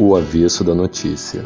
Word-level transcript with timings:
O 0.00 0.14
avesso 0.14 0.62
da 0.62 0.76
notícia. 0.76 1.44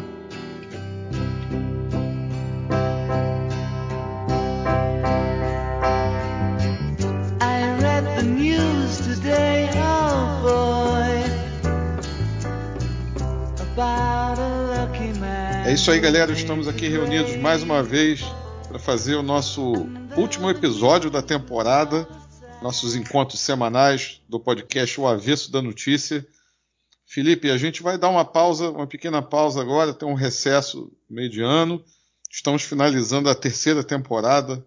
É 15.65 15.73
isso 15.73 15.89
aí, 15.89 15.99
galera. 15.99 16.31
Estamos 16.31 16.67
aqui 16.67 16.87
reunidos 16.87 17.35
mais 17.37 17.63
uma 17.63 17.81
vez 17.81 18.23
para 18.67 18.77
fazer 18.77 19.15
o 19.15 19.23
nosso 19.23 19.87
último 20.15 20.47
episódio 20.51 21.09
da 21.09 21.23
temporada, 21.23 22.07
nossos 22.61 22.95
encontros 22.95 23.39
semanais 23.39 24.21
do 24.29 24.39
podcast 24.39 25.01
O 25.01 25.07
Avesso 25.07 25.51
da 25.51 25.59
Notícia. 25.59 26.23
Felipe, 27.13 27.51
a 27.51 27.57
gente 27.57 27.83
vai 27.83 27.95
dar 27.95 28.09
uma 28.09 28.25
pausa, 28.25 28.71
uma 28.71 28.87
pequena 28.87 29.21
pausa 29.21 29.61
agora, 29.61 29.93
tem 29.93 30.07
um 30.07 30.15
recesso 30.15 30.91
meio 31.07 31.29
de 31.29 31.43
ano. 31.43 31.85
Estamos 32.31 32.63
finalizando 32.63 33.29
a 33.29 33.35
terceira 33.35 33.83
temporada, 33.83 34.65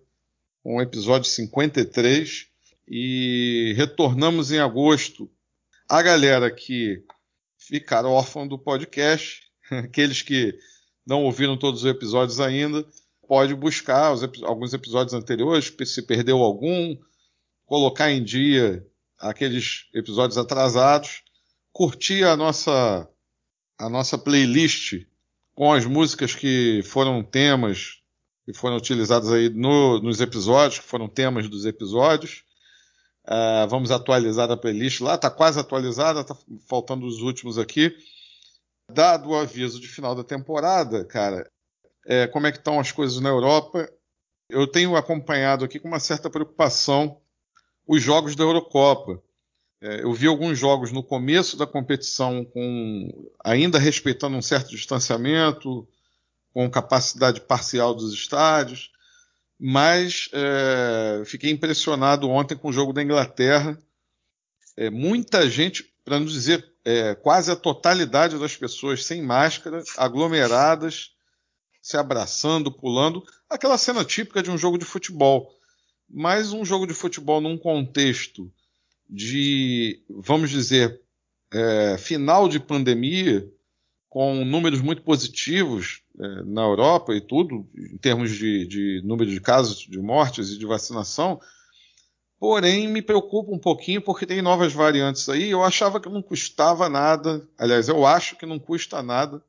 com 0.62 0.76
o 0.76 0.80
episódio 0.80 1.28
53, 1.28 2.46
e 2.86 3.74
retornamos 3.76 4.52
em 4.52 4.60
agosto. 4.60 5.28
A 5.88 6.00
galera 6.00 6.48
que 6.48 7.02
ficar 7.58 8.06
órfã 8.06 8.46
do 8.46 8.56
podcast, 8.56 9.42
aqueles 9.68 10.22
que 10.22 10.56
não 11.04 11.24
ouviram 11.24 11.56
todos 11.56 11.82
os 11.82 11.90
episódios 11.90 12.38
ainda, 12.38 12.86
pode 13.26 13.56
buscar 13.56 14.12
os, 14.12 14.22
alguns 14.44 14.72
episódios 14.72 15.14
anteriores, 15.14 15.74
se 15.84 16.02
perdeu 16.02 16.38
algum, 16.38 16.96
colocar 17.64 18.12
em 18.12 18.22
dia 18.22 18.86
aqueles 19.18 19.88
episódios 19.92 20.38
atrasados, 20.38 21.24
curtir 21.76 22.24
a 22.24 22.34
nossa 22.34 23.06
a 23.78 23.90
nossa 23.90 24.16
playlist 24.16 25.04
com 25.54 25.74
as 25.74 25.84
músicas 25.84 26.34
que 26.34 26.80
foram 26.84 27.22
temas 27.22 28.00
que 28.46 28.54
foram 28.54 28.78
utilizadas 28.78 29.30
aí 29.30 29.50
no, 29.50 30.00
nos 30.00 30.22
episódios, 30.22 30.78
que 30.78 30.86
foram 30.86 31.06
temas 31.06 31.50
dos 31.50 31.66
episódios. 31.66 32.44
Uh, 33.26 33.68
vamos 33.68 33.90
atualizar 33.90 34.50
a 34.50 34.56
playlist 34.56 35.02
lá, 35.02 35.16
está 35.16 35.28
quase 35.28 35.60
atualizada, 35.60 36.22
está 36.22 36.34
faltando 36.66 37.06
os 37.06 37.20
últimos 37.20 37.58
aqui. 37.58 37.94
Dado 38.90 39.28
o 39.28 39.36
aviso 39.36 39.78
de 39.78 39.88
final 39.88 40.14
da 40.14 40.24
temporada, 40.24 41.04
cara, 41.04 41.46
é, 42.06 42.26
como 42.26 42.46
é 42.46 42.52
que 42.52 42.58
estão 42.58 42.80
as 42.80 42.90
coisas 42.90 43.20
na 43.20 43.28
Europa? 43.28 43.86
Eu 44.48 44.66
tenho 44.66 44.96
acompanhado 44.96 45.62
aqui 45.62 45.78
com 45.78 45.88
uma 45.88 46.00
certa 46.00 46.30
preocupação 46.30 47.20
os 47.86 48.00
jogos 48.00 48.34
da 48.34 48.44
Eurocopa. 48.44 49.22
É, 49.80 50.02
eu 50.02 50.12
vi 50.12 50.26
alguns 50.26 50.58
jogos 50.58 50.90
no 50.90 51.02
começo 51.02 51.56
da 51.56 51.66
competição 51.66 52.44
com 52.44 53.30
ainda 53.44 53.78
respeitando 53.78 54.36
um 54.36 54.42
certo 54.42 54.70
distanciamento, 54.70 55.86
com 56.52 56.70
capacidade 56.70 57.42
parcial 57.42 57.94
dos 57.94 58.14
estádios, 58.14 58.90
mas 59.58 60.28
é, 60.32 61.22
fiquei 61.26 61.50
impressionado 61.50 62.28
ontem 62.30 62.56
com 62.56 62.68
o 62.68 62.72
jogo 62.72 62.92
da 62.92 63.02
Inglaterra. 63.02 63.78
É, 64.76 64.88
muita 64.88 65.48
gente, 65.48 65.84
para 66.04 66.18
não 66.18 66.26
dizer 66.26 66.66
é, 66.84 67.14
quase 67.14 67.50
a 67.50 67.56
totalidade 67.56 68.38
das 68.38 68.56
pessoas 68.56 69.04
sem 69.04 69.22
máscara, 69.22 69.82
aglomeradas, 69.98 71.12
se 71.82 71.96
abraçando, 71.96 72.72
pulando, 72.72 73.22
aquela 73.48 73.76
cena 73.76 74.04
típica 74.04 74.42
de 74.42 74.50
um 74.50 74.56
jogo 74.56 74.78
de 74.78 74.84
futebol. 74.84 75.52
Mas 76.08 76.52
um 76.52 76.64
jogo 76.64 76.86
de 76.86 76.94
futebol 76.94 77.40
num 77.40 77.58
contexto 77.58 78.50
de, 79.08 80.02
vamos 80.08 80.50
dizer, 80.50 81.00
é, 81.52 81.96
final 81.98 82.48
de 82.48 82.60
pandemia, 82.60 83.48
com 84.08 84.44
números 84.44 84.80
muito 84.80 85.02
positivos 85.02 86.02
é, 86.18 86.42
na 86.44 86.62
Europa 86.62 87.14
e 87.14 87.20
tudo, 87.20 87.68
em 87.76 87.98
termos 87.98 88.30
de, 88.30 88.66
de 88.66 89.02
número 89.04 89.30
de 89.30 89.40
casos 89.40 89.78
de 89.78 89.98
mortes 89.98 90.50
e 90.50 90.58
de 90.58 90.66
vacinação, 90.66 91.40
Porém, 92.38 92.86
me 92.86 93.00
preocupa 93.00 93.50
um 93.50 93.58
pouquinho 93.58 94.02
porque 94.02 94.26
tem 94.26 94.42
novas 94.42 94.72
variantes 94.72 95.28
aí. 95.28 95.50
Eu 95.50 95.64
achava 95.64 95.98
que 95.98 96.08
não 96.08 96.20
custava 96.20 96.88
nada, 96.88 97.48
aliás, 97.58 97.88
eu 97.88 98.04
acho 98.04 98.36
que 98.36 98.44
não 98.44 98.58
custa 98.58 99.02
nada 99.02 99.42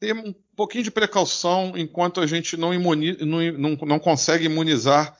ter 0.00 0.12
um 0.14 0.34
pouquinho 0.54 0.84
de 0.84 0.90
precaução 0.90 1.72
enquanto 1.76 2.20
a 2.20 2.26
gente 2.26 2.56
não, 2.56 2.74
imuni, 2.74 3.16
não, 3.24 3.40
não, 3.52 3.76
não 3.86 3.98
consegue 3.98 4.44
imunizar 4.44 5.16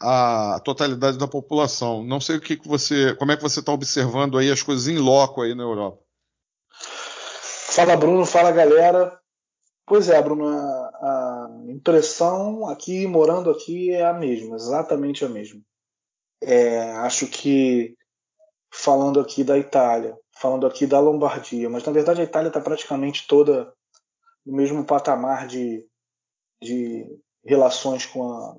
a 0.00 0.60
totalidade 0.64 1.18
da 1.18 1.28
população. 1.28 2.04
Não 2.04 2.20
sei 2.20 2.36
o 2.36 2.40
que, 2.40 2.56
que 2.56 2.68
você, 2.68 3.14
como 3.16 3.32
é 3.32 3.36
que 3.36 3.42
você 3.42 3.60
está 3.60 3.72
observando 3.72 4.38
aí 4.38 4.50
as 4.50 4.62
coisas 4.62 4.88
em 4.88 4.98
loco 4.98 5.42
aí 5.42 5.54
na 5.54 5.62
Europa. 5.62 6.02
Fala 6.70 7.96
Bruno, 7.96 8.24
fala 8.24 8.52
galera. 8.52 9.18
Pois 9.86 10.08
é, 10.08 10.20
Bruno, 10.22 10.48
a, 10.48 10.56
a 10.56 11.48
impressão 11.68 12.68
aqui, 12.68 13.06
morando 13.06 13.50
aqui, 13.50 13.90
é 13.90 14.04
a 14.04 14.14
mesma, 14.14 14.56
exatamente 14.56 15.24
a 15.24 15.28
mesma. 15.28 15.60
É, 16.42 16.92
acho 16.98 17.26
que 17.26 17.94
falando 18.72 19.20
aqui 19.20 19.44
da 19.44 19.58
Itália, 19.58 20.16
falando 20.32 20.66
aqui 20.66 20.86
da 20.86 21.00
Lombardia, 21.00 21.68
mas 21.70 21.84
na 21.84 21.92
verdade 21.92 22.20
a 22.20 22.24
Itália 22.24 22.48
está 22.48 22.60
praticamente 22.60 23.26
toda 23.26 23.72
no 24.44 24.54
mesmo 24.54 24.84
patamar 24.84 25.46
de, 25.46 25.86
de 26.62 27.06
relações 27.44 28.04
com, 28.04 28.30
a, 28.30 28.56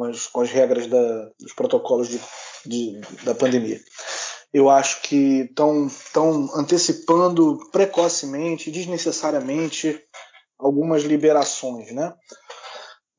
com, 0.00 0.04
as, 0.04 0.26
com 0.28 0.40
as 0.40 0.50
regras 0.50 0.86
da, 0.86 1.30
dos 1.38 1.52
protocolos 1.52 2.08
de, 2.08 2.18
de, 2.64 3.00
da 3.22 3.34
pandemia. 3.34 3.78
Eu 4.50 4.70
acho 4.70 5.02
que 5.02 5.42
estão 5.42 5.88
antecipando 6.54 7.58
precocemente, 7.70 8.70
desnecessariamente, 8.70 10.02
algumas 10.58 11.02
liberações, 11.02 11.92
né? 11.92 12.14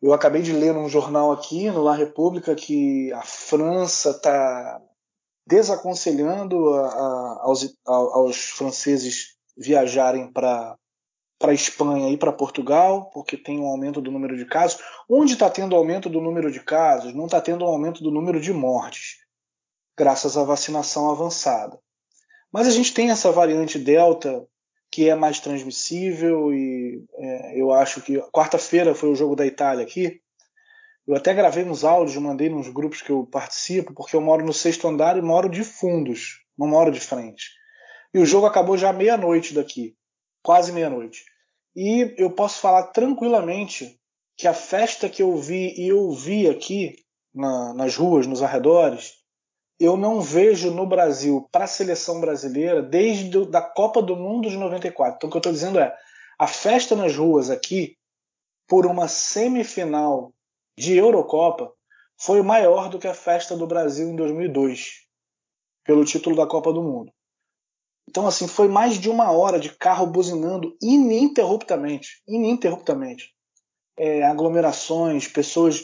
Eu 0.02 0.12
acabei 0.12 0.41
de 0.41 0.52
ler 0.52 0.74
num 0.74 0.90
jornal 0.90 1.31
aqui, 1.31 1.70
no 1.70 1.84
La 1.84 1.94
República, 1.94 2.56
que 2.56 3.14
a 3.14 3.22
França 3.22 4.09
está 4.09 4.81
desaconselhando 5.47 6.74
a, 6.74 6.88
a, 6.88 7.40
aos, 7.44 7.64
a, 7.88 7.94
aos 7.94 8.38
franceses 8.50 9.36
viajarem 9.56 10.31
para 10.34 10.75
para 11.41 11.53
Espanha 11.53 12.09
e 12.09 12.18
para 12.18 12.31
Portugal, 12.31 13.09
porque 13.13 13.35
tem 13.35 13.59
um 13.59 13.66
aumento 13.66 14.00
do 14.00 14.12
número 14.12 14.38
de 14.38 14.46
casos. 14.46 14.79
Onde 15.09 15.34
está 15.34 15.50
tendo 15.50 15.75
aumento 15.75 16.09
do 16.09 16.22
número 16.22 16.52
de 16.52 16.62
casos, 16.62 17.13
não 17.13 17.25
está 17.25 17.41
tendo 17.41 17.66
um 17.66 17.68
aumento 17.68 18.03
do 18.03 18.12
número 18.12 18.40
de 18.40 18.53
mortes, 18.53 19.18
graças 19.97 20.38
à 20.38 20.44
vacinação 20.44 21.09
avançada. 21.09 21.78
Mas 22.52 22.68
a 22.68 22.72
gente 22.72 22.94
tem 22.94 23.09
essa 23.09 23.31
variante 23.31 23.79
Delta 23.79 24.46
que 24.91 25.09
é 25.09 25.16
mais 25.16 25.40
transmissível 25.40 26.53
e 26.53 27.06
é, 27.18 27.59
eu 27.59 27.72
acho 27.72 28.02
que 28.02 28.19
quarta-feira 28.34 28.94
foi 28.94 29.09
o 29.09 29.16
jogo 29.16 29.38
da 29.38 29.46
Itália 29.46 29.84
aqui. 29.84 30.22
Eu 31.08 31.16
até 31.16 31.34
gravei 31.34 31.63
uns 31.63 31.85
áudios, 31.85 32.18
mandei 32.18 32.50
nos 32.50 32.68
grupos 32.68 33.02
que 33.02 33.09
eu 33.09 33.25
participo, 33.25 33.94
porque 33.94 34.16
eu 34.16 34.22
moro 34.22 34.46
no 34.46 34.53
sexto 34.53 34.88
andar 34.88 35.18
e 35.18 35.22
moro 35.22 35.50
de 35.50 35.63
fundos, 35.63 36.44
não 36.58 36.68
moro 36.68 36.91
de 36.91 37.00
frente. 37.00 37.52
E 38.13 38.19
o 38.19 38.25
jogo 38.25 38.46
acabou 38.46 38.78
já 38.78 38.91
meia-noite 38.91 39.53
daqui, 39.53 39.96
quase 40.44 40.73
meia-noite. 40.73 41.23
E 41.76 42.14
eu 42.18 42.32
posso 42.32 42.59
falar 42.59 42.88
tranquilamente 42.88 44.00
que 44.38 44.48
a 44.48 44.54
festa 44.54 45.09
que 45.09 45.22
eu 45.22 45.38
vi 45.38 45.74
e 45.78 45.88
eu 45.88 46.12
vi 46.12 46.50
aqui 46.50 46.96
na, 47.34 47.74
nas 47.74 47.96
ruas, 47.96 48.28
nos 48.28 48.42
arredores, 48.42 49.14
eu 49.80 49.98
não 49.98 50.22
vejo 50.22 50.72
no 50.72 50.86
Brasil 50.86 51.48
para 51.52 51.64
a 51.64 51.68
seleção 51.68 52.20
brasileira 52.20 52.82
desde 52.82 53.46
da 53.46 53.62
Copa 53.62 54.02
do 54.02 54.16
Mundo 54.16 54.50
de 54.50 54.58
94. 54.58 55.16
Então 55.16 55.28
o 55.28 55.32
que 55.32 55.38
eu 55.38 55.40
estou 55.40 55.54
dizendo 55.54 55.80
é 55.80 55.96
a 56.38 56.48
festa 56.48 56.96
nas 56.96 57.16
ruas 57.16 57.50
aqui 57.50 57.98
por 58.68 58.86
uma 58.86 59.08
semifinal 59.08 60.34
de 60.78 60.98
Eurocopa 60.98 61.74
foi 62.18 62.42
maior 62.42 62.90
do 62.90 63.00
que 63.00 63.08
a 63.08 63.14
festa 63.14 63.56
do 63.56 63.66
Brasil 63.66 64.08
em 64.09 64.16
2002 64.16 65.08
pelo 65.84 66.06
título 66.06 66.36
da 66.36 66.46
Copa 66.46 66.72
do 66.72 66.84
Mundo. 66.84 67.12
Então 68.11 68.28
assim 68.28 68.47
foi 68.47 68.67
mais 68.67 68.99
de 68.99 69.09
uma 69.09 69.31
hora 69.31 69.59
de 69.59 69.69
carro 69.69 70.05
buzinando 70.05 70.75
ininterruptamente, 70.81 72.22
ininterruptamente. 72.28 73.31
É, 73.97 74.23
aglomerações, 74.23 75.28
pessoas 75.28 75.84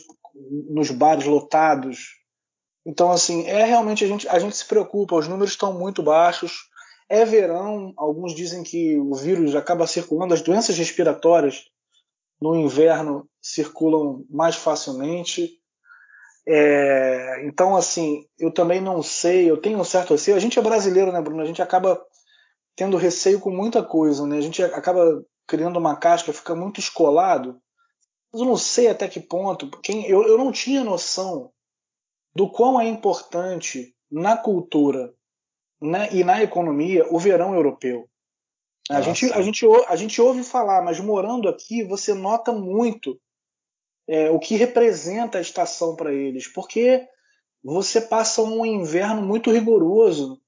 nos 0.69 0.91
bares 0.91 1.25
lotados, 1.25 2.18
então, 2.88 3.12
assim, 3.12 3.45
é 3.45 3.65
realmente 3.65 4.06
a 4.06 4.07
gente, 4.07 4.29
a 4.29 4.39
gente 4.39 4.56
se 4.56 4.65
preocupa, 4.65 5.18
os 5.18 5.27
números 5.27 5.51
estão 5.51 5.77
muito 5.77 6.01
baixos. 6.01 6.69
É 7.09 7.25
verão, 7.25 7.94
alguns 7.97 8.33
dizem 8.33 8.63
que 8.63 8.97
o 8.97 9.13
vírus 9.13 9.56
acaba 9.56 9.85
circulando, 9.85 10.33
as 10.33 10.41
doenças 10.41 10.77
respiratórias 10.77 11.65
no 12.41 12.56
inverno 12.56 13.27
circulam 13.41 14.24
mais 14.29 14.56
facilmente. 14.56 15.59
É, 16.47 17.45
então, 17.45 17.75
assim, 17.75 18.25
eu 18.39 18.53
também 18.53 18.79
não 18.79 19.03
sei, 19.03 19.51
eu 19.51 19.57
tenho 19.57 19.77
um 19.77 19.83
certo 19.83 20.12
receio. 20.13 20.38
A 20.38 20.39
gente 20.39 20.57
é 20.57 20.62
brasileiro, 20.62 21.12
né, 21.12 21.21
Bruno? 21.21 21.41
A 21.41 21.45
gente 21.45 21.62
acaba 21.62 22.01
tendo 22.77 22.95
receio 22.95 23.39
com 23.39 23.50
muita 23.50 23.83
coisa, 23.83 24.25
né? 24.27 24.38
A 24.38 24.41
gente 24.41 24.63
acaba 24.63 25.25
criando 25.47 25.77
uma 25.77 25.95
casca, 25.95 26.31
fica 26.31 26.56
muito 26.56 26.79
escolado. 26.79 27.59
Mas 28.31 28.39
eu 28.39 28.47
não 28.47 28.56
sei 28.56 28.88
até 28.88 29.07
que 29.07 29.19
ponto. 29.19 29.69
Quem, 29.81 30.06
eu, 30.06 30.24
eu 30.27 30.38
não 30.38 30.51
tinha 30.51 30.83
noção 30.83 31.51
do 32.35 32.47
quão 32.47 32.79
é 32.79 32.88
importante 32.88 33.95
na 34.12 34.38
cultura 34.38 35.12
né, 35.81 36.07
e 36.12 36.24
na 36.24 36.44
economia 36.44 37.03
o 37.09 37.18
verão 37.18 37.56
europeu. 37.56 38.07
A, 38.91 39.01
gente, 39.01 39.33
a, 39.33 39.41
gente, 39.41 39.65
a 39.88 39.95
gente 39.95 40.21
ouve 40.21 40.44
falar, 40.44 40.83
mas 40.83 41.00
morando 41.00 41.50
aqui 41.50 41.83
você 41.83 42.13
nota 42.13 42.53
muito 42.53 43.19
é, 44.07 44.29
o 44.29 44.39
que 44.39 44.56
representa 44.56 45.39
a 45.39 45.41
estação 45.41 45.95
para 45.95 46.13
eles, 46.13 46.47
porque 46.47 47.06
você 47.63 48.00
passa 48.00 48.41
um 48.44 48.65
inverno 48.65 49.21
muito 49.24 49.51
rigoroso, 49.51 50.39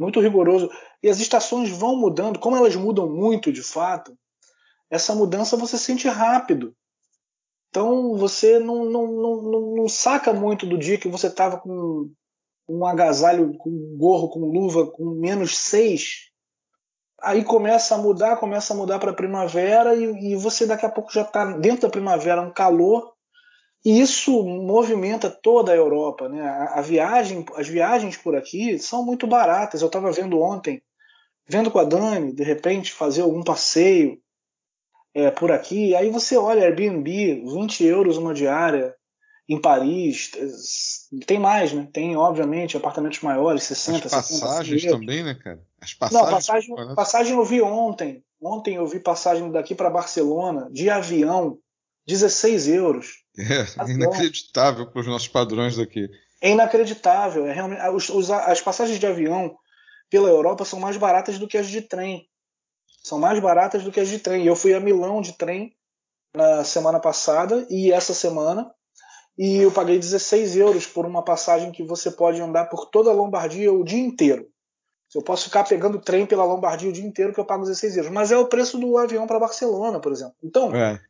muito 0.00 0.20
rigoroso, 0.20 0.70
e 1.02 1.08
as 1.08 1.20
estações 1.20 1.70
vão 1.70 1.96
mudando, 1.96 2.38
como 2.38 2.56
elas 2.56 2.74
mudam 2.76 3.08
muito 3.08 3.52
de 3.52 3.62
fato, 3.62 4.16
essa 4.90 5.14
mudança 5.14 5.56
você 5.56 5.78
sente 5.78 6.08
rápido. 6.08 6.74
Então 7.70 8.16
você 8.16 8.58
não, 8.58 8.84
não, 8.84 9.06
não, 9.06 9.74
não 9.76 9.88
saca 9.88 10.32
muito 10.32 10.64
do 10.66 10.78
dia 10.78 10.98
que 10.98 11.08
você 11.08 11.26
estava 11.26 11.58
com 11.58 12.10
um 12.68 12.86
agasalho, 12.86 13.56
com 13.58 13.96
gorro, 13.96 14.28
com 14.28 14.40
luva, 14.40 14.90
com 14.90 15.04
menos 15.10 15.56
seis. 15.56 16.30
Aí 17.20 17.44
começa 17.44 17.94
a 17.94 17.98
mudar, 17.98 18.36
começa 18.36 18.72
a 18.74 18.76
mudar 18.76 18.98
para 18.98 19.12
primavera 19.12 19.94
e, 19.94 20.32
e, 20.32 20.36
você 20.36 20.66
daqui 20.66 20.84
a 20.84 20.90
pouco 20.90 21.12
já 21.12 21.22
está 21.22 21.56
dentro 21.56 21.82
da 21.82 21.90
primavera, 21.90 22.42
um 22.42 22.52
calor. 22.52 23.13
E 23.84 24.00
isso 24.00 24.42
movimenta 24.42 25.28
toda 25.28 25.72
a 25.72 25.76
Europa. 25.76 26.28
Né? 26.28 26.40
A, 26.40 26.78
a 26.78 26.80
viagem, 26.80 27.44
as 27.54 27.68
viagens 27.68 28.16
por 28.16 28.34
aqui 28.34 28.78
são 28.78 29.04
muito 29.04 29.26
baratas. 29.26 29.82
Eu 29.82 29.88
estava 29.88 30.10
vendo 30.10 30.40
ontem, 30.40 30.82
vendo 31.46 31.70
com 31.70 31.78
a 31.78 31.84
Dani, 31.84 32.32
de 32.32 32.42
repente, 32.42 32.92
fazer 32.92 33.22
algum 33.22 33.42
passeio 33.42 34.18
é, 35.12 35.30
por 35.30 35.52
aqui. 35.52 35.94
Aí 35.94 36.08
você 36.10 36.36
olha 36.36 36.64
Airbnb, 36.64 37.44
20 37.44 37.84
euros 37.84 38.16
uma 38.16 38.32
diária 38.32 38.94
em 39.46 39.60
Paris. 39.60 40.32
Tem 41.26 41.38
mais, 41.38 41.72
né? 41.72 41.86
Tem, 41.92 42.16
obviamente, 42.16 42.78
apartamentos 42.78 43.20
maiores, 43.20 43.64
60, 43.64 44.06
As 44.06 44.12
passagens 44.12 44.82
70, 44.82 44.98
também, 44.98 45.22
né, 45.22 45.34
cara? 45.34 45.60
As 45.78 45.92
passagens. 45.92 46.24
Não, 46.24 46.36
passagem, 46.36 46.94
passagem 46.94 47.36
eu 47.36 47.44
vi 47.44 47.60
ontem. 47.60 48.24
Ontem 48.40 48.76
eu 48.76 48.86
vi 48.86 48.98
passagem 48.98 49.50
daqui 49.50 49.74
para 49.74 49.90
Barcelona, 49.90 50.68
de 50.70 50.90
avião, 50.90 51.58
16 52.06 52.68
euros. 52.68 53.22
É, 53.36 53.62
avião. 53.80 53.96
inacreditável 53.96 54.88
para 54.88 55.00
os 55.00 55.08
nossos 55.08 55.26
padrões 55.26 55.76
daqui. 55.76 56.08
É 56.40 56.50
inacreditável. 56.50 57.48
É 57.48 57.52
realmente, 57.52 57.82
os, 57.88 58.08
os, 58.08 58.30
as 58.30 58.60
passagens 58.60 59.00
de 59.00 59.06
avião 59.08 59.56
pela 60.08 60.28
Europa 60.28 60.64
são 60.64 60.78
mais 60.78 60.96
baratas 60.96 61.36
do 61.36 61.48
que 61.48 61.58
as 61.58 61.66
de 61.66 61.82
trem 61.82 62.30
são 63.04 63.18
mais 63.18 63.38
baratas 63.38 63.84
do 63.84 63.92
que 63.92 64.00
as 64.00 64.08
de 64.08 64.18
trem. 64.18 64.46
Eu 64.46 64.56
fui 64.56 64.72
a 64.72 64.80
Milão 64.80 65.20
de 65.20 65.34
trem 65.34 65.76
na 66.34 66.64
semana 66.64 66.98
passada 66.98 67.66
e 67.68 67.92
essa 67.92 68.14
semana 68.14 68.72
e 69.36 69.58
eu 69.58 69.70
paguei 69.70 69.98
16 69.98 70.56
euros 70.56 70.86
por 70.86 71.04
uma 71.04 71.22
passagem 71.22 71.70
que 71.70 71.82
você 71.84 72.10
pode 72.10 72.40
andar 72.40 72.64
por 72.66 72.86
toda 72.86 73.10
a 73.10 73.12
Lombardia 73.12 73.72
o 73.72 73.84
dia 73.84 74.00
inteiro. 74.00 74.48
Eu 75.14 75.22
posso 75.22 75.44
ficar 75.44 75.64
pegando 75.64 76.00
trem 76.00 76.26
pela 76.26 76.44
Lombardia 76.44 76.88
o 76.88 76.92
dia 76.92 77.04
inteiro 77.04 77.32
que 77.32 77.38
eu 77.38 77.44
pago 77.44 77.62
16 77.62 77.98
euros. 77.98 78.12
Mas 78.12 78.32
é 78.32 78.38
o 78.38 78.48
preço 78.48 78.78
do 78.78 78.96
avião 78.96 79.26
para 79.26 79.38
Barcelona, 79.38 80.00
por 80.00 80.10
exemplo. 80.10 80.34
Então, 80.42 80.74
é. 80.74 81.00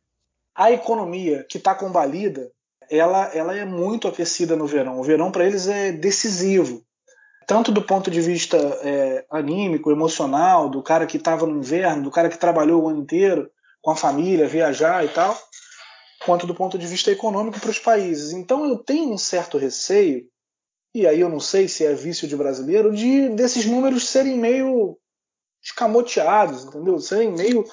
A 0.55 0.71
economia 0.71 1.45
que 1.49 1.57
está 1.57 1.75
combalida, 1.75 2.51
ela, 2.89 3.25
ela 3.33 3.55
é 3.55 3.65
muito 3.65 4.07
aquecida 4.07 4.55
no 4.55 4.65
verão. 4.65 4.99
O 4.99 5.03
verão 5.03 5.31
para 5.31 5.45
eles 5.45 5.67
é 5.67 5.91
decisivo 5.91 6.85
tanto 7.47 7.71
do 7.71 7.81
ponto 7.81 8.09
de 8.09 8.21
vista 8.21 8.57
é, 8.57 9.25
anímico, 9.29 9.91
emocional, 9.91 10.69
do 10.69 10.81
cara 10.81 11.05
que 11.05 11.17
estava 11.17 11.45
no 11.45 11.57
inverno, 11.57 12.03
do 12.03 12.11
cara 12.11 12.29
que 12.29 12.37
trabalhou 12.37 12.83
o 12.83 12.89
ano 12.89 13.01
inteiro 13.01 13.49
com 13.81 13.91
a 13.91 13.95
família, 13.95 14.47
viajar 14.47 15.05
e 15.05 15.09
tal, 15.09 15.37
quanto 16.25 16.47
do 16.47 16.55
ponto 16.55 16.77
de 16.77 16.87
vista 16.87 17.11
econômico 17.11 17.59
para 17.59 17.69
os 17.69 17.77
países. 17.77 18.31
Então 18.31 18.65
eu 18.65 18.77
tenho 18.77 19.13
um 19.13 19.17
certo 19.17 19.57
receio, 19.57 20.25
e 20.93 21.05
aí 21.05 21.19
eu 21.19 21.29
não 21.29 21.39
sei 21.39 21.67
se 21.67 21.85
é 21.85 21.93
vício 21.93 22.27
de 22.27 22.35
brasileiro, 22.35 22.95
de 22.95 23.29
desses 23.29 23.65
números 23.65 24.09
serem 24.09 24.37
meio 24.37 24.97
escamoteados, 25.63 26.65
entendeu? 26.65 26.99
Serem 26.99 27.31
meio 27.31 27.63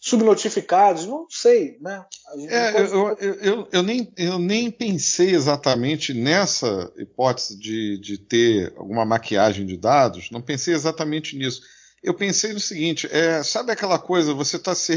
subnotificados, 0.00 1.04
não 1.04 1.26
sei, 1.28 1.76
né? 1.78 2.02
É, 2.48 2.72
pode... 2.72 2.90
eu, 2.90 3.16
eu, 3.18 3.34
eu, 3.34 3.68
eu, 3.70 3.82
nem, 3.82 4.10
eu 4.16 4.38
nem 4.38 4.70
pensei 4.70 5.34
exatamente 5.34 6.14
nessa 6.14 6.90
hipótese 6.96 7.58
de, 7.58 7.98
de 7.98 8.16
ter 8.16 8.72
alguma 8.78 9.04
maquiagem 9.04 9.66
de 9.66 9.76
dados, 9.76 10.30
não 10.30 10.40
pensei 10.40 10.72
exatamente 10.72 11.36
nisso. 11.36 11.60
Eu 12.02 12.14
pensei 12.14 12.54
no 12.54 12.60
seguinte, 12.60 13.06
é, 13.12 13.42
sabe 13.42 13.72
aquela 13.72 13.98
coisa, 13.98 14.32
você 14.32 14.58
tá 14.58 14.74
se, 14.74 14.96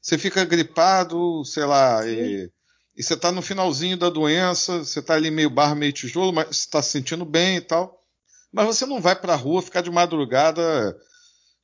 você 0.00 0.16
fica 0.16 0.46
gripado, 0.46 1.44
sei 1.44 1.66
lá, 1.66 2.08
e, 2.08 2.50
e, 2.96 3.02
você 3.02 3.12
está 3.12 3.30
no 3.30 3.42
finalzinho 3.42 3.98
da 3.98 4.08
doença, 4.08 4.78
você 4.78 5.00
está 5.00 5.12
ali 5.12 5.30
meio 5.30 5.50
barro, 5.50 5.76
meio 5.76 5.92
tijolo, 5.92 6.32
mas 6.32 6.46
você 6.46 6.52
está 6.52 6.80
se 6.80 6.92
sentindo 6.92 7.26
bem 7.26 7.58
e 7.58 7.60
tal, 7.60 8.02
mas 8.50 8.66
você 8.66 8.86
não 8.86 8.98
vai 8.98 9.14
para 9.14 9.34
a 9.34 9.36
rua 9.36 9.60
ficar 9.60 9.82
de 9.82 9.90
madrugada 9.90 10.96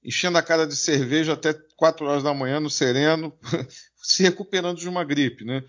enchendo 0.08 0.38
a 0.38 0.42
cara 0.42 0.66
de 0.66 0.74
cerveja 0.74 1.34
até 1.34 1.54
4 1.76 2.06
horas 2.06 2.22
da 2.22 2.32
manhã 2.32 2.58
no 2.58 2.70
sereno, 2.70 3.32
se 4.02 4.22
recuperando 4.22 4.78
de 4.78 4.88
uma 4.88 5.04
gripe, 5.04 5.44
né? 5.44 5.62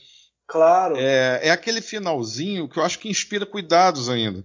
Claro. 0.47 0.95
É, 0.97 1.41
é 1.43 1.51
aquele 1.51 1.81
finalzinho 1.81 2.69
que 2.69 2.79
eu 2.79 2.83
acho 2.83 2.97
que 2.99 3.09
inspira 3.09 3.45
cuidados 3.45 4.09
ainda. 4.09 4.43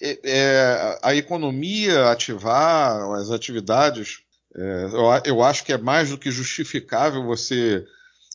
É, 0.00 0.20
é, 0.22 0.98
a 1.02 1.14
economia 1.14 2.10
ativar, 2.10 3.10
as 3.12 3.30
atividades, 3.30 4.18
é, 4.54 4.84
eu, 4.92 5.34
eu 5.36 5.42
acho 5.42 5.64
que 5.64 5.72
é 5.72 5.78
mais 5.78 6.10
do 6.10 6.18
que 6.18 6.30
justificável 6.30 7.24
você 7.24 7.84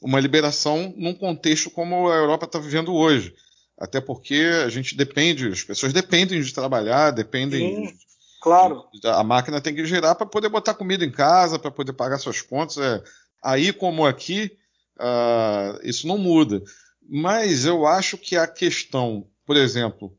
uma 0.01 0.19
liberação 0.19 0.93
num 0.97 1.13
contexto 1.13 1.69
como 1.69 2.09
a 2.09 2.15
Europa 2.15 2.45
está 2.45 2.59
vivendo 2.59 2.93
hoje. 2.93 3.35
Até 3.79 4.01
porque 4.01 4.49
a 4.65 4.69
gente 4.69 4.97
depende, 4.97 5.47
as 5.47 5.63
pessoas 5.63 5.93
dependem 5.93 6.41
de 6.41 6.53
trabalhar, 6.53 7.11
dependem 7.11 7.87
Sim. 7.87 7.97
Claro. 8.41 8.85
A 9.03 9.23
máquina 9.23 9.61
tem 9.61 9.73
que 9.73 9.85
girar 9.85 10.15
para 10.15 10.25
poder 10.25 10.49
botar 10.49 10.73
comida 10.73 11.03
em 11.03 11.11
casa, 11.11 11.57
para 11.59 11.71
poder 11.71 11.93
pagar 11.93 12.17
suas 12.17 12.41
contas. 12.41 12.77
É. 12.77 13.03
Aí, 13.43 13.73
como 13.73 14.05
aqui, 14.05 14.51
uh, 14.99 15.79
isso 15.83 16.07
não 16.07 16.17
muda. 16.17 16.61
Mas 17.09 17.65
eu 17.65 17.87
acho 17.87 18.17
que 18.17 18.35
a 18.35 18.47
questão, 18.47 19.27
por 19.45 19.55
exemplo, 19.55 20.15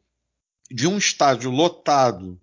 de 0.70 0.86
um 0.86 0.98
estádio 0.98 1.50
lotado, 1.50 2.40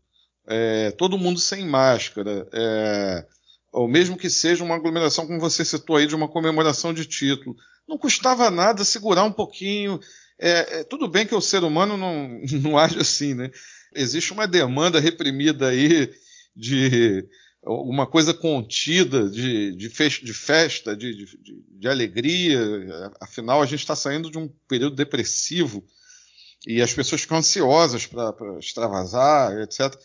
é, 0.48 0.92
todo 0.92 1.18
mundo 1.18 1.40
sem 1.40 1.66
máscara, 1.66 2.48
é, 2.54 3.26
ou 3.72 3.88
mesmo 3.88 4.18
que 4.18 4.30
seja 4.30 4.64
uma 4.64 4.76
aglomeração, 4.76 5.26
como 5.26 5.40
você 5.40 5.66
citou 5.66 5.96
aí, 5.96 6.08
de 6.08 6.16
uma 6.16 6.28
comemoração 6.28 6.94
de 6.94 7.06
título, 7.06 7.56
não 7.88 7.98
custava 7.98 8.50
nada 8.50 8.84
segurar 8.84 9.24
um 9.24 9.32
pouquinho. 9.32 10.00
É, 10.40 10.80
é, 10.80 10.84
tudo 10.84 11.08
bem 11.08 11.26
que 11.26 11.36
o 11.36 11.42
ser 11.42 11.64
humano 11.64 11.98
não, 11.98 12.40
não 12.62 12.78
age 12.78 13.00
assim, 13.00 13.34
né? 13.34 13.52
Existe 13.96 14.34
uma 14.34 14.48
demanda 14.48 15.00
reprimida 15.00 15.70
aí 15.70 16.14
de 16.56 17.28
uma 17.66 18.06
coisa 18.06 18.34
contida 18.34 19.28
de, 19.28 19.76
de, 19.76 19.90
festa, 19.90 20.96
de, 20.96 21.16
de, 21.16 21.64
de, 21.80 21.88
alegria. 21.88 22.60
Afinal, 23.20 23.62
a 23.62 23.66
gente 23.66 23.80
está 23.80 23.96
saindo 23.96 24.30
de 24.30 24.38
um 24.38 24.48
período 24.68 24.96
depressivo 24.96 25.84
e 26.68 26.82
as 26.82 26.94
pessoas 26.94 27.22
ficam 27.22 27.38
ansiosas 27.38 28.06
para 28.06 28.60
extravasar, 28.60 29.58
etc. 29.62 30.00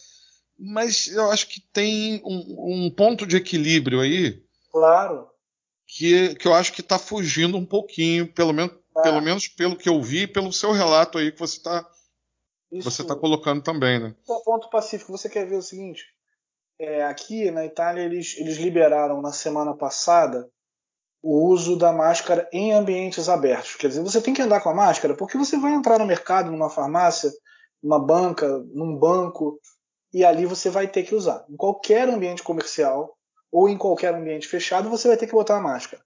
Mas 0.59 1.09
eu 1.09 1.31
acho 1.31 1.49
que 1.49 1.61
tem 1.73 2.23
um, 2.25 2.87
um 2.87 2.91
ponto 2.91 3.27
de 3.27 3.37
equilíbrio 3.37 4.01
aí. 4.01 4.43
Claro. 4.73 5.29
Que, 5.87 6.35
que 6.37 6.47
eu 6.47 6.55
acho 6.55 6.73
que 6.73 6.81
está 6.81 6.99
fugindo 6.99 7.59
um 7.59 7.67
pouquinho, 7.67 8.27
pelo 8.27 8.53
menos, 8.53 8.73
é. 8.97 9.03
pelo 9.03 9.21
menos 9.21 9.49
pelo 9.49 9.77
que 9.77 9.89
eu 9.89 10.01
vi, 10.01 10.27
pelo 10.27 10.53
seu 10.53 10.73
relato 10.73 11.19
aí 11.19 11.33
que 11.33 11.39
você 11.39 11.57
está 11.57 11.87
isso, 12.73 12.91
você 12.91 13.03
está 13.03 13.17
colocando 13.17 13.63
também, 13.63 13.99
né? 13.99 14.15
Ponto 14.45 14.71
pacífico, 14.71 15.11
você 15.11 15.29
quer 15.29 15.47
ver 15.47 15.57
o 15.57 15.63
seguinte? 15.63 16.05
É, 16.79 17.05
aqui 17.05 17.51
na 17.51 17.67
Itália 17.67 18.03
eles, 18.03 18.37
eles 18.39 18.57
liberaram 18.57 19.21
na 19.21 19.33
semana 19.33 19.75
passada 19.75 20.49
o 21.23 21.47
uso 21.49 21.77
da 21.77 21.93
máscara 21.93 22.49
em 22.53 22.73
ambientes 22.73 23.29
abertos. 23.29 23.77
Quer 23.77 23.89
dizer, 23.89 24.03
você 24.03 24.21
tem 24.23 24.33
que 24.33 24.41
andar 24.41 24.61
com 24.61 24.71
a 24.71 24.75
máscara 24.75 25.15
porque 25.15 25.37
você 25.37 25.59
vai 25.59 25.73
entrar 25.73 25.99
no 25.99 26.07
mercado, 26.07 26.51
numa 26.51 26.71
farmácia, 26.71 27.31
numa 27.83 27.99
banca, 27.99 28.47
num 28.73 28.97
banco, 28.97 29.61
e 30.13 30.25
ali 30.25 30.47
você 30.47 30.71
vai 30.71 30.89
ter 30.89 31.03
que 31.03 31.15
usar. 31.15 31.45
Em 31.49 31.57
qualquer 31.57 32.09
ambiente 32.09 32.43
comercial 32.43 33.17
ou 33.53 33.69
em 33.69 33.77
qualquer 33.77 34.15
ambiente 34.15 34.49
fechado, 34.49 34.89
você 34.89 35.09
vai 35.09 35.17
ter 35.17 35.27
que 35.27 35.33
botar 35.33 35.57
a 35.57 35.61
máscara. 35.61 36.03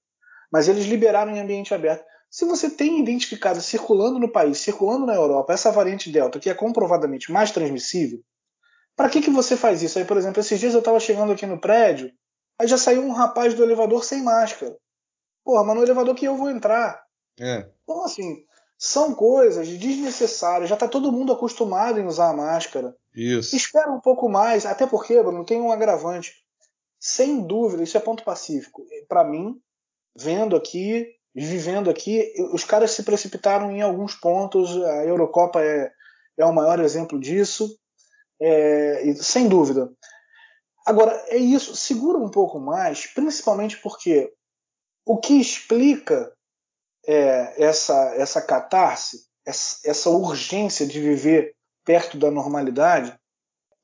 Mas 0.51 0.69
eles 0.69 0.87
liberaram 0.87 1.33
em 1.33 1.41
ambiente 1.41 1.75
aberto. 1.75 2.05
Se 2.35 2.45
você 2.45 2.69
tem 2.69 2.99
identificado 2.99 3.61
circulando 3.61 4.19
no 4.19 4.29
país, 4.29 4.59
circulando 4.59 5.07
na 5.07 5.15
Europa, 5.15 5.53
essa 5.53 5.71
variante 5.71 6.11
Delta, 6.11 6.41
que 6.41 6.51
é 6.51 6.55
comprovadamente 6.55 7.31
mais 7.31 7.53
transmissível, 7.53 8.25
para 8.97 9.09
que, 9.09 9.21
que 9.21 9.31
você 9.31 9.57
faz 9.57 9.85
isso? 9.85 10.01
Aí, 10.01 10.05
por 10.05 10.17
exemplo, 10.17 10.41
esses 10.41 10.59
dias 10.59 10.75
eu 10.75 10.81
estava 10.81 10.99
chegando 10.99 11.31
aqui 11.31 11.47
no 11.47 11.61
prédio, 11.61 12.13
aí 12.59 12.67
já 12.67 12.77
saiu 12.77 13.03
um 13.03 13.13
rapaz 13.13 13.55
do 13.55 13.63
elevador 13.63 14.05
sem 14.05 14.21
máscara. 14.21 14.77
Porra, 15.45 15.63
mas 15.63 15.77
no 15.77 15.85
elevador 15.85 16.13
que 16.17 16.25
eu 16.25 16.37
vou 16.37 16.51
entrar. 16.51 17.05
É. 17.39 17.71
Então, 17.85 18.05
assim, 18.05 18.45
são 18.77 19.15
coisas 19.15 19.69
desnecessárias. 19.69 20.69
Já 20.69 20.75
está 20.75 20.89
todo 20.89 21.13
mundo 21.13 21.33
acostumado 21.33 22.01
em 22.01 22.07
usar 22.07 22.31
a 22.31 22.37
máscara. 22.37 22.97
Isso. 23.15 23.55
Espera 23.55 23.93
um 23.93 24.01
pouco 24.01 24.29
mais, 24.29 24.67
até 24.67 24.89
porque, 24.89 25.23
Bruno, 25.23 25.45
tem 25.45 25.61
um 25.61 25.71
agravante. 25.71 26.35
Sem 26.99 27.47
dúvida, 27.47 27.85
isso 27.85 27.97
é 27.97 28.01
ponto 28.01 28.25
pacífico. 28.25 28.85
Para 29.09 29.23
mim, 29.23 29.57
vendo 30.17 30.57
aqui, 30.57 31.07
vivendo 31.35 31.91
aqui, 31.91 32.33
os 32.53 32.65
caras 32.65 32.93
se 32.93 33.03
precipitaram 33.03 33.73
em 33.73 33.83
alguns 33.83 34.15
pontos. 34.15 34.71
A 34.77 35.05
Eurocopa 35.05 35.63
é, 35.63 35.91
é 36.39 36.45
o 36.45 36.53
maior 36.53 36.79
exemplo 36.81 37.19
disso, 37.19 37.77
é, 38.41 39.15
sem 39.17 39.49
dúvida. 39.49 39.91
Agora, 40.87 41.13
é 41.29 41.37
isso, 41.37 41.75
segura 41.75 42.19
um 42.19 42.31
pouco 42.31 42.61
mais, 42.61 43.07
principalmente 43.07 43.81
porque 43.81 44.33
o 45.05 45.19
que 45.19 45.41
explica 45.41 46.33
é, 47.07 47.65
essa, 47.65 48.15
essa 48.17 48.41
catarse, 48.41 49.27
essa, 49.47 49.79
essa 49.85 50.11
urgência 50.11 50.87
de 50.87 51.01
viver 51.01 51.55
perto 51.85 52.17
da 52.17 52.31
normalidade, 52.31 53.19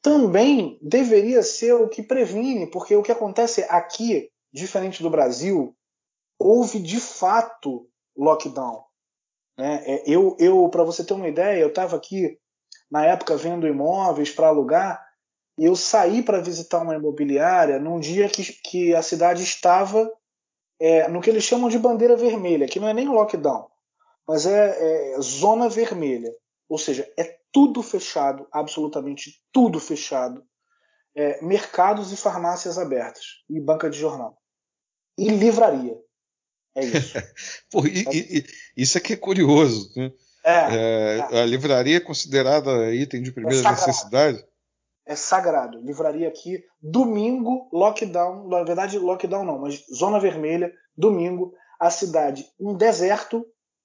também 0.02 0.78
deveria 0.80 1.42
ser 1.42 1.74
o 1.74 1.88
que 1.88 2.02
previne, 2.02 2.70
porque 2.70 2.94
o 2.96 3.02
que 3.02 3.12
acontece 3.12 3.62
aqui, 3.68 4.30
diferente 4.52 5.02
do 5.02 5.10
Brasil, 5.10 5.76
houve 6.40 6.80
de 6.80 6.98
fato 6.98 7.86
lockdown. 8.16 8.82
Né? 9.56 9.82
É, 9.84 10.02
eu, 10.06 10.34
eu 10.40 10.68
para 10.70 10.82
você 10.82 11.04
ter 11.04 11.12
uma 11.12 11.28
ideia, 11.28 11.60
eu 11.60 11.68
estava 11.68 11.96
aqui 11.96 12.38
na 12.90 13.04
época 13.04 13.36
vendo 13.36 13.68
imóveis 13.68 14.30
para 14.30 14.48
alugar 14.48 15.06
e 15.58 15.66
eu 15.66 15.76
saí 15.76 16.22
para 16.22 16.40
visitar 16.40 16.80
uma 16.80 16.94
imobiliária 16.94 17.78
num 17.78 18.00
dia 18.00 18.28
que, 18.28 18.42
que 18.64 18.94
a 18.94 19.02
cidade 19.02 19.42
estava 19.42 20.10
é, 20.80 21.06
no 21.08 21.20
que 21.20 21.28
eles 21.28 21.44
chamam 21.44 21.68
de 21.68 21.78
bandeira 21.78 22.16
vermelha, 22.16 22.66
que 22.66 22.80
não 22.80 22.88
é 22.88 22.94
nem 22.94 23.06
lockdown, 23.06 23.68
mas 24.26 24.46
é, 24.46 25.12
é 25.12 25.20
zona 25.20 25.68
vermelha. 25.68 26.34
Ou 26.66 26.78
seja, 26.78 27.06
é 27.18 27.38
tudo 27.52 27.82
fechado, 27.82 28.48
absolutamente 28.50 29.42
tudo 29.52 29.78
fechado. 29.78 30.42
É, 31.14 31.44
mercados 31.44 32.12
e 32.12 32.16
farmácias 32.16 32.78
abertas, 32.78 33.24
e 33.50 33.60
banca 33.60 33.90
de 33.90 33.98
jornal. 33.98 34.38
E 35.18 35.28
livraria. 35.28 36.00
É 36.74 36.84
isso. 36.84 37.14
Pô, 37.70 37.86
e, 37.86 38.04
é. 38.06 38.14
E, 38.14 38.44
isso 38.76 38.98
aqui 38.98 39.14
é 39.14 39.16
curioso. 39.16 39.90
Né? 39.96 40.12
É, 40.44 40.52
é, 40.52 41.28
é, 41.32 41.42
A 41.42 41.46
livraria 41.46 41.96
é 41.98 42.00
considerada 42.00 42.94
item 42.94 43.22
de 43.22 43.32
primeira 43.32 43.66
é 43.66 43.70
necessidade? 43.70 44.44
É 45.06 45.16
sagrado. 45.16 45.80
Livraria 45.80 46.28
aqui, 46.28 46.62
domingo, 46.80 47.68
lockdown. 47.72 48.48
Na 48.48 48.62
verdade, 48.62 48.98
lockdown 48.98 49.44
não, 49.44 49.58
mas 49.58 49.84
zona 49.94 50.20
vermelha, 50.20 50.72
domingo, 50.96 51.52
a 51.78 51.90
cidade, 51.90 52.46
um 52.58 52.76
deserto, 52.76 53.44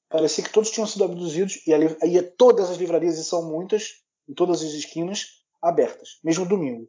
Parecia 0.10 0.44
que 0.44 0.52
todos 0.52 0.70
tinham 0.70 0.88
sido 0.88 1.04
abduzidos 1.04 1.66
e 1.66 1.74
ali, 1.74 1.96
aí 2.02 2.22
todas 2.22 2.70
as 2.70 2.78
livrarias, 2.78 3.18
e 3.18 3.24
são 3.24 3.50
muitas, 3.50 4.04
em 4.30 4.34
todas 4.34 4.62
as 4.62 4.72
esquinas, 4.72 5.26
abertas, 5.62 6.20
mesmo 6.24 6.46
domingo. 6.46 6.88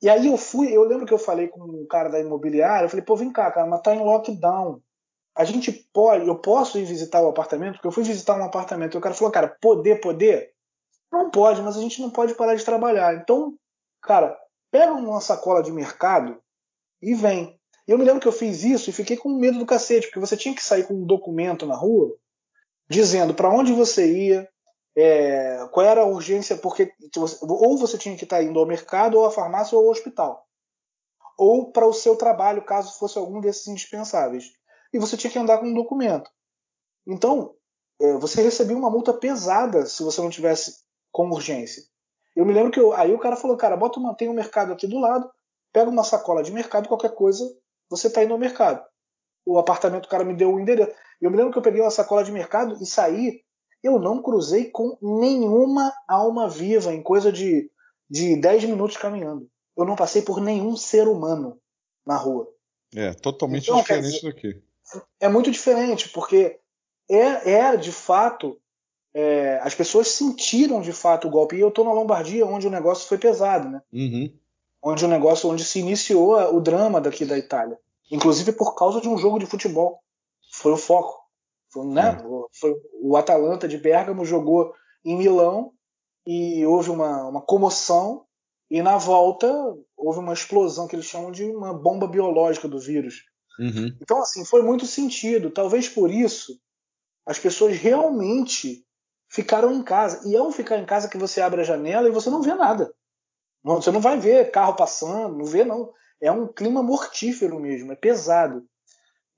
E 0.00 0.08
aí 0.08 0.26
eu 0.28 0.36
fui, 0.36 0.74
eu 0.74 0.84
lembro 0.84 1.06
que 1.06 1.12
eu 1.12 1.18
falei 1.18 1.48
com 1.48 1.60
um 1.60 1.86
cara 1.86 2.08
da 2.08 2.20
imobiliária, 2.20 2.86
eu 2.86 2.88
falei, 2.88 3.04
pô, 3.04 3.16
vem 3.16 3.32
cá, 3.32 3.50
cara, 3.50 3.66
mas 3.66 3.80
tá 3.82 3.94
em 3.94 4.04
lockdown. 4.04 4.80
A 5.34 5.44
gente 5.44 5.72
pode, 5.92 6.26
eu 6.26 6.38
posso 6.38 6.78
ir 6.78 6.84
visitar 6.84 7.20
o 7.20 7.28
apartamento? 7.28 7.74
Porque 7.74 7.88
eu 7.88 7.92
fui 7.92 8.04
visitar 8.04 8.38
um 8.38 8.44
apartamento 8.44 8.94
e 8.94 8.98
o 8.98 9.00
cara 9.00 9.14
falou, 9.14 9.32
cara, 9.32 9.56
poder, 9.60 10.00
poder? 10.00 10.52
Não 11.10 11.30
pode, 11.30 11.62
mas 11.62 11.76
a 11.76 11.80
gente 11.80 12.00
não 12.00 12.10
pode 12.10 12.34
parar 12.34 12.54
de 12.54 12.64
trabalhar. 12.64 13.14
Então, 13.14 13.54
cara, 14.02 14.38
pega 14.70 14.92
uma 14.92 15.20
sacola 15.20 15.62
de 15.62 15.72
mercado 15.72 16.40
e 17.00 17.14
vem. 17.14 17.58
E 17.86 17.90
eu 17.90 17.98
me 17.98 18.04
lembro 18.04 18.20
que 18.20 18.28
eu 18.28 18.32
fiz 18.32 18.62
isso 18.64 18.90
e 18.90 18.92
fiquei 18.92 19.16
com 19.16 19.30
medo 19.30 19.58
do 19.58 19.66
cacete, 19.66 20.08
porque 20.08 20.20
você 20.20 20.36
tinha 20.36 20.54
que 20.54 20.62
sair 20.62 20.86
com 20.86 20.94
um 20.94 21.06
documento 21.06 21.66
na 21.66 21.74
rua 21.74 22.14
dizendo 22.88 23.34
para 23.34 23.50
onde 23.50 23.72
você 23.72 24.12
ia, 24.12 24.48
é, 25.00 25.68
qual 25.70 25.86
era 25.86 26.00
a 26.00 26.06
urgência, 26.06 26.56
porque 26.56 26.92
ou 27.40 27.78
você 27.78 27.96
tinha 27.96 28.16
que 28.16 28.24
estar 28.24 28.42
indo 28.42 28.58
ao 28.58 28.66
mercado, 28.66 29.16
ou 29.16 29.24
à 29.24 29.30
farmácia, 29.30 29.78
ou 29.78 29.84
ao 29.84 29.90
hospital. 29.90 30.44
Ou 31.38 31.70
para 31.70 31.86
o 31.86 31.92
seu 31.92 32.16
trabalho, 32.16 32.64
caso 32.64 32.98
fosse 32.98 33.16
algum 33.16 33.40
desses 33.40 33.68
indispensáveis. 33.68 34.52
E 34.92 34.98
você 34.98 35.16
tinha 35.16 35.30
que 35.30 35.38
andar 35.38 35.58
com 35.58 35.66
um 35.66 35.74
documento. 35.74 36.28
Então, 37.06 37.54
é, 38.00 38.14
você 38.14 38.42
recebia 38.42 38.76
uma 38.76 38.90
multa 38.90 39.14
pesada 39.14 39.86
se 39.86 40.02
você 40.02 40.20
não 40.20 40.30
tivesse 40.30 40.82
com 41.12 41.30
urgência. 41.30 41.84
Eu 42.34 42.44
me 42.44 42.52
lembro 42.52 42.72
que 42.72 42.80
eu, 42.80 42.92
aí 42.92 43.14
o 43.14 43.20
cara 43.20 43.36
falou, 43.36 43.56
cara, 43.56 43.76
bota 43.76 44.00
uma, 44.00 44.16
tem 44.16 44.28
um 44.28 44.34
mercado 44.34 44.72
aqui 44.72 44.86
do 44.86 44.98
lado, 44.98 45.30
pega 45.72 45.88
uma 45.88 46.02
sacola 46.02 46.42
de 46.42 46.50
mercado, 46.50 46.88
qualquer 46.88 47.14
coisa, 47.14 47.44
você 47.88 48.08
está 48.08 48.24
indo 48.24 48.32
ao 48.32 48.38
mercado. 48.38 48.84
O 49.46 49.58
apartamento, 49.58 50.06
o 50.06 50.08
cara 50.08 50.24
me 50.24 50.34
deu 50.34 50.52
o 50.52 50.60
endereço. 50.60 50.92
Eu 51.20 51.30
me 51.30 51.36
lembro 51.36 51.52
que 51.52 51.58
eu 51.58 51.62
peguei 51.62 51.80
uma 51.80 51.90
sacola 51.90 52.24
de 52.24 52.32
mercado 52.32 52.76
e 52.80 52.86
saí. 52.86 53.42
Eu 53.82 53.98
não 53.98 54.22
cruzei 54.22 54.66
com 54.66 54.96
nenhuma 55.00 55.92
alma 56.06 56.48
viva 56.48 56.92
em 56.92 57.02
coisa 57.02 57.30
de, 57.30 57.70
de 58.10 58.36
10 58.36 58.64
minutos 58.64 58.96
caminhando. 58.96 59.48
Eu 59.76 59.84
não 59.84 59.96
passei 59.96 60.22
por 60.22 60.40
nenhum 60.40 60.76
ser 60.76 61.06
humano 61.06 61.58
na 62.04 62.16
rua. 62.16 62.48
É, 62.94 63.12
totalmente 63.12 63.64
então, 63.64 63.80
diferente 63.80 64.12
dizer, 64.12 64.22
daqui. 64.22 64.62
É 65.20 65.28
muito 65.28 65.50
diferente, 65.50 66.08
porque 66.08 66.58
é, 67.08 67.52
é 67.52 67.76
de 67.76 67.92
fato. 67.92 68.58
É, 69.14 69.58
as 69.62 69.74
pessoas 69.74 70.08
sentiram 70.08 70.80
de 70.80 70.92
fato 70.92 71.28
o 71.28 71.30
golpe. 71.30 71.56
E 71.56 71.60
eu 71.60 71.68
estou 71.68 71.84
na 71.84 71.92
Lombardia, 71.92 72.46
onde 72.46 72.66
o 72.66 72.70
negócio 72.70 73.08
foi 73.08 73.18
pesado, 73.18 73.68
né? 73.68 73.82
Uhum 73.92 74.32
onde 74.82 75.04
o 75.04 75.08
negócio, 75.08 75.48
onde 75.48 75.64
se 75.64 75.78
iniciou 75.78 76.36
o 76.54 76.60
drama 76.60 77.00
daqui 77.00 77.24
da 77.24 77.36
Itália, 77.36 77.78
inclusive 78.10 78.52
por 78.52 78.74
causa 78.74 79.00
de 79.00 79.08
um 79.08 79.18
jogo 79.18 79.38
de 79.38 79.46
futebol. 79.46 80.00
Foi 80.50 80.72
o 80.72 80.76
foco. 80.76 81.18
Foi, 81.72 81.86
né? 81.86 82.18
É. 82.18 82.22
Foi, 82.58 82.74
o 83.00 83.16
Atalanta 83.16 83.68
de 83.68 83.78
Bergamo 83.78 84.24
jogou 84.24 84.72
em 85.04 85.16
Milão 85.16 85.72
e 86.26 86.64
houve 86.66 86.90
uma, 86.90 87.26
uma 87.28 87.42
comoção 87.42 88.24
e 88.70 88.82
na 88.82 88.98
volta 88.98 89.50
houve 89.96 90.18
uma 90.18 90.32
explosão 90.32 90.86
que 90.86 90.94
eles 90.94 91.06
chamam 91.06 91.30
de 91.30 91.44
uma 91.44 91.72
bomba 91.72 92.06
biológica 92.06 92.68
do 92.68 92.78
vírus. 92.78 93.22
Uhum. 93.58 93.96
Então 94.00 94.20
assim 94.20 94.44
foi 94.44 94.62
muito 94.62 94.86
sentido. 94.86 95.50
Talvez 95.50 95.88
por 95.88 96.10
isso 96.10 96.58
as 97.26 97.38
pessoas 97.38 97.76
realmente 97.76 98.84
ficaram 99.30 99.72
em 99.72 99.82
casa. 99.82 100.26
E 100.28 100.34
é 100.34 100.42
um 100.42 100.52
ficar 100.52 100.78
em 100.78 100.86
casa 100.86 101.08
que 101.08 101.18
você 101.18 101.40
abre 101.40 101.60
a 101.60 101.64
janela 101.64 102.08
e 102.08 102.12
você 102.12 102.30
não 102.30 102.42
vê 102.42 102.54
nada. 102.54 102.92
Você 103.62 103.90
não 103.90 104.00
vai 104.00 104.18
ver 104.18 104.50
carro 104.50 104.74
passando, 104.74 105.36
não 105.36 105.44
vê 105.44 105.64
não. 105.64 105.92
É 106.20 106.32
um 106.32 106.48
clima 106.48 106.82
mortífero 106.82 107.60
mesmo, 107.60 107.92
é 107.92 107.96
pesado. 107.96 108.64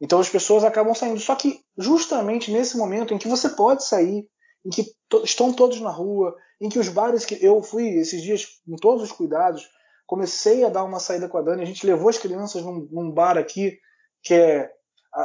Então 0.01 0.19
as 0.19 0.29
pessoas 0.29 0.65
acabam 0.65 0.95
saindo. 0.95 1.21
Só 1.21 1.35
que 1.35 1.61
justamente 1.77 2.51
nesse 2.51 2.77
momento 2.77 3.13
em 3.13 3.19
que 3.19 3.29
você 3.29 3.49
pode 3.49 3.85
sair, 3.85 4.27
em 4.65 4.71
que 4.71 4.85
to 5.09 5.23
estão 5.25 5.53
todos 5.53 5.81
na 5.81 5.91
rua, 5.91 6.35
em 6.61 6.69
que 6.69 6.79
os 6.79 6.89
bares 6.89 7.25
que 7.25 7.39
eu 7.45 7.63
fui 7.63 7.89
esses 7.99 8.23
dias 8.23 8.61
com 8.67 8.77
todos 8.77 9.03
os 9.03 9.13
cuidados, 9.13 9.69
comecei 10.07 10.65
a 10.65 10.69
dar 10.69 10.85
uma 10.85 10.99
saída 10.99 11.29
com 11.29 11.39
a 11.39 11.43
Dani, 11.43 11.63
a 11.63 11.67
gente 11.67 11.87
levou 11.87 12.09
as 12.09 12.19
crianças 12.19 12.63
num, 12.63 12.89
num 12.91 13.11
bar 13.11 13.39
aqui 13.39 13.79
que 14.23 14.35
é 14.35 14.71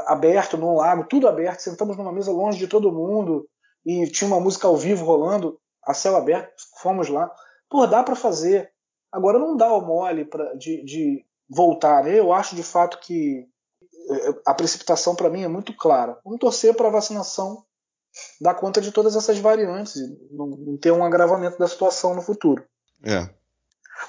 aberto, 0.08 0.58
num 0.58 0.76
lago, 0.76 1.08
tudo 1.08 1.28
aberto, 1.28 1.60
sentamos 1.60 1.98
numa 1.98 2.12
mesa 2.12 2.32
longe 2.32 2.58
de 2.58 2.68
todo 2.68 2.92
mundo 2.92 3.48
e 3.86 4.08
tinha 4.08 4.28
uma 4.28 4.40
música 4.40 4.68
ao 4.68 4.76
vivo 4.76 5.06
rolando, 5.06 5.60
a 5.84 5.94
céu 5.94 6.16
aberto, 6.16 6.52
fomos 6.82 7.08
lá. 7.10 7.32
Pô, 7.70 7.86
dá 7.86 8.04
para 8.04 8.16
fazer. 8.16 8.72
Agora 9.12 9.38
não 9.38 9.56
dá 9.56 9.72
o 9.72 9.82
mole 9.82 10.26
pra, 10.26 10.54
de, 10.56 10.84
de 10.84 11.26
voltar. 11.48 12.04
Né? 12.04 12.20
Eu 12.20 12.34
acho 12.34 12.56
de 12.56 12.64
fato 12.64 13.00
que 13.00 13.48
a 14.46 14.54
precipitação 14.54 15.16
para 15.16 15.30
mim 15.30 15.44
é 15.44 15.48
muito 15.48 15.76
clara. 15.76 16.20
Vamos 16.24 16.40
torcer 16.40 16.76
para 16.76 16.88
a 16.88 16.92
vacinação 16.92 17.66
dar 18.40 18.54
conta 18.56 18.80
de 18.80 18.92
todas 18.92 19.16
essas 19.16 19.38
variantes 19.40 19.96
e 19.96 20.18
não, 20.32 20.78
ter 20.78 20.92
um 20.92 21.04
agravamento 21.04 21.58
da 21.58 21.68
situação 21.68 22.16
no 22.16 22.22
futuro. 22.22 22.66
É. 23.04 23.30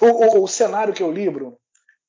O, 0.01 0.39
o, 0.39 0.45
o 0.45 0.49
cenário 0.49 0.95
que 0.95 1.03
eu 1.03 1.11
libro 1.11 1.59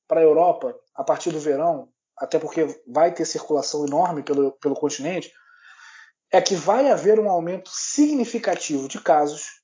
para 0.08 0.20
a 0.20 0.24
Europa 0.24 0.76
a 0.94 1.04
partir 1.04 1.32
do 1.32 1.40
verão, 1.40 1.90
até 2.18 2.40
porque 2.40 2.82
vai 2.88 3.14
ter 3.14 3.26
circulação 3.26 3.86
enorme 3.86 4.24
pelo, 4.24 4.52
pelo 4.54 4.76
continente, 4.76 5.32
é 6.32 6.42
que 6.42 6.56
vai 6.56 6.90
haver 6.90 7.20
um 7.20 7.30
aumento 7.30 7.70
significativo 7.72 8.88
de 8.88 9.00
casos 9.00 9.62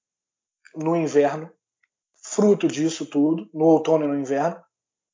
no 0.75 0.95
inverno 0.95 1.51
fruto 2.23 2.67
disso 2.67 3.05
tudo, 3.05 3.49
no 3.53 3.65
outono 3.65 4.05
e 4.05 4.07
no 4.07 4.19
inverno. 4.19 4.63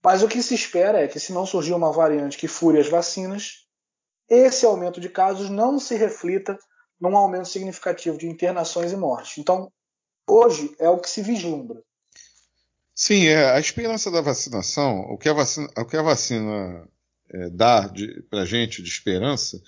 Mas 0.03 0.23
o 0.23 0.27
que 0.27 0.41
se 0.41 0.55
espera 0.55 1.01
é 1.01 1.07
que, 1.07 1.19
se 1.19 1.33
não 1.33 1.45
surgir 1.45 1.73
uma 1.73 1.91
variante 1.91 2.37
que 2.37 2.47
fure 2.47 2.79
as 2.79 2.87
vacinas, 2.87 3.65
esse 4.29 4.65
aumento 4.65 5.01
de 5.01 5.09
casos 5.09 5.49
não 5.49 5.79
se 5.79 5.95
reflita 5.95 6.57
num 6.99 7.15
aumento 7.15 7.47
significativo 7.47 8.17
de 8.17 8.27
internações 8.27 8.91
e 8.91 8.95
mortes. 8.95 9.37
Então, 9.37 9.71
hoje 10.27 10.73
é 10.79 10.89
o 10.89 10.99
que 10.99 11.09
se 11.09 11.21
vislumbra. 11.21 11.81
Sim, 12.93 13.27
é, 13.27 13.51
a 13.51 13.59
esperança 13.59 14.11
da 14.11 14.21
vacinação, 14.21 14.99
o 15.09 15.17
que 15.17 15.29
a 15.29 15.33
vacina, 15.33 15.69
o 15.77 15.85
que 15.85 15.95
a 15.95 16.01
vacina 16.01 16.87
é, 17.29 17.49
dá 17.49 17.89
para 18.29 18.41
a 18.41 18.45
gente 18.45 18.81
de 18.81 18.89
esperança 18.89 19.61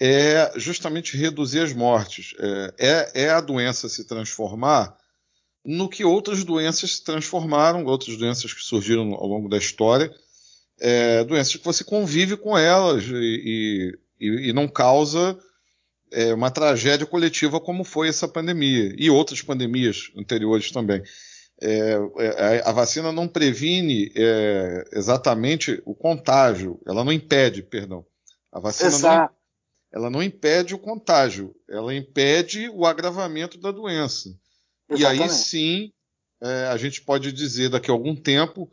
é 0.00 0.52
justamente 0.56 1.16
reduzir 1.16 1.60
as 1.60 1.72
mortes. 1.72 2.34
É, 2.38 2.74
é, 2.78 3.22
é 3.24 3.30
a 3.30 3.40
doença 3.40 3.88
se 3.88 4.06
transformar 4.06 4.96
no 5.64 5.88
que 5.88 6.04
outras 6.04 6.44
doenças 6.44 6.96
se 6.96 7.04
transformaram, 7.04 7.84
outras 7.84 8.16
doenças 8.16 8.52
que 8.52 8.62
surgiram 8.62 9.14
ao 9.14 9.26
longo 9.26 9.48
da 9.48 9.58
história, 9.58 10.10
é, 10.80 11.22
doenças 11.24 11.56
que 11.56 11.64
você 11.64 11.84
convive 11.84 12.36
com 12.36 12.56
elas 12.56 13.04
e, 13.04 13.92
e, 14.18 14.48
e 14.48 14.52
não 14.52 14.66
causa 14.66 15.38
é, 16.10 16.32
uma 16.34 16.50
tragédia 16.50 17.06
coletiva 17.06 17.60
como 17.60 17.84
foi 17.84 18.08
essa 18.08 18.26
pandemia 18.26 18.94
e 18.96 19.10
outras 19.10 19.42
pandemias 19.42 20.10
anteriores 20.16 20.70
também. 20.70 21.02
É, 21.62 21.92
é 22.18 22.62
a 22.64 22.72
vacina 22.72 23.12
não 23.12 23.28
previne 23.28 24.10
é, 24.16 24.84
exatamente 24.92 25.82
o 25.84 25.94
contágio, 25.94 26.80
ela 26.86 27.04
não 27.04 27.12
impede, 27.12 27.62
perdão. 27.62 28.04
A 28.50 28.58
vacina 28.58 28.98
não, 28.98 29.30
ela 29.92 30.10
não 30.10 30.22
impede 30.22 30.74
o 30.74 30.78
contágio, 30.78 31.54
ela 31.68 31.94
impede 31.94 32.70
o 32.70 32.86
agravamento 32.86 33.58
da 33.58 33.70
doença. 33.70 34.30
Exatamente. 34.90 35.20
E 35.20 35.22
aí 35.22 35.28
sim, 35.28 35.92
é, 36.42 36.66
a 36.66 36.76
gente 36.76 37.02
pode 37.02 37.32
dizer 37.32 37.68
daqui 37.68 37.90
a 37.90 37.94
algum 37.94 38.16
tempo, 38.16 38.70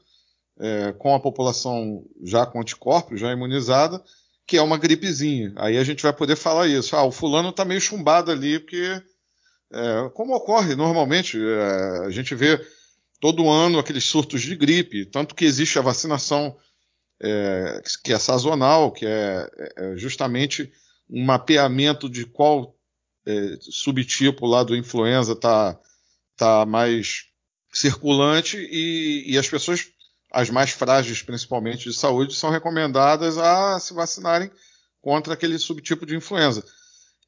é, 0.59 0.93
com 0.93 1.13
a 1.13 1.19
população 1.19 2.03
já 2.24 2.45
com 2.45 2.59
anticorpos, 2.59 3.19
já 3.19 3.31
imunizada, 3.31 4.03
que 4.45 4.57
é 4.57 4.62
uma 4.62 4.77
gripezinha. 4.77 5.53
Aí 5.57 5.77
a 5.77 5.83
gente 5.83 6.01
vai 6.01 6.13
poder 6.13 6.36
falar 6.36 6.67
isso. 6.67 6.95
Ah, 6.95 7.03
o 7.03 7.12
fulano 7.12 7.50
está 7.50 7.65
meio 7.65 7.81
chumbado 7.81 8.31
ali, 8.31 8.59
porque, 8.59 9.01
é, 9.71 10.09
como 10.13 10.33
ocorre 10.33 10.75
normalmente, 10.75 11.38
é, 11.38 12.05
a 12.05 12.09
gente 12.09 12.33
vê 12.33 12.59
todo 13.19 13.50
ano 13.50 13.77
aqueles 13.77 14.05
surtos 14.05 14.41
de 14.41 14.55
gripe, 14.55 15.05
tanto 15.05 15.36
que 15.36 15.45
existe 15.45 15.77
a 15.77 15.81
vacinação 15.81 16.55
é, 17.21 17.81
que 18.03 18.13
é 18.13 18.19
sazonal, 18.19 18.91
que 18.91 19.05
é, 19.05 19.50
é 19.75 19.97
justamente 19.97 20.71
um 21.09 21.24
mapeamento 21.24 22.09
de 22.09 22.25
qual 22.25 22.75
subtipo 23.59 24.45
lá 24.45 24.63
do 24.63 24.74
influenza 24.74 25.33
está 25.33 25.77
tá 26.38 26.65
mais 26.65 27.25
circulante 27.74 28.58
e, 28.58 29.25
e 29.27 29.38
as 29.38 29.50
pessoas, 29.50 29.88
as 30.32 30.50
mais 30.50 30.72
frágeis 30.72 31.22
principalmente 31.22 31.89
de 31.89 31.94
saúde, 31.94 32.36
são 32.36 32.50
recomendadas 32.50 33.38
a 33.38 33.79
se 33.79 33.94
vacinarem 33.94 34.50
contra 35.01 35.34
aquele 35.34 35.58
subtipo 35.58 36.06
de 36.06 36.15
influenza. 36.15 36.63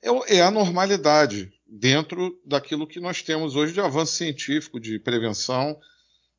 É, 0.01 0.37
é 0.37 0.41
a 0.41 0.51
normalidade 0.51 1.51
dentro 1.67 2.39
daquilo 2.45 2.87
que 2.87 2.99
nós 2.99 3.21
temos 3.21 3.55
hoje 3.55 3.73
de 3.73 3.81
avanço 3.81 4.13
científico, 4.13 4.79
de 4.79 4.99
prevenção, 4.99 5.77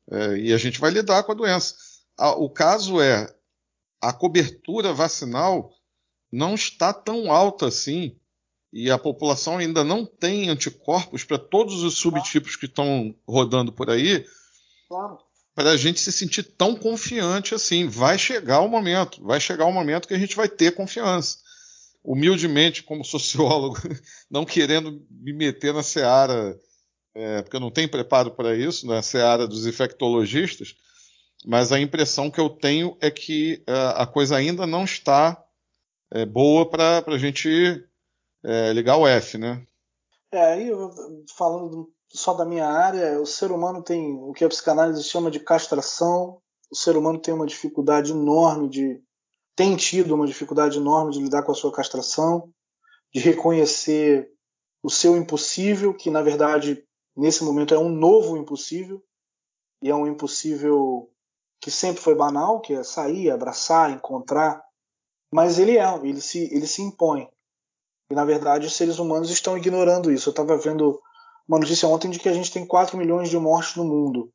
é, 0.09 0.37
e 0.37 0.53
a 0.53 0.57
gente 0.57 0.79
vai 0.79 0.91
lidar 0.91 1.23
com 1.23 1.31
a 1.31 1.35
doença. 1.35 1.75
o 2.37 2.49
caso 2.49 2.99
é 2.99 3.33
a 4.01 4.11
cobertura 4.11 4.93
vacinal 4.93 5.71
não 6.31 6.55
está 6.55 6.93
tão 6.93 7.31
alta 7.31 7.67
assim 7.67 8.17
e 8.73 8.89
a 8.89 8.97
população 8.97 9.57
ainda 9.57 9.83
não 9.83 10.05
tem 10.05 10.49
anticorpos 10.49 11.23
para 11.23 11.37
todos 11.37 11.83
os 11.83 11.97
subtipos 11.97 12.55
que 12.55 12.65
estão 12.65 13.13
rodando 13.27 13.71
por 13.71 13.89
aí, 13.89 14.25
claro. 14.87 15.17
para 15.53 15.71
a 15.71 15.77
gente 15.77 15.99
se 15.99 16.11
sentir 16.11 16.43
tão 16.43 16.75
confiante 16.75 17.53
assim. 17.53 17.87
Vai 17.87 18.17
chegar 18.17 18.61
o 18.61 18.69
momento, 18.69 19.21
vai 19.23 19.41
chegar 19.41 19.65
o 19.65 19.73
momento 19.73 20.07
que 20.07 20.13
a 20.13 20.19
gente 20.19 20.35
vai 20.35 20.47
ter 20.47 20.73
confiança. 20.73 21.39
Humildemente, 22.03 22.83
como 22.83 23.03
sociólogo, 23.03 23.77
não 24.31 24.45
querendo 24.45 25.05
me 25.09 25.33
meter 25.33 25.73
na 25.73 25.83
seara, 25.83 26.57
é, 27.13 27.41
porque 27.41 27.57
eu 27.57 27.61
não 27.61 27.69
tenho 27.69 27.89
preparo 27.89 28.31
para 28.31 28.55
isso, 28.55 28.87
na 28.87 29.01
seara 29.01 29.45
dos 29.45 29.67
infectologistas, 29.67 30.75
mas 31.45 31.71
a 31.71 31.79
impressão 31.79 32.31
que 32.31 32.39
eu 32.39 32.49
tenho 32.49 32.97
é 33.01 33.11
que 33.11 33.63
uh, 33.67 33.97
a 33.97 34.07
coisa 34.07 34.37
ainda 34.37 34.65
não 34.65 34.85
está 34.85 35.43
é, 36.11 36.25
boa 36.25 36.69
para 36.69 37.03
a 37.05 37.17
gente 37.17 37.83
é, 38.43 38.73
ligar 38.73 38.97
o 38.97 39.07
F, 39.07 39.37
né? 39.37 39.65
É, 40.31 40.53
aí 40.53 40.69
falando 41.35 41.91
só 42.09 42.33
da 42.33 42.45
minha 42.45 42.67
área, 42.67 43.19
o 43.21 43.25
ser 43.25 43.51
humano 43.51 43.83
tem 43.83 44.13
o 44.13 44.33
que 44.33 44.43
a 44.43 44.49
psicanálise 44.49 45.03
chama 45.03 45.31
de 45.31 45.39
castração. 45.39 46.41
O 46.71 46.75
ser 46.75 46.95
humano 46.95 47.19
tem 47.19 47.33
uma 47.33 47.45
dificuldade 47.45 48.11
enorme 48.11 48.69
de 48.69 49.01
tem 49.55 49.75
tido 49.75 50.15
uma 50.15 50.25
dificuldade 50.25 50.77
enorme 50.77 51.11
de 51.11 51.21
lidar 51.21 51.43
com 51.43 51.51
a 51.51 51.55
sua 51.55 51.71
castração, 51.71 52.51
de 53.13 53.19
reconhecer 53.19 54.31
o 54.81 54.89
seu 54.89 55.15
impossível, 55.17 55.93
que 55.93 56.09
na 56.09 56.21
verdade 56.21 56.83
nesse 57.15 57.43
momento 57.43 57.73
é 57.73 57.77
um 57.77 57.89
novo 57.89 58.37
impossível, 58.37 59.03
e 59.81 59.89
é 59.89 59.95
um 59.95 60.07
impossível 60.07 61.11
que 61.59 61.69
sempre 61.69 62.01
foi 62.01 62.15
banal, 62.15 62.61
que 62.61 62.73
é 62.73 62.83
sair, 62.83 63.29
abraçar, 63.29 63.91
encontrar, 63.91 64.63
mas 65.31 65.59
ele 65.59 65.77
é, 65.77 65.95
ele 66.03 66.21
se, 66.21 66.43
ele 66.53 66.65
se 66.65 66.81
impõe. 66.81 67.29
E 68.11 68.13
na 68.13 68.25
verdade 68.25 68.67
os 68.67 68.75
seres 68.75 68.99
humanos 68.99 69.29
estão 69.29 69.57
ignorando 69.57 70.11
isso. 70.11 70.27
Eu 70.27 70.31
estava 70.31 70.57
vendo 70.57 71.01
uma 71.47 71.57
notícia 71.57 71.87
ontem 71.87 72.11
de 72.11 72.19
que 72.19 72.27
a 72.27 72.33
gente 72.33 72.51
tem 72.51 72.67
4 72.67 72.97
milhões 72.97 73.29
de 73.29 73.37
mortes 73.39 73.77
no 73.77 73.85
mundo. 73.85 74.29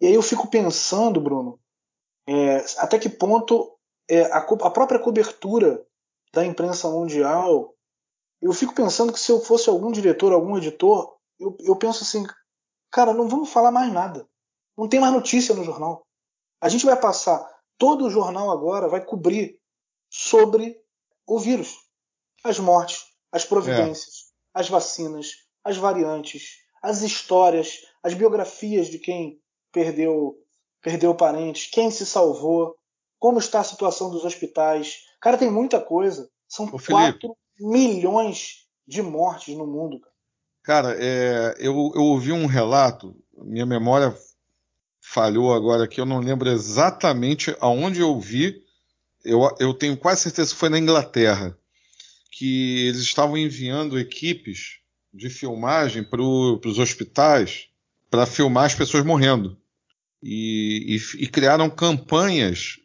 E 0.00 0.06
aí 0.06 0.14
eu 0.14 0.22
fico 0.22 0.48
pensando, 0.48 1.20
Bruno, 1.20 1.60
é, 2.26 2.64
até 2.78 2.98
que 2.98 3.10
ponto 3.10 3.76
é, 4.08 4.22
a, 4.32 4.38
a, 4.38 4.70
própria 4.70 4.98
cobertura 4.98 5.86
da 6.32 6.46
imprensa 6.46 6.88
mundial. 6.88 7.74
Eu 8.40 8.54
fico 8.54 8.74
pensando 8.74 9.12
que 9.12 9.20
se 9.20 9.30
eu 9.30 9.40
fosse 9.40 9.68
algum 9.68 9.92
diretor, 9.92 10.32
algum 10.32 10.56
editor, 10.56 11.14
eu, 11.38 11.54
eu 11.60 11.76
penso 11.76 12.04
assim, 12.04 12.24
cara, 12.90 13.12
não 13.12 13.28
vamos 13.28 13.50
falar 13.50 13.70
mais 13.70 13.92
nada. 13.92 14.26
Não 14.78 14.88
tem 14.88 14.98
mais 14.98 15.12
notícia 15.12 15.54
no 15.54 15.62
jornal. 15.62 16.06
A 16.58 16.70
gente 16.70 16.86
vai 16.86 16.98
passar, 16.98 17.46
todo 17.76 18.06
o 18.06 18.10
jornal 18.10 18.50
agora 18.50 18.88
vai 18.88 19.04
cobrir 19.04 19.60
sobre 20.08 20.80
o 21.26 21.38
vírus 21.38 21.87
as 22.44 22.58
mortes, 22.58 23.04
as 23.32 23.44
providências, 23.44 24.14
é. 24.54 24.60
as 24.60 24.68
vacinas, 24.68 25.28
as 25.64 25.76
variantes, 25.76 26.58
as 26.82 27.02
histórias, 27.02 27.82
as 28.02 28.14
biografias 28.14 28.88
de 28.88 28.98
quem 28.98 29.40
perdeu 29.72 30.36
perdeu 30.80 31.14
parentes, 31.14 31.68
quem 31.70 31.90
se 31.90 32.06
salvou, 32.06 32.76
como 33.18 33.40
está 33.40 33.60
a 33.60 33.64
situação 33.64 34.10
dos 34.10 34.24
hospitais. 34.24 34.98
Cara, 35.20 35.36
tem 35.36 35.50
muita 35.50 35.80
coisa. 35.80 36.30
São 36.46 36.66
Ô, 36.66 36.78
4 36.78 37.36
milhões 37.58 38.68
de 38.86 39.02
mortes 39.02 39.56
no 39.56 39.66
mundo. 39.66 40.00
Cara, 40.62 40.96
é, 40.98 41.54
eu, 41.58 41.92
eu 41.94 42.02
ouvi 42.02 42.30
um 42.30 42.46
relato, 42.46 43.14
minha 43.36 43.66
memória 43.66 44.16
falhou 45.00 45.52
agora 45.52 45.84
aqui, 45.84 46.00
eu 46.00 46.06
não 46.06 46.20
lembro 46.20 46.48
exatamente 46.48 47.56
aonde 47.60 48.00
eu 48.00 48.18
vi. 48.20 48.62
Eu, 49.24 49.40
eu 49.58 49.74
tenho 49.74 49.96
quase 49.96 50.22
certeza 50.22 50.52
que 50.52 50.60
foi 50.60 50.68
na 50.68 50.78
Inglaterra 50.78 51.57
que 52.38 52.86
eles 52.86 53.00
estavam 53.00 53.36
enviando 53.36 53.98
equipes 53.98 54.78
de 55.12 55.28
filmagem 55.28 56.04
para 56.04 56.22
os 56.22 56.78
hospitais 56.78 57.66
para 58.08 58.26
filmar 58.26 58.66
as 58.66 58.76
pessoas 58.76 59.04
morrendo. 59.04 59.58
E, 60.22 60.96
e, 60.96 61.24
e, 61.24 61.26
criaram 61.26 61.68
campanhas 61.68 62.76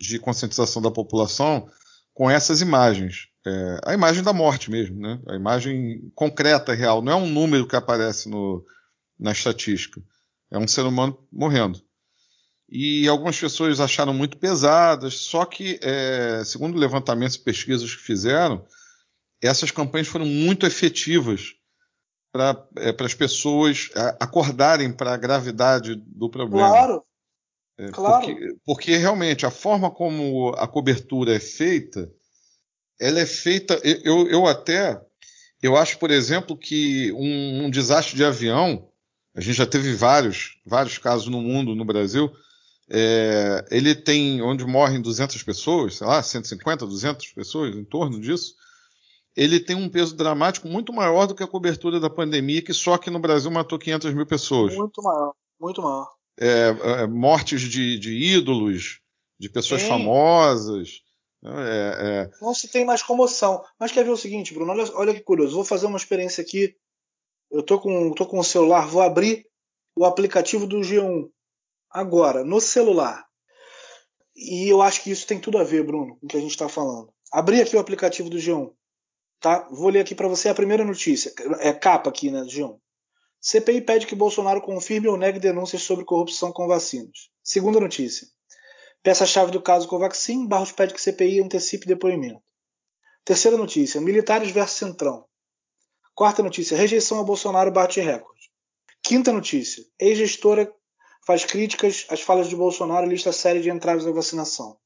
de 0.00 0.20
conscientização 0.20 0.80
da 0.80 0.90
população 0.90 1.68
com 2.14 2.30
essas 2.30 2.60
imagens. 2.60 3.26
É, 3.44 3.80
a 3.86 3.94
imagem 3.94 4.22
da 4.22 4.32
morte 4.32 4.70
mesmo, 4.70 5.00
né? 5.00 5.20
a 5.28 5.34
imagem 5.34 6.08
concreta, 6.14 6.72
real. 6.72 7.02
Não 7.02 7.12
é 7.12 7.16
um 7.16 7.28
número 7.28 7.66
que 7.66 7.74
aparece 7.74 8.28
no, 8.28 8.64
na 9.18 9.32
estatística. 9.32 10.00
É 10.48 10.58
um 10.58 10.68
ser 10.68 10.82
humano 10.82 11.18
morrendo. 11.32 11.82
E 12.68 13.08
algumas 13.08 13.38
pessoas 13.38 13.80
acharam 13.80 14.14
muito 14.14 14.36
pesadas, 14.38 15.14
só 15.14 15.44
que, 15.44 15.78
é, 15.82 16.42
segundo 16.44 16.78
levantamentos 16.78 17.34
e 17.34 17.40
pesquisas 17.40 17.92
que 17.92 18.02
fizeram, 18.02 18.64
essas 19.42 19.70
campanhas 19.70 20.08
foram 20.08 20.26
muito 20.26 20.66
efetivas 20.66 21.54
para 22.32 22.66
é, 22.78 22.94
as 22.98 23.14
pessoas 23.14 23.90
acordarem 24.20 24.92
para 24.92 25.14
a 25.14 25.16
gravidade 25.16 25.94
do 25.94 26.28
problema. 26.28 26.68
Claro. 26.68 27.04
É, 27.78 27.88
claro. 27.90 28.26
Porque, 28.26 28.56
porque, 28.64 28.96
realmente 28.96 29.44
a 29.44 29.50
forma 29.50 29.90
como 29.90 30.50
a 30.56 30.66
cobertura 30.66 31.34
é 31.34 31.40
feita, 31.40 32.10
ela 32.98 33.20
é 33.20 33.26
feita. 33.26 33.80
Eu, 33.84 34.26
eu 34.28 34.46
até 34.46 35.00
eu 35.62 35.76
acho, 35.76 35.98
por 35.98 36.10
exemplo, 36.10 36.56
que 36.56 37.12
um, 37.12 37.64
um 37.64 37.70
desastre 37.70 38.16
de 38.16 38.24
avião, 38.24 38.88
a 39.34 39.40
gente 39.40 39.56
já 39.56 39.66
teve 39.66 39.94
vários, 39.94 40.58
vários 40.64 40.98
casos 40.98 41.28
no 41.28 41.40
mundo, 41.40 41.74
no 41.74 41.84
Brasil, 41.84 42.30
é, 42.88 43.64
ele 43.70 43.94
tem 43.94 44.40
onde 44.42 44.64
morrem 44.64 45.00
200 45.00 45.42
pessoas, 45.42 45.96
sei 45.96 46.06
lá, 46.06 46.22
150, 46.22 46.86
200 46.86 47.26
pessoas, 47.32 47.74
em 47.74 47.84
torno 47.84 48.20
disso 48.20 48.54
ele 49.36 49.60
tem 49.60 49.76
um 49.76 49.88
peso 49.88 50.16
dramático 50.16 50.66
muito 50.66 50.92
maior 50.92 51.26
do 51.26 51.34
que 51.34 51.42
a 51.42 51.46
cobertura 51.46 52.00
da 52.00 52.08
pandemia, 52.08 52.62
que 52.62 52.72
só 52.72 52.94
aqui 52.94 53.10
no 53.10 53.18
Brasil 53.18 53.50
matou 53.50 53.78
500 53.78 54.14
mil 54.14 54.26
pessoas. 54.26 54.74
Muito 54.74 55.02
maior, 55.02 55.34
muito 55.60 55.82
maior. 55.82 56.10
É, 56.38 56.68
é, 56.68 57.06
mortes 57.06 57.60
de, 57.60 57.98
de, 57.98 58.12
ídolos, 58.12 59.00
de 59.38 59.50
pessoas 59.50 59.82
Sim. 59.82 59.88
famosas. 59.88 61.02
É, 61.44 62.28
é, 62.30 62.30
Não 62.40 62.54
se 62.54 62.68
tem 62.68 62.84
mais 62.84 63.02
comoção. 63.02 63.62
Mas 63.78 63.92
quer 63.92 64.04
ver 64.04 64.10
o 64.10 64.16
seguinte, 64.16 64.54
Bruno? 64.54 64.72
Olha, 64.72 64.84
olha 64.94 65.14
que 65.14 65.20
curioso. 65.20 65.54
Vou 65.54 65.64
fazer 65.64 65.86
uma 65.86 65.98
experiência 65.98 66.42
aqui. 66.42 66.74
Eu 67.50 67.62
tô 67.62 67.78
com, 67.78 68.12
tô 68.12 68.26
com 68.26 68.38
o 68.38 68.44
celular, 68.44 68.86
vou 68.86 69.02
abrir 69.02 69.46
o 69.94 70.04
aplicativo 70.04 70.66
do 70.66 70.78
G1 70.78 71.28
agora, 71.90 72.42
no 72.42 72.60
celular. 72.60 73.24
E 74.34 74.68
eu 74.68 74.82
acho 74.82 75.02
que 75.02 75.10
isso 75.10 75.26
tem 75.26 75.38
tudo 75.38 75.58
a 75.58 75.64
ver, 75.64 75.84
Bruno, 75.84 76.16
com 76.18 76.26
o 76.26 76.28
que 76.28 76.36
a 76.36 76.40
gente 76.40 76.50
está 76.50 76.68
falando. 76.68 77.10
Abri 77.32 77.60
aqui 77.60 77.76
o 77.76 77.78
aplicativo 77.78 78.28
do 78.28 78.36
G1. 78.36 78.72
Tá? 79.40 79.68
Vou 79.70 79.90
ler 79.90 80.00
aqui 80.00 80.14
para 80.14 80.28
você 80.28 80.48
a 80.48 80.54
primeira 80.54 80.84
notícia. 80.84 81.32
É 81.60 81.72
capa 81.72 82.10
aqui, 82.10 82.30
né, 82.30 82.44
João? 82.48 82.80
CPI 83.40 83.82
pede 83.82 84.06
que 84.06 84.14
Bolsonaro 84.14 84.60
confirme 84.60 85.08
ou 85.08 85.16
negue 85.16 85.38
denúncias 85.38 85.82
sobre 85.82 86.04
corrupção 86.04 86.52
com 86.52 86.66
vacinas. 86.66 87.30
Segunda 87.42 87.78
notícia. 87.78 88.26
Peça-chave 89.02 89.52
do 89.52 89.62
caso 89.62 89.86
Covaxin, 89.86 90.48
Barros 90.48 90.72
pede 90.72 90.92
que 90.92 91.00
CPI 91.00 91.40
antecipe 91.40 91.86
depoimento. 91.86 92.42
Terceira 93.24 93.56
notícia. 93.56 94.00
Militares 94.00 94.50
versus 94.50 94.78
Centrão. 94.78 95.24
Quarta 96.14 96.42
notícia. 96.42 96.76
Rejeição 96.76 97.20
a 97.20 97.22
Bolsonaro 97.22 97.70
bate 97.70 98.00
recorde. 98.00 98.50
Quinta 99.02 99.32
notícia. 99.32 99.84
Ex-gestora 100.00 100.72
faz 101.26 101.44
críticas 101.44 102.06
às 102.08 102.20
falas 102.20 102.48
de 102.48 102.56
Bolsonaro 102.56 103.06
e 103.06 103.10
lista 103.10 103.32
série 103.32 103.60
de 103.60 103.70
entraves 103.70 104.06
à 104.06 104.12
vacinação. 104.12 104.76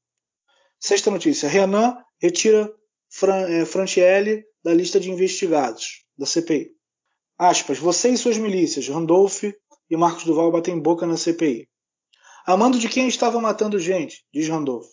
Sexta 0.78 1.10
notícia. 1.10 1.48
Renan 1.48 1.96
retira 2.18 2.70
Fran, 3.11 3.49
é, 3.49 3.64
Franchielli 3.64 4.44
da 4.62 4.73
lista 4.73 5.01
de 5.01 5.11
investigados 5.11 6.05
da 6.16 6.25
CPI. 6.25 6.70
Aspas, 7.37 7.79
você 7.79 8.11
e 8.11 8.16
suas 8.16 8.38
milícias, 8.38 8.88
Randolph 8.88 9.42
e 9.42 9.96
Marcos 9.96 10.25
Duval 10.25 10.53
batem 10.53 10.79
boca 10.79 11.07
na 11.07 11.16
CPI. 11.16 11.68
Amando 12.46 12.79
de 12.79 12.88
quem 12.88 13.09
estava 13.09 13.40
matando 13.40 13.79
gente, 13.79 14.25
diz 14.33 14.49
Randolfo. 14.49 14.90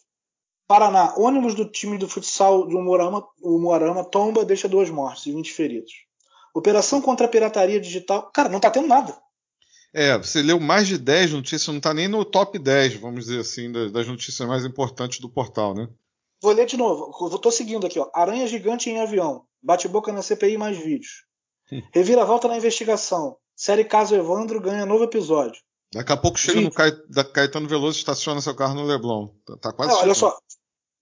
Paraná, 0.67 1.13
ônibus 1.17 1.55
do 1.55 1.69
time 1.69 1.97
do 1.97 2.09
futsal 2.09 2.67
do 2.67 2.81
Moarama, 2.81 3.25
o 3.41 3.57
Moarama 3.57 4.03
tomba 4.03 4.43
deixa 4.43 4.67
duas 4.67 4.89
mortes 4.89 5.25
e 5.25 5.31
20 5.31 5.53
feridos. 5.53 5.93
Operação 6.53 7.01
contra 7.01 7.25
a 7.25 7.29
pirataria 7.29 7.79
digital. 7.79 8.31
Cara, 8.31 8.49
não 8.49 8.59
tá 8.59 8.69
tendo 8.69 8.87
nada. 8.87 9.17
É, 9.93 10.17
você 10.17 10.41
leu 10.41 10.59
mais 10.59 10.87
de 10.87 10.97
10 10.97 11.33
notícias, 11.33 11.73
não 11.73 11.79
tá 11.79 11.93
nem 11.93 12.07
no 12.07 12.25
top 12.25 12.59
10, 12.59 12.95
vamos 12.95 13.25
dizer 13.25 13.39
assim, 13.39 13.71
das 13.71 14.07
notícias 14.07 14.47
mais 14.47 14.65
importantes 14.65 15.19
do 15.19 15.29
portal, 15.29 15.73
né? 15.73 15.87
Vou 16.41 16.53
ler 16.53 16.65
de 16.65 16.77
novo. 16.77 17.11
Tô 17.39 17.51
seguindo 17.51 17.85
aqui, 17.87 17.99
ó. 17.99 18.09
Aranha 18.13 18.47
gigante 18.47 18.89
em 18.89 18.99
avião. 18.99 19.45
Bate-boca 19.61 20.11
na 20.13 20.21
CPI 20.21 20.57
mais 20.57 20.77
vídeos. 20.77 21.25
Hum. 21.71 21.81
Reviravolta 21.93 22.47
na 22.47 22.57
investigação. 22.57 23.37
Série 23.55 23.83
Caso 23.83 24.15
Evandro 24.15 24.61
ganha 24.61 24.85
novo 24.85 25.03
episódio. 25.03 25.59
Daqui 25.93 26.11
a 26.11 26.17
pouco 26.17 26.37
chega 26.37 26.59
Vídeo. 26.59 26.73
no 27.09 27.33
Caetano 27.33 27.67
Veloso 27.67 27.97
e 27.97 27.99
estaciona 27.99 28.41
seu 28.41 28.55
carro 28.55 28.75
no 28.75 28.85
Leblon. 28.85 29.29
Tá, 29.45 29.57
tá 29.57 29.73
quase 29.73 29.93
Não, 29.93 30.01
Olha 30.01 30.13
só. 30.13 30.37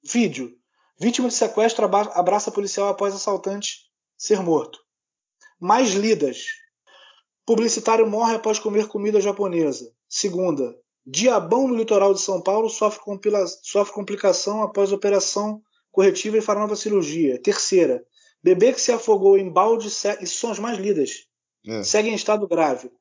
Vídeo. 0.04 0.56
Vítima 1.00 1.28
de 1.28 1.34
sequestro 1.34 1.86
abraça 1.86 2.52
policial 2.52 2.88
após 2.88 3.13
assaltante 3.13 3.80
ser 4.17 4.41
morto. 4.41 4.80
Mais 5.60 5.93
lidas. 5.93 6.45
Publicitário 7.45 8.08
morre 8.08 8.36
após 8.36 8.60
comer 8.60 8.88
comida 8.88 9.19
japonesa. 9.19 9.91
Segunda. 10.08 10.74
Diabão 11.05 11.67
no 11.67 11.75
litoral 11.75 12.13
de 12.13 12.21
São 12.21 12.41
Paulo 12.41 12.69
sofre, 12.69 13.01
sofre 13.61 13.93
complicação 13.93 14.63
após 14.63 14.91
operação 14.91 15.61
corretiva 15.91 16.37
e 16.37 16.41
fará 16.41 16.61
nova 16.61 16.75
cirurgia. 16.75 17.41
Terceira. 17.41 18.03
Bebê 18.43 18.73
que 18.73 18.81
se 18.81 18.91
afogou 18.91 19.37
em 19.37 19.49
balde. 19.49 19.87
Isso 19.87 20.37
são 20.37 20.51
as 20.51 20.59
mais 20.59 20.77
lidas. 20.77 21.27
É. 21.67 21.83
Segue 21.83 22.09
em 22.09 22.15
estado 22.15 22.47
grave. 22.47 22.91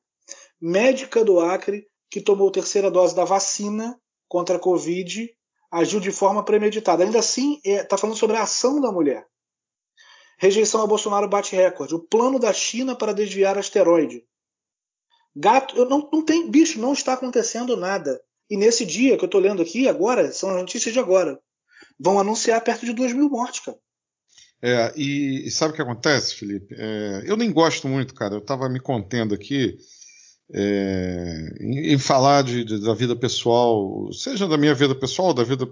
Médica 0.61 1.23
do 1.23 1.39
Acre 1.39 1.87
que 2.09 2.21
tomou 2.21 2.51
terceira 2.51 2.89
dose 2.89 3.15
da 3.15 3.25
vacina 3.25 3.99
contra 4.27 4.55
a 4.55 4.59
Covid 4.59 5.29
agiu 5.71 5.99
de 5.99 6.11
forma 6.11 6.43
premeditada. 6.43 7.03
Ainda 7.03 7.19
assim, 7.19 7.59
está 7.63 7.69
é, 7.69 7.83
tá 7.83 7.97
falando 7.97 8.17
sobre 8.17 8.37
a 8.37 8.43
ação 8.43 8.79
da 8.79 8.91
mulher. 8.91 9.27
Rejeição 10.37 10.81
a 10.81 10.87
Bolsonaro 10.87 11.27
bate 11.27 11.55
recorde. 11.55 11.95
O 11.95 11.99
plano 11.99 12.39
da 12.39 12.53
China 12.53 12.95
para 12.95 13.13
desviar 13.13 13.57
asteroide. 13.57 14.25
Gato, 15.35 15.75
eu 15.75 15.89
não, 15.89 16.07
não 16.11 16.23
tem, 16.23 16.49
bicho, 16.49 16.79
não 16.79 16.93
está 16.93 17.13
acontecendo 17.13 17.75
nada. 17.75 18.19
E 18.49 18.55
nesse 18.55 18.85
dia 18.85 19.17
que 19.17 19.23
eu 19.23 19.27
estou 19.27 19.41
lendo 19.41 19.61
aqui, 19.61 19.87
agora, 19.87 20.31
são 20.31 20.49
as 20.51 20.57
notícias 20.57 20.93
de 20.93 20.99
agora. 20.99 21.39
Vão 21.99 22.19
anunciar 22.19 22.63
perto 22.63 22.85
de 22.85 22.93
2 22.93 23.13
mil 23.13 23.29
mortes, 23.29 23.59
cara. 23.61 23.77
É, 24.61 24.93
e, 24.95 25.47
e, 25.47 25.51
sabe 25.51 25.73
o 25.73 25.75
que 25.75 25.81
acontece, 25.81 26.35
Felipe? 26.35 26.73
É, 26.77 27.23
eu 27.25 27.35
nem 27.35 27.51
gosto 27.51 27.87
muito, 27.87 28.13
cara. 28.13 28.35
Eu 28.35 28.39
estava 28.39 28.69
me 28.69 28.79
contendo 28.79 29.35
aqui 29.35 29.77
é, 30.53 31.49
em, 31.59 31.93
em, 31.93 31.97
falar 31.97 32.43
de, 32.43 32.63
de, 32.63 32.81
da 32.81 32.93
vida 32.93 33.15
pessoal, 33.15 34.11
seja 34.13 34.47
da 34.47 34.57
minha 34.57 34.73
vida 34.73 34.95
pessoal, 34.95 35.33
da 35.33 35.43
vida 35.43 35.67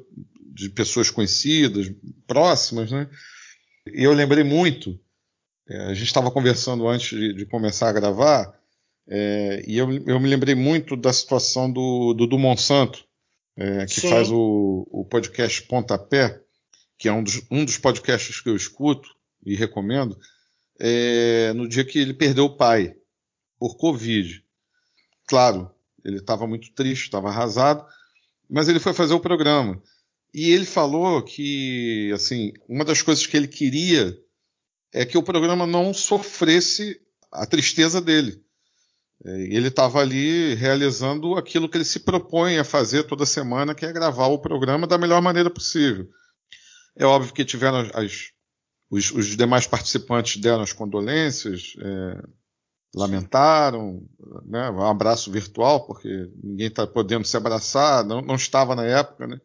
de 0.54 0.70
pessoas 0.70 1.10
conhecidas, 1.10 1.92
próximas, 2.28 2.92
né? 2.92 3.10
E 3.88 4.04
eu 4.04 4.14
lembrei 4.14 4.44
muito, 4.44 5.00
é, 5.70 5.86
a 5.86 5.94
gente 5.94 6.08
estava 6.08 6.32
conversando 6.32 6.88
antes 6.88 7.18
de, 7.18 7.34
de, 7.34 7.46
começar 7.46 7.90
a 7.90 7.94
gravar, 7.94 8.54
é, 9.08 9.64
e 9.68 9.78
eu, 9.78 9.92
eu, 10.06 10.20
me 10.20 10.30
lembrei 10.30 10.56
muito 10.56 10.96
da 10.96 11.12
situação 11.12 11.72
do 11.72 12.14
Dudu 12.14 12.40
Monsanto, 12.40 13.06
é, 13.58 13.86
que 13.86 14.02
Sim. 14.02 14.10
faz 14.10 14.30
o, 14.32 14.88
o, 14.90 15.06
podcast 15.06 15.62
Pontapé, 15.64 16.42
que 16.98 17.08
é 17.08 17.14
um 17.14 17.24
dos, 17.24 17.42
um 17.52 17.66
dos 17.66 17.78
podcasts 17.78 18.40
que 18.40 18.50
eu 18.50 18.56
escuto 18.56 19.10
e 19.46 19.56
recomendo, 19.56 20.18
é, 20.80 21.52
no 21.54 21.68
dia 21.68 21.84
que 21.84 22.00
ele 22.00 22.14
perdeu 22.14 22.46
o 22.46 22.56
pai 22.56 22.96
por 23.60 23.76
Covid. 23.76 24.44
Claro, 25.28 25.70
ele 26.04 26.18
estava 26.18 26.48
muito 26.48 26.74
triste, 26.74 27.04
estava 27.04 27.30
arrasado, 27.30 27.86
mas 28.50 28.68
ele 28.68 28.80
foi 28.80 28.94
fazer 28.94 29.14
o 29.14 29.20
programa. 29.20 29.82
E 30.34 30.50
ele 30.50 30.66
falou 30.66 31.22
que, 31.22 32.12
assim, 32.14 32.54
uma 32.68 32.84
das 32.84 33.02
coisas 33.02 33.28
que 33.28 33.38
ele 33.38 33.48
queria 33.48 34.18
é 34.92 35.06
que 35.06 35.18
o 35.18 35.24
programa 35.24 35.68
não 35.68 35.94
sofresse 35.94 37.00
a 37.32 37.46
tristeza 37.46 38.02
dele. 38.02 38.44
É, 39.26 39.42
ele 39.56 39.70
estava 39.70 40.00
ali 40.00 40.54
realizando 40.56 41.36
aquilo 41.36 41.70
que 41.70 41.78
ele 41.78 41.86
se 41.86 42.02
propõe 42.02 42.58
a 42.58 42.64
fazer 42.64 43.04
toda 43.04 43.26
semana, 43.26 43.74
que 43.74 43.86
é 43.86 43.94
gravar 43.94 44.28
o 44.28 44.40
programa 44.40 44.86
da 44.86 44.98
melhor 44.98 45.22
maneira 45.22 45.50
possível. 45.50 46.08
É 46.96 47.06
óbvio 47.06 47.34
que 47.34 47.46
tiveram 47.46 47.90
as, 47.94 48.32
os, 48.90 49.12
os, 49.12 49.38
demais 49.38 49.66
participantes 49.66 50.42
deram 50.42 50.62
as 50.62 50.74
condolências, 50.74 51.74
é, 51.80 52.24
lamentaram, 52.96 54.06
né, 54.46 54.70
um 54.70 54.86
abraço 54.86 55.32
virtual, 55.32 55.88
porque 55.88 56.30
ninguém 56.44 56.68
está 56.68 56.86
podendo 56.86 57.26
se 57.26 57.36
abraçar, 57.36 58.06
não, 58.06 58.22
não, 58.22 58.36
estava 58.36 58.76
na 58.76 58.86
época, 58.86 59.26
né? 59.26 59.40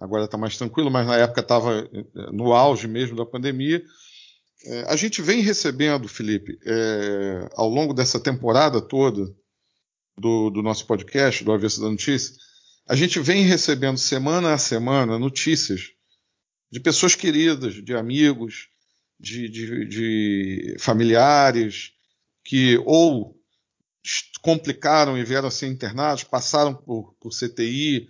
agora 0.00 0.24
está 0.24 0.38
mais 0.38 0.56
tranquilo, 0.56 0.90
mas 0.90 1.06
na 1.06 1.16
época 1.16 1.40
estava 1.40 1.80
é, 1.80 2.04
no 2.32 2.52
auge 2.54 2.88
mesmo 2.88 3.16
da 3.16 3.26
pandemia. 3.26 3.82
É, 4.64 4.82
a 4.88 4.96
gente 4.96 5.20
vem 5.22 5.40
recebendo, 5.40 6.08
Felipe, 6.08 6.58
é, 6.64 7.48
ao 7.54 7.68
longo 7.68 7.92
dessa 7.92 8.18
temporada 8.18 8.80
toda 8.80 9.34
do, 10.16 10.50
do 10.50 10.62
nosso 10.62 10.86
podcast, 10.86 11.44
do 11.44 11.52
Avesso 11.52 11.80
da 11.80 11.90
Notícia, 11.90 12.34
a 12.88 12.96
gente 12.96 13.20
vem 13.20 13.42
recebendo 13.44 13.98
semana 13.98 14.54
a 14.54 14.58
semana 14.58 15.18
notícias 15.18 15.90
de 16.70 16.80
pessoas 16.80 17.14
queridas, 17.14 17.74
de 17.74 17.94
amigos, 17.94 18.68
de, 19.18 19.48
de, 19.48 19.86
de 19.86 20.76
familiares, 20.78 21.92
que 22.44 22.78
ou 22.84 23.36
complicaram 24.40 25.18
e 25.18 25.24
vieram 25.24 25.48
a 25.48 25.50
ser 25.50 25.66
internados, 25.66 26.22
passaram 26.22 26.74
por, 26.74 27.14
por 27.20 27.30
CTI, 27.30 28.08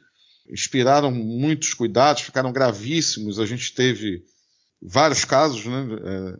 inspiraram 0.48 1.10
muitos 1.10 1.72
cuidados, 1.72 2.22
ficaram 2.22 2.52
gravíssimos. 2.52 3.40
A 3.40 3.46
gente 3.46 3.74
teve 3.74 4.22
vários 4.82 5.24
casos 5.24 5.64
né, 5.64 5.86
é, 6.04 6.38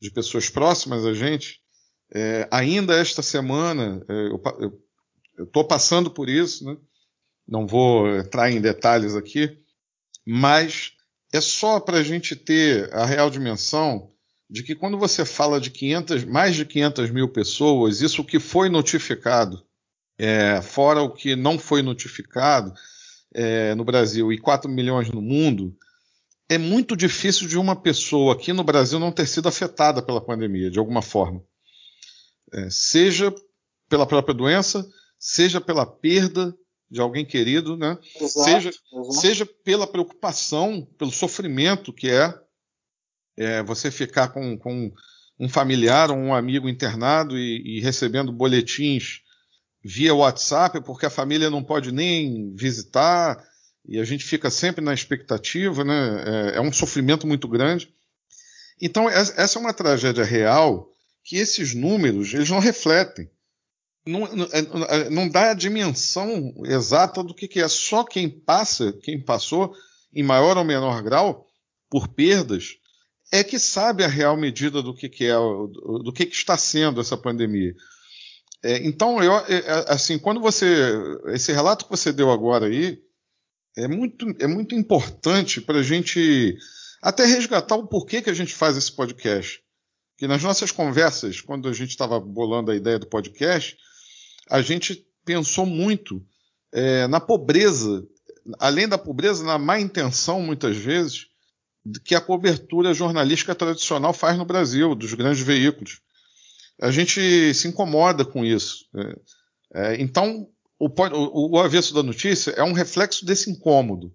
de 0.00 0.10
pessoas 0.10 0.48
próximas 0.48 1.04
a 1.04 1.14
gente. 1.14 1.60
É, 2.14 2.48
ainda 2.50 2.94
esta 2.94 3.22
semana, 3.22 4.04
é, 4.08 4.28
eu 5.38 5.44
estou 5.44 5.66
passando 5.66 6.10
por 6.10 6.28
isso, 6.28 6.64
né? 6.64 6.76
não 7.46 7.66
vou 7.66 8.08
entrar 8.16 8.50
em 8.50 8.60
detalhes 8.60 9.14
aqui, 9.14 9.58
mas 10.24 10.92
é 11.32 11.40
só 11.40 11.80
para 11.80 11.98
a 11.98 12.02
gente 12.02 12.34
ter 12.34 12.92
a 12.92 13.04
real 13.04 13.30
dimensão 13.30 14.10
de 14.48 14.62
que 14.62 14.74
quando 14.74 14.98
você 14.98 15.24
fala 15.24 15.60
de 15.60 15.70
500, 15.70 16.24
mais 16.24 16.54
de 16.54 16.64
500 16.64 17.10
mil 17.10 17.28
pessoas, 17.28 18.00
isso 18.00 18.24
que 18.24 18.38
foi 18.38 18.68
notificado, 18.68 19.62
é, 20.18 20.62
fora 20.62 21.02
o 21.02 21.10
que 21.10 21.34
não 21.36 21.58
foi 21.58 21.82
notificado 21.82 22.72
é, 23.34 23.74
no 23.74 23.84
Brasil 23.84 24.32
e 24.32 24.38
4 24.38 24.70
milhões 24.70 25.10
no 25.10 25.20
mundo, 25.20 25.76
é 26.48 26.58
muito 26.58 26.96
difícil 26.96 27.48
de 27.48 27.58
uma 27.58 27.74
pessoa 27.74 28.34
aqui 28.34 28.52
no 28.52 28.64
Brasil 28.64 28.98
não 28.98 29.12
ter 29.12 29.26
sido 29.26 29.48
afetada 29.48 30.02
pela 30.02 30.24
pandemia, 30.24 30.70
de 30.70 30.78
alguma 30.78 31.02
forma. 31.02 31.42
É, 32.52 32.70
seja 32.70 33.34
pela 33.88 34.06
própria 34.06 34.34
doença, 34.34 34.88
seja 35.18 35.60
pela 35.60 35.84
perda 35.84 36.54
de 36.88 37.00
alguém 37.00 37.24
querido, 37.24 37.76
né? 37.76 37.98
Exato, 38.20 38.44
seja, 38.44 38.68
exato. 38.68 39.12
seja 39.14 39.46
pela 39.64 39.86
preocupação, 39.86 40.86
pelo 40.96 41.10
sofrimento 41.10 41.92
que 41.92 42.08
é 42.08 42.32
é, 43.36 43.62
você 43.62 43.90
ficar 43.90 44.28
com, 44.28 44.56
com, 44.56 44.92
um 45.38 45.48
familiar 45.48 46.10
ou 46.10 46.16
um 46.16 46.34
amigo 46.34 46.68
internado 46.68 47.38
e, 47.38 47.76
e, 47.76 47.80
recebendo 47.80 48.32
boletins 48.32 49.20
via 49.84 50.14
WhatsApp, 50.14 50.82
porque 50.82 51.04
a 51.04 51.10
família 51.10 51.50
não 51.50 51.62
pode 51.62 51.92
nem 51.92 52.54
visitar 52.54 53.36
e 53.88 53.98
a 54.00 54.04
gente 54.04 54.24
fica 54.24 54.50
sempre 54.50 54.84
na 54.84 54.92
expectativa, 54.92 55.84
né? 55.84 56.24
É, 56.54 56.56
é 56.56 56.60
um 56.60 56.72
sofrimento 56.72 57.26
muito 57.26 57.46
grande. 57.46 57.88
Então, 58.80 59.08
essa 59.08 59.58
é 59.58 59.60
uma 59.60 59.72
tragédia 59.72 60.24
real 60.24 60.90
que 61.24 61.36
esses 61.36 61.74
números 61.74 62.34
eles 62.34 62.50
não 62.50 62.58
refletem. 62.58 63.30
Não, 64.06 64.20
não, 64.34 64.48
é, 64.52 65.10
não 65.10 65.28
dá 65.28 65.50
a 65.50 65.54
dimensão 65.54 66.52
exata 66.64 67.22
do 67.22 67.34
que, 67.34 67.48
que 67.48 67.60
é. 67.60 67.68
Só 67.68 68.04
quem 68.04 68.28
passa, 68.28 68.92
quem 69.02 69.20
passou, 69.20 69.74
em 70.14 70.22
maior 70.22 70.56
ou 70.56 70.64
menor 70.64 71.02
grau, 71.02 71.46
por 71.88 72.08
perdas, 72.08 72.76
é 73.32 73.42
que 73.42 73.58
sabe 73.58 74.04
a 74.04 74.08
real 74.08 74.36
medida 74.36 74.82
do 74.82 74.94
que, 74.94 75.08
que 75.08 75.24
é, 75.24 75.34
do 75.34 76.12
que, 76.12 76.26
que 76.26 76.36
está 76.36 76.56
sendo 76.56 77.00
essa 77.00 77.16
pandemia. 77.16 77.74
É, 78.62 78.84
então, 78.86 79.22
eu, 79.22 79.32
é, 79.32 79.56
é, 79.58 79.84
assim, 79.88 80.18
quando 80.18 80.40
você. 80.40 80.66
Esse 81.28 81.52
relato 81.52 81.84
que 81.84 81.90
você 81.90 82.12
deu 82.12 82.30
agora 82.30 82.66
aí 82.66 83.05
é 83.76 83.86
muito, 83.86 84.26
é 84.40 84.46
muito 84.46 84.74
importante 84.74 85.60
para 85.60 85.80
a 85.80 85.82
gente 85.82 86.56
até 87.02 87.24
resgatar 87.26 87.76
o 87.76 87.86
porquê 87.86 88.22
que 88.22 88.30
a 88.30 88.34
gente 88.34 88.54
faz 88.54 88.76
esse 88.76 88.90
podcast. 88.90 89.62
Que 90.16 90.26
nas 90.26 90.42
nossas 90.42 90.70
conversas, 90.70 91.42
quando 91.42 91.68
a 91.68 91.72
gente 91.72 91.90
estava 91.90 92.18
bolando 92.18 92.70
a 92.70 92.76
ideia 92.76 92.98
do 92.98 93.06
podcast, 93.06 93.76
a 94.48 94.62
gente 94.62 95.06
pensou 95.24 95.66
muito 95.66 96.24
é, 96.72 97.06
na 97.06 97.20
pobreza, 97.20 98.02
além 98.58 98.88
da 98.88 98.96
pobreza, 98.96 99.44
na 99.44 99.58
má 99.58 99.78
intenção, 99.78 100.40
muitas 100.40 100.76
vezes, 100.76 101.26
que 102.04 102.14
a 102.14 102.20
cobertura 102.20 102.94
jornalística 102.94 103.54
tradicional 103.54 104.14
faz 104.14 104.38
no 104.38 104.44
Brasil, 104.44 104.94
dos 104.94 105.12
grandes 105.12 105.42
veículos. 105.42 106.00
A 106.80 106.90
gente 106.90 107.52
se 107.52 107.68
incomoda 107.68 108.24
com 108.24 108.44
isso. 108.44 108.86
É, 108.94 109.14
é, 109.74 110.00
então, 110.00 110.48
o, 110.78 110.88
o, 110.88 111.56
o 111.56 111.58
avesso 111.58 111.94
da 111.94 112.02
notícia 112.02 112.50
é 112.52 112.62
um 112.62 112.72
reflexo 112.72 113.24
desse 113.24 113.50
incômodo. 113.50 114.12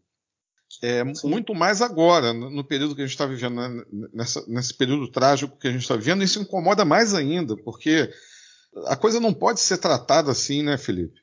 É, 0.81 1.03
muito 1.23 1.53
mais 1.53 1.81
agora, 1.81 2.33
no 2.33 2.63
período 2.63 2.95
que 2.95 3.01
a 3.01 3.05
gente 3.05 3.13
está 3.13 3.25
vivendo, 3.25 3.55
né, 3.55 3.83
nessa, 4.13 4.43
nesse 4.47 4.73
período 4.73 5.11
trágico 5.11 5.57
que 5.57 5.67
a 5.67 5.71
gente 5.71 5.81
está 5.81 5.95
vivendo, 5.95 6.23
isso 6.23 6.41
incomoda 6.41 6.85
mais 6.85 7.13
ainda, 7.13 7.57
porque 7.57 8.09
a 8.85 8.95
coisa 8.95 9.19
não 9.19 9.33
pode 9.33 9.59
ser 9.59 9.77
tratada 9.77 10.31
assim, 10.31 10.63
né, 10.63 10.77
Felipe? 10.77 11.19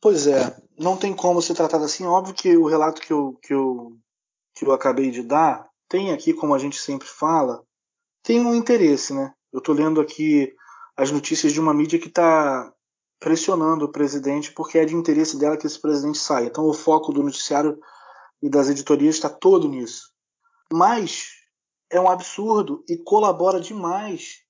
Pois 0.00 0.26
é, 0.26 0.54
não 0.78 0.96
tem 0.96 1.14
como 1.14 1.40
ser 1.40 1.54
tratada 1.54 1.84
assim. 1.84 2.04
Óbvio 2.04 2.34
que 2.34 2.56
o 2.56 2.66
relato 2.66 3.00
que 3.00 3.12
eu, 3.12 3.38
que 3.40 3.54
eu, 3.54 3.96
que 4.54 4.66
eu 4.66 4.72
acabei 4.72 5.10
de 5.10 5.22
dar 5.22 5.66
tem 5.88 6.12
aqui, 6.12 6.34
como 6.34 6.54
a 6.54 6.58
gente 6.58 6.76
sempre 6.76 7.06
fala, 7.06 7.62
tem 8.22 8.40
um 8.40 8.54
interesse, 8.54 9.14
né? 9.14 9.32
Eu 9.52 9.60
estou 9.60 9.74
lendo 9.74 10.00
aqui 10.00 10.52
as 10.96 11.10
notícias 11.10 11.52
de 11.52 11.60
uma 11.60 11.72
mídia 11.72 11.98
que 11.98 12.08
está 12.08 12.73
pressionando 13.24 13.86
o 13.86 13.90
presidente 13.90 14.52
porque 14.52 14.76
é 14.76 14.84
de 14.84 14.94
interesse 14.94 15.38
dela 15.38 15.56
que 15.56 15.66
esse 15.66 15.80
presidente 15.80 16.18
saia. 16.18 16.44
Então 16.44 16.68
o 16.68 16.74
foco 16.74 17.10
do 17.10 17.22
noticiário 17.22 17.80
e 18.42 18.50
das 18.50 18.68
editorias 18.68 19.14
está 19.14 19.30
todo 19.30 19.66
nisso. 19.66 20.12
Mas 20.70 21.30
é 21.90 21.98
um 21.98 22.10
absurdo 22.10 22.84
e 22.86 22.98
colabora 22.98 23.58
demais 23.58 24.42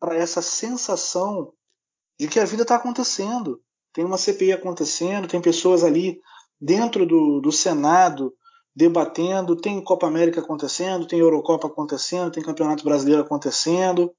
para 0.00 0.16
essa 0.16 0.42
sensação 0.42 1.52
de 2.18 2.26
que 2.26 2.40
a 2.40 2.44
vida 2.44 2.62
está 2.62 2.74
acontecendo. 2.74 3.62
Tem 3.92 4.04
uma 4.04 4.18
CPI 4.18 4.54
acontecendo, 4.54 5.28
tem 5.28 5.40
pessoas 5.40 5.84
ali 5.84 6.20
dentro 6.60 7.06
do, 7.06 7.40
do 7.40 7.52
Senado 7.52 8.34
debatendo, 8.74 9.54
tem 9.54 9.80
Copa 9.84 10.08
América 10.08 10.40
acontecendo, 10.40 11.06
tem 11.06 11.20
Eurocopa 11.20 11.68
acontecendo, 11.68 12.32
tem 12.32 12.42
Campeonato 12.42 12.82
Brasileiro 12.82 13.22
acontecendo. 13.22 14.12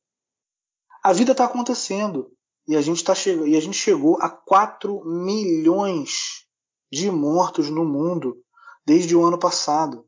A 1.03 1.11
vida 1.11 1.33
está 1.33 1.43
acontecendo. 1.43 2.31
E 2.67 2.75
a 2.75 2.81
gente, 2.81 3.03
tá 3.03 3.13
che 3.13 3.31
e 3.45 3.55
a 3.55 3.59
gente 3.59 3.77
chegou 3.77 4.17
a 4.19 4.29
4 4.29 5.03
milhões 5.05 6.45
de 6.91 7.11
mortos 7.11 7.69
no 7.69 7.85
mundo 7.85 8.37
desde 8.85 9.15
o 9.15 9.23
ano 9.23 9.37
passado. 9.37 10.05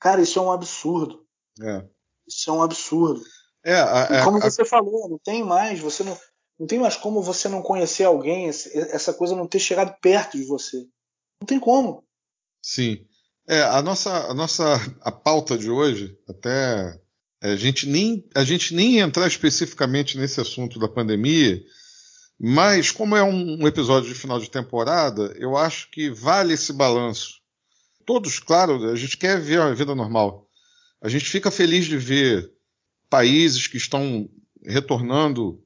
Cara, 0.00 0.20
isso 0.20 0.38
é 0.38 0.42
um 0.42 0.50
absurdo. 0.50 1.24
É. 1.62 1.86
Isso 2.26 2.50
é 2.50 2.52
um 2.52 2.62
absurdo. 2.62 3.22
É, 3.64 3.74
a, 3.74 4.02
a, 4.02 4.24
como 4.24 4.40
você 4.40 4.64
falou, 4.64 5.08
não 5.08 5.18
tem 5.18 5.42
mais, 5.42 5.80
você 5.80 6.02
não, 6.02 6.18
não 6.58 6.66
tem 6.66 6.78
mais 6.78 6.96
como 6.96 7.22
você 7.22 7.48
não 7.48 7.62
conhecer 7.62 8.04
alguém, 8.04 8.48
essa 8.48 9.14
coisa 9.14 9.34
não 9.34 9.46
ter 9.46 9.58
chegado 9.58 9.94
perto 10.00 10.36
de 10.36 10.44
você. 10.44 10.86
Não 11.40 11.46
tem 11.46 11.58
como. 11.58 12.04
Sim. 12.62 13.06
É, 13.48 13.62
a 13.62 13.82
nossa, 13.82 14.10
a 14.10 14.34
nossa 14.34 14.64
a 15.02 15.12
pauta 15.12 15.56
de 15.56 15.70
hoje, 15.70 16.18
até 16.28 16.98
é, 17.42 17.52
a 17.52 17.56
gente 17.56 17.86
nem 17.86 18.26
a 18.34 18.42
gente 18.42 18.74
nem 18.74 18.98
entrar 18.98 19.26
especificamente 19.26 20.16
nesse 20.16 20.40
assunto 20.40 20.78
da 20.78 20.88
pandemia, 20.88 21.62
mas 22.38 22.90
como 22.90 23.16
é 23.16 23.22
um, 23.22 23.66
episódio 23.66 24.12
de 24.12 24.18
final 24.18 24.38
de 24.38 24.50
temporada, 24.50 25.34
eu 25.38 25.56
acho 25.56 25.90
que 25.90 26.10
vale 26.10 26.54
esse 26.54 26.72
balanço 26.72 27.44
todos, 28.04 28.38
claro, 28.38 28.90
a 28.90 28.96
gente 28.96 29.16
quer 29.16 29.40
ver 29.40 29.60
a 29.60 29.72
vida 29.74 29.94
normal. 29.94 30.46
A 31.02 31.08
gente 31.08 31.24
fica 31.24 31.50
feliz 31.50 31.86
de 31.86 31.96
ver 31.96 32.50
países 33.10 33.66
que 33.66 33.76
estão 33.76 34.28
retornando 34.64 35.62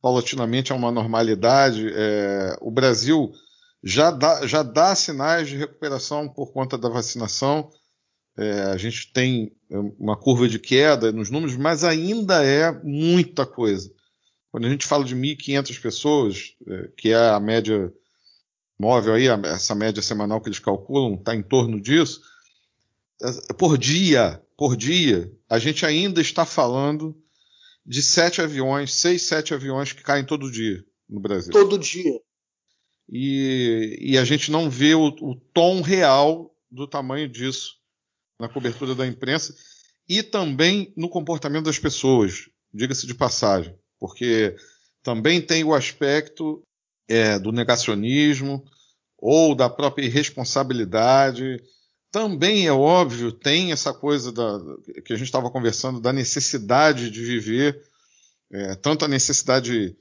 paulatinamente 0.00 0.72
a 0.72 0.76
uma 0.76 0.92
normalidade. 0.92 1.88
É, 1.92 2.56
o 2.60 2.70
Brasil 2.70 3.32
já 3.82 4.10
dá, 4.10 4.46
já 4.46 4.62
dá 4.62 4.94
sinais 4.94 5.48
de 5.48 5.56
recuperação 5.56 6.28
por 6.28 6.52
conta 6.52 6.78
da 6.78 6.88
vacinação. 6.88 7.70
É, 8.36 8.62
a 8.62 8.76
gente 8.76 9.12
tem 9.12 9.52
uma 9.98 10.16
curva 10.16 10.48
de 10.48 10.58
queda 10.58 11.10
nos 11.10 11.28
números, 11.28 11.56
mas 11.56 11.82
ainda 11.82 12.44
é 12.44 12.70
muita 12.84 13.44
coisa. 13.44 13.92
Quando 14.50 14.66
a 14.66 14.70
gente 14.70 14.86
fala 14.86 15.04
de 15.04 15.14
1.500 15.14 15.80
pessoas, 15.80 16.54
é, 16.66 16.88
que 16.96 17.10
é 17.10 17.28
a 17.30 17.40
média 17.40 17.92
móvel 18.78 19.14
aí, 19.14 19.26
essa 19.26 19.74
média 19.74 20.02
semanal 20.02 20.40
que 20.40 20.48
eles 20.48 20.58
calculam, 20.58 21.14
está 21.14 21.34
em 21.34 21.42
torno 21.42 21.80
disso. 21.80 22.22
Por 23.58 23.76
dia, 23.76 24.42
por 24.56 24.76
dia, 24.76 25.32
a 25.48 25.58
gente 25.58 25.84
ainda 25.84 26.20
está 26.20 26.44
falando 26.44 27.16
de 27.84 28.02
sete 28.02 28.40
aviões, 28.40 28.94
seis, 28.94 29.22
sete 29.22 29.52
aviões 29.52 29.92
que 29.92 30.02
caem 30.02 30.24
todo 30.24 30.50
dia 30.50 30.84
no 31.08 31.20
Brasil. 31.20 31.52
Todo 31.52 31.78
dia. 31.78 32.20
E, 33.10 33.98
e 34.00 34.18
a 34.18 34.24
gente 34.24 34.50
não 34.50 34.68
vê 34.68 34.94
o, 34.94 35.06
o 35.06 35.34
tom 35.34 35.80
real 35.80 36.54
do 36.70 36.86
tamanho 36.86 37.28
disso 37.28 37.78
na 38.38 38.48
cobertura 38.48 38.94
da 38.94 39.06
imprensa 39.06 39.54
e 40.08 40.22
também 40.22 40.92
no 40.96 41.08
comportamento 41.08 41.64
das 41.64 41.78
pessoas, 41.78 42.48
diga-se 42.72 43.06
de 43.06 43.14
passagem, 43.14 43.74
porque 43.98 44.56
também 45.02 45.40
tem 45.40 45.64
o 45.64 45.74
aspecto 45.74 46.62
é, 47.08 47.38
do 47.38 47.52
negacionismo 47.52 48.64
ou 49.16 49.54
da 49.54 49.68
própria 49.68 50.06
irresponsabilidade. 50.06 51.62
Também 52.10 52.66
é 52.66 52.72
óbvio, 52.72 53.32
tem 53.32 53.72
essa 53.72 53.92
coisa 53.92 54.32
da, 54.32 54.58
que 55.04 55.12
a 55.12 55.16
gente 55.16 55.26
estava 55.26 55.50
conversando 55.50 56.00
da 56.00 56.12
necessidade 56.12 57.10
de 57.10 57.24
viver, 57.24 57.82
é, 58.50 58.74
tanto 58.76 59.04
a 59.04 59.08
necessidade 59.08 59.96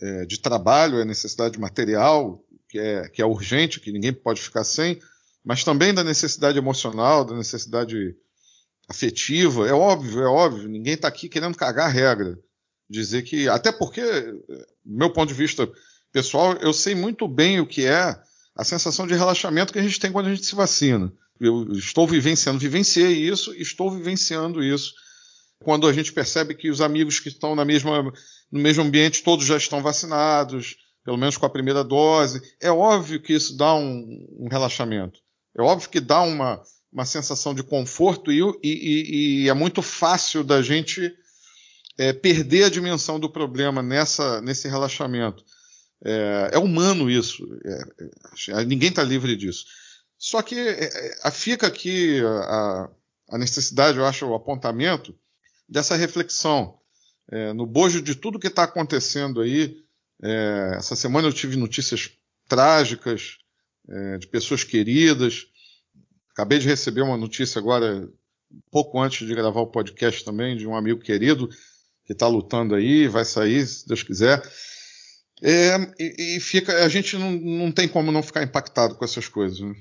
é, 0.00 0.24
de 0.24 0.38
trabalho, 0.38 1.00
a 1.00 1.04
necessidade 1.04 1.58
material, 1.58 2.42
que 2.68 2.78
é, 2.78 3.08
que 3.08 3.20
é 3.20 3.26
urgente, 3.26 3.80
que 3.80 3.92
ninguém 3.92 4.12
pode 4.12 4.40
ficar 4.40 4.64
sem, 4.64 5.00
mas 5.44 5.62
também 5.62 5.92
da 5.92 6.02
necessidade 6.02 6.56
emocional, 6.56 7.24
da 7.24 7.36
necessidade 7.36 8.16
afetiva. 8.88 9.68
É 9.68 9.72
óbvio, 9.72 10.22
é 10.22 10.26
óbvio, 10.26 10.68
ninguém 10.68 10.94
está 10.94 11.08
aqui 11.08 11.28
querendo 11.28 11.56
cagar 11.56 11.86
a 11.86 11.92
regra. 11.92 12.38
Dizer 12.88 13.22
que, 13.22 13.48
até 13.48 13.72
porque, 13.72 14.02
meu 14.84 15.10
ponto 15.10 15.28
de 15.28 15.34
vista 15.34 15.70
pessoal, 16.12 16.54
eu 16.60 16.72
sei 16.72 16.94
muito 16.94 17.26
bem 17.26 17.60
o 17.60 17.66
que 17.66 17.86
é 17.86 18.16
a 18.54 18.64
sensação 18.64 19.06
de 19.06 19.14
relaxamento 19.14 19.72
que 19.72 19.78
a 19.78 19.82
gente 19.82 19.98
tem 19.98 20.12
quando 20.12 20.26
a 20.26 20.34
gente 20.34 20.46
se 20.46 20.54
vacina. 20.54 21.12
Eu 21.40 21.72
estou 21.72 22.06
vivenciando, 22.06 22.58
vivenciei 22.58 23.28
isso, 23.28 23.52
estou 23.54 23.90
vivenciando 23.90 24.62
isso. 24.62 24.92
Quando 25.62 25.88
a 25.88 25.92
gente 25.92 26.12
percebe 26.12 26.54
que 26.54 26.70
os 26.70 26.80
amigos 26.80 27.18
que 27.18 27.28
estão 27.28 27.54
na 27.54 27.64
mesma, 27.64 28.02
no 28.52 28.60
mesmo 28.60 28.84
ambiente, 28.84 29.24
todos 29.24 29.44
já 29.44 29.56
estão 29.56 29.82
vacinados, 29.82 30.76
pelo 31.04 31.16
menos 31.16 31.36
com 31.36 31.46
a 31.46 31.50
primeira 31.50 31.82
dose, 31.82 32.40
é 32.60 32.70
óbvio 32.70 33.20
que 33.20 33.32
isso 33.32 33.56
dá 33.56 33.74
um, 33.74 34.26
um 34.38 34.48
relaxamento. 34.48 35.18
É 35.56 35.62
óbvio 35.62 35.90
que 35.90 36.00
dá 36.00 36.22
uma, 36.22 36.62
uma 36.92 37.04
sensação 37.04 37.54
de 37.54 37.62
conforto 37.62 38.30
e, 38.30 38.40
e, 38.62 39.42
e 39.44 39.48
é 39.48 39.54
muito 39.54 39.82
fácil 39.82 40.44
da 40.44 40.62
gente 40.62 41.12
é, 41.98 42.12
perder 42.12 42.64
a 42.64 42.70
dimensão 42.70 43.20
do 43.20 43.30
problema 43.30 43.82
nessa, 43.82 44.40
nesse 44.40 44.68
relaxamento. 44.68 45.44
É, 46.04 46.50
é 46.52 46.58
humano 46.58 47.10
isso. 47.10 47.46
É, 47.64 48.60
é 48.60 48.64
ninguém 48.64 48.90
está 48.90 49.02
livre 49.02 49.36
disso. 49.36 49.64
Só 50.18 50.42
que 50.42 50.54
é, 50.56 51.18
é, 51.24 51.30
fica 51.30 51.66
aqui 51.66 52.20
a, 52.20 52.90
a, 53.30 53.38
necessidade, 53.38 53.98
eu 53.98 54.06
acho, 54.06 54.26
o 54.26 54.34
apontamento 54.34 55.14
dessa 55.68 55.96
reflexão. 55.96 56.78
no 57.56 57.66
bojo 57.66 58.02
de 58.02 58.14
tudo 58.14 58.38
que 58.38 58.48
está 58.48 58.64
acontecendo 58.64 59.40
aí, 59.40 59.82
essa 60.76 60.94
semana 60.94 61.26
eu 61.28 61.32
tive 61.32 61.56
notícias 61.56 62.10
trágicas 62.48 63.38
de 64.20 64.26
pessoas 64.28 64.62
queridas. 64.62 65.46
Acabei 66.32 66.58
de 66.58 66.68
receber 66.68 67.00
uma 67.00 67.16
notícia 67.16 67.58
agora, 67.58 68.08
pouco 68.70 69.00
antes 69.00 69.26
de 69.26 69.34
gravar 69.34 69.60
o 69.60 69.70
podcast 69.70 70.22
também, 70.22 70.56
de 70.56 70.66
um 70.66 70.76
amigo 70.76 71.00
querido 71.00 71.48
que 72.04 72.12
está 72.12 72.26
lutando 72.26 72.74
aí, 72.74 73.08
vai 73.08 73.24
sair, 73.24 73.66
se 73.66 73.86
Deus 73.86 74.02
quiser. 74.02 74.42
É, 75.42 75.76
e, 75.98 76.36
e, 76.36 76.40
fica, 76.40 76.84
a 76.84 76.88
gente 76.88 77.16
não, 77.16 77.32
não 77.32 77.72
tem 77.72 77.88
como 77.88 78.12
não 78.12 78.22
ficar 78.22 78.42
impactado 78.42 78.94
com 78.94 79.04
essas 79.04 79.28
coisas. 79.28 79.60
Né? 79.60 79.74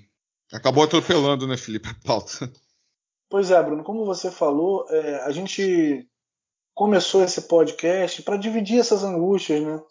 Acabou 0.52 0.84
atropelando, 0.84 1.48
né, 1.48 1.58
Felipe, 1.58 1.90
a 1.90 1.96
pauta. 2.06 2.52
Pois 3.30 3.50
é, 3.50 3.62
Bruno, 3.64 3.84
como 3.84 4.06
você 4.06 4.30
falou, 4.30 4.86
é, 4.90 5.24
a 5.24 5.32
gente 5.32 6.08
começou 6.74 7.24
esse 7.24 7.42
podcast 7.42 8.22
para 8.24 8.38
dividir 8.38 8.80
essas 8.80 9.04
angústias, 9.04 9.62
né? 9.64 9.82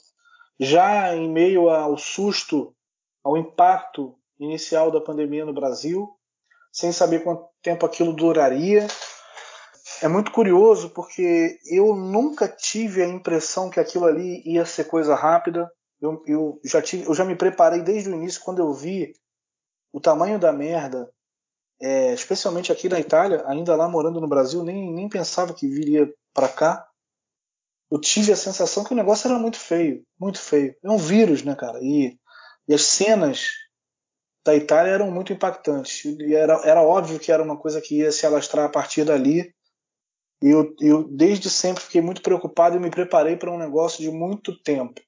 Já 0.61 1.14
em 1.16 1.29
meio 1.29 1.68
ao 1.68 1.97
susto, 1.97 2.75
ao 3.25 3.37
impacto 3.37 4.14
inicial 4.38 4.90
da 4.90 5.01
pandemia 5.01 5.45
no 5.45 5.53
Brasil, 5.53 6.09
sem 6.71 6.92
saber 6.92 7.25
quanto 7.25 7.49
tempo 7.62 7.85
aquilo 7.85 8.12
duraria, 8.12 8.87
é 10.03 10.09
muito 10.09 10.33
curioso 10.33 10.91
porque 10.91 11.59
eu 11.67 11.95
nunca 11.95 12.49
tive 12.49 13.03
a 13.03 13.09
impressão 13.09 13.71
que 13.71 13.79
aquilo 13.79 14.05
ali 14.05 14.43
ia 14.45 14.65
ser 14.65 14.85
coisa 14.85 15.15
rápida. 15.15 15.71
Eu, 16.01 16.23
eu, 16.27 16.61
já, 16.65 16.83
tive, 16.83 17.05
eu 17.07 17.15
já 17.15 17.25
me 17.25 17.37
preparei 17.37 17.81
desde 17.81 18.11
o 18.11 18.15
início 18.15 18.43
quando 18.43 18.59
eu 18.59 18.73
vi 18.73 19.15
o 19.93 20.01
tamanho 20.01 20.38
da 20.38 20.53
merda, 20.53 21.09
é, 21.81 22.12
especialmente 22.12 22.73
aqui 22.73 22.88
na 22.88 22.99
Itália, 22.99 23.45
ainda 23.47 23.77
lá 23.77 23.88
morando 23.88 24.21
no 24.21 24.29
Brasil, 24.29 24.65
nem, 24.65 24.93
nem 24.93 25.09
pensava 25.09 25.55
que 25.55 25.69
viria 25.69 26.12
para 26.35 26.49
cá. 26.49 26.88
Eu 27.91 28.01
tive 28.01 28.33
a 28.33 28.37
sensação 28.37 28.83
que 28.83 28.93
o 28.93 28.97
negócio 28.97 29.29
era 29.29 29.38
muito 29.38 29.59
feio, 29.59 30.03
muito 30.19 30.41
feio. 30.41 30.75
É 30.83 30.91
um 30.91 30.97
vírus, 30.97 31.43
né, 31.43 31.55
cara? 31.55 31.79
E, 31.81 32.19
e 32.67 32.75
as 32.75 32.83
cenas 32.83 33.51
da 34.45 34.55
Itália 34.55 34.91
eram 34.91 35.11
muito 35.11 35.33
impactantes. 35.33 36.05
E 36.05 36.35
era, 36.35 36.55
era 36.65 36.83
óbvio 36.83 37.21
que 37.21 37.31
era 37.31 37.43
uma 37.43 37.57
coisa 37.57 37.81
que 37.81 37.99
ia 37.99 38.11
se 38.11 38.27
alastrar 38.27 38.65
a 38.65 38.69
partir 38.71 39.05
dali. 39.05 39.55
E 40.42 40.48
eu, 40.48 40.74
eu 40.81 41.05
desde 41.05 41.48
sempre 41.48 41.85
fiquei 41.85 42.00
muito 42.00 42.20
preocupado 42.20 42.76
e 42.76 42.81
me 42.81 42.90
preparei 42.90 43.37
para 43.37 43.52
um 43.52 43.59
negócio 43.59 44.02
de 44.02 44.11
muito 44.11 44.61
tempo. 44.62 45.00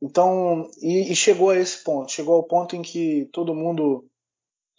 Então, 0.00 0.70
e, 0.80 1.12
e, 1.12 1.14
chegou 1.14 1.50
a 1.50 1.58
esse 1.58 1.84
ponto, 1.84 2.10
chegou 2.10 2.34
ao 2.34 2.42
ponto 2.42 2.74
em 2.74 2.82
que 2.82 3.28
todo 3.32 3.54
mundo, 3.54 4.08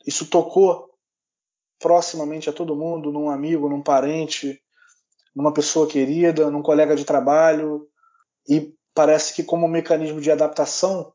isso 0.06 0.26
tocou 0.30 0.90
proximamente 1.80 2.50
a 2.50 2.54
todo 2.54 2.76
mundo, 2.76 3.12
num 3.12 3.30
amigo, 3.30 3.70
num 3.70 3.82
parente, 3.82 4.62
numa 5.36 5.54
pessoa 5.54 5.88
querida, 5.88 6.50
num 6.50 6.62
colega 6.62 6.96
de 6.96 7.06
trabalho, 7.06 7.88
e 8.50 8.74
parece 8.94 9.34
que 9.34 9.44
como 9.44 9.66
um 9.66 9.70
mecanismo 9.70 10.20
de 10.20 10.32
adaptação, 10.32 11.14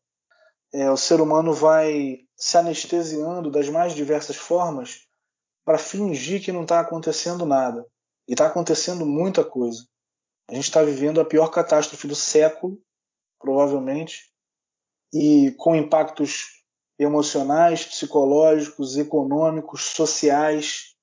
é, 0.73 0.91
o 0.91 0.97
ser 0.97 1.21
humano 1.21 1.53
vai 1.53 2.21
se 2.37 2.57
anestesiando 2.57 3.51
das 3.51 3.69
mais 3.69 3.95
diversas 3.95 4.37
formas 4.37 5.07
para 5.65 5.77
fingir 5.77 6.43
que 6.43 6.53
não 6.53 6.63
está 6.63 6.81
acontecendo 6.81 7.45
nada. 7.45 7.85
E 8.29 8.33
está 8.33 8.47
acontecendo 8.47 9.07
muita 9.07 9.43
coisa. 9.43 9.87
A 10.49 10.55
gente 10.55 10.65
está 10.65 10.83
vivendo 10.83 11.21
a 11.21 11.25
pior 11.25 11.49
catástrofe 11.49 12.07
do 12.07 12.15
século, 12.15 12.79
provavelmente, 13.39 14.31
e 15.13 15.53
com 15.57 15.75
impactos 15.75 16.63
emocionais, 16.99 17.85
psicológicos, 17.85 18.97
econômicos, 18.97 19.83
sociais. 19.83 20.95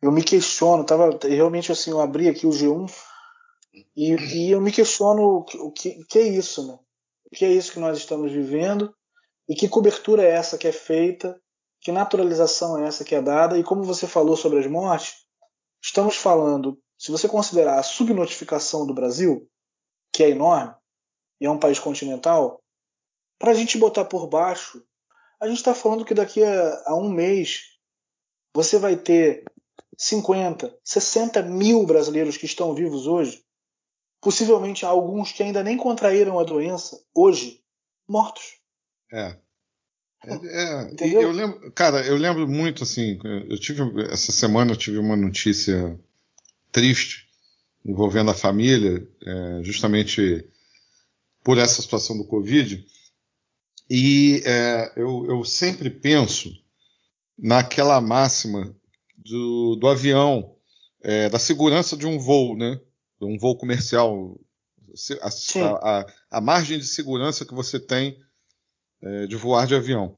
Eu 0.00 0.12
me 0.12 0.22
questiono, 0.22 0.84
tava 0.84 1.18
realmente 1.22 1.72
assim, 1.72 1.90
eu 1.90 2.00
abri 2.00 2.28
aqui 2.28 2.46
o 2.46 2.50
G1 2.50 2.92
e, 3.96 4.14
e 4.14 4.50
eu 4.50 4.60
me 4.60 4.70
questiono 4.70 5.38
o 5.38 5.72
que, 5.72 5.88
o 6.00 6.06
que 6.06 6.18
é 6.18 6.22
isso, 6.22 6.66
né? 6.66 6.78
O 7.26 7.30
que 7.34 7.44
é 7.44 7.50
isso 7.50 7.72
que 7.72 7.80
nós 7.80 7.98
estamos 7.98 8.30
vivendo 8.30 8.94
e 9.48 9.54
que 9.54 9.68
cobertura 9.68 10.22
é 10.22 10.30
essa 10.30 10.58
que 10.58 10.68
é 10.68 10.72
feita, 10.72 11.40
que 11.80 11.90
naturalização 11.90 12.78
é 12.78 12.86
essa 12.86 13.04
que 13.04 13.14
é 13.14 13.22
dada 13.22 13.58
e 13.58 13.64
como 13.64 13.82
você 13.82 14.06
falou 14.06 14.36
sobre 14.36 14.58
as 14.58 14.66
mortes, 14.66 15.27
estamos 15.82 16.16
falando 16.16 16.80
se 16.98 17.12
você 17.12 17.28
considerar 17.28 17.78
a 17.78 17.82
subnotificação 17.82 18.86
do 18.86 18.92
Brasil, 18.92 19.48
que 20.12 20.24
é 20.24 20.30
enorme, 20.30 20.74
e 21.40 21.46
é 21.46 21.50
um 21.50 21.58
país 21.58 21.78
continental, 21.78 22.60
para 23.38 23.52
a 23.52 23.54
gente 23.54 23.78
botar 23.78 24.04
por 24.04 24.26
baixo, 24.26 24.84
a 25.40 25.46
gente 25.46 25.58
está 25.58 25.72
falando 25.74 26.04
que 26.04 26.14
daqui 26.14 26.42
a, 26.42 26.82
a, 26.86 26.96
um 26.96 27.08
mês 27.08 27.78
você 28.52 28.78
vai 28.78 28.96
ter 28.96 29.44
50, 29.96 30.76
60 30.82 31.42
mil 31.42 31.86
brasileiros 31.86 32.36
que 32.36 32.46
estão 32.46 32.74
vivos 32.74 33.06
hoje, 33.06 33.44
possivelmente 34.20 34.84
alguns 34.84 35.30
que 35.30 35.44
ainda 35.44 35.62
nem 35.62 35.76
contraíram 35.76 36.40
a 36.40 36.44
doença, 36.44 37.00
hoje, 37.14 37.62
mortos. 38.08 38.60
É. 39.12 39.38
É, 40.24 40.94
é 41.04 41.14
eu 41.14 41.30
lembro, 41.30 41.70
cara, 41.72 42.04
eu 42.04 42.16
lembro 42.16 42.48
muito 42.48 42.82
assim. 42.82 43.18
Eu 43.48 43.58
tive 43.58 43.82
essa 44.10 44.32
semana 44.32 44.72
eu 44.72 44.76
tive 44.76 44.98
uma 44.98 45.16
notícia 45.16 45.98
triste 46.72 47.28
envolvendo 47.84 48.30
a 48.30 48.34
família, 48.34 49.06
é, 49.24 49.62
justamente 49.62 50.44
por 51.42 51.56
essa 51.56 51.80
situação 51.80 52.18
do 52.18 52.26
Covid. 52.26 52.84
E 53.88 54.42
é, 54.44 54.92
eu, 54.96 55.24
eu, 55.26 55.44
sempre 55.44 55.88
penso 55.88 56.52
naquela 57.38 58.00
máxima 58.00 58.76
do, 59.16 59.76
do 59.76 59.88
avião, 59.88 60.54
é, 61.00 61.30
da 61.30 61.38
segurança 61.38 61.96
de 61.96 62.06
um 62.06 62.18
voo, 62.18 62.56
né? 62.56 62.78
De 63.18 63.26
um 63.26 63.38
voo 63.38 63.56
comercial. 63.56 64.38
A, 65.22 65.98
a, 66.00 66.06
a 66.30 66.40
margem 66.40 66.78
de 66.78 66.86
segurança 66.86 67.46
que 67.46 67.54
você 67.54 67.78
tem 67.80 68.18
é, 69.02 69.26
de 69.26 69.36
voar 69.36 69.66
de 69.66 69.74
avião. 69.74 70.16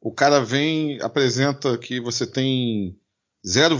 O 0.00 0.12
cara 0.12 0.40
vem, 0.40 1.00
apresenta 1.02 1.76
que 1.76 2.00
você 2.00 2.26
tem 2.26 2.98
0, 3.46 3.76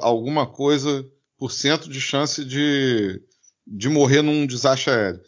alguma 0.00 0.46
coisa 0.46 1.08
de 1.88 2.00
chance 2.00 2.44
de, 2.44 3.20
de 3.66 3.88
morrer 3.88 4.22
num 4.22 4.46
desastre 4.46 4.90
aéreo. 4.92 5.22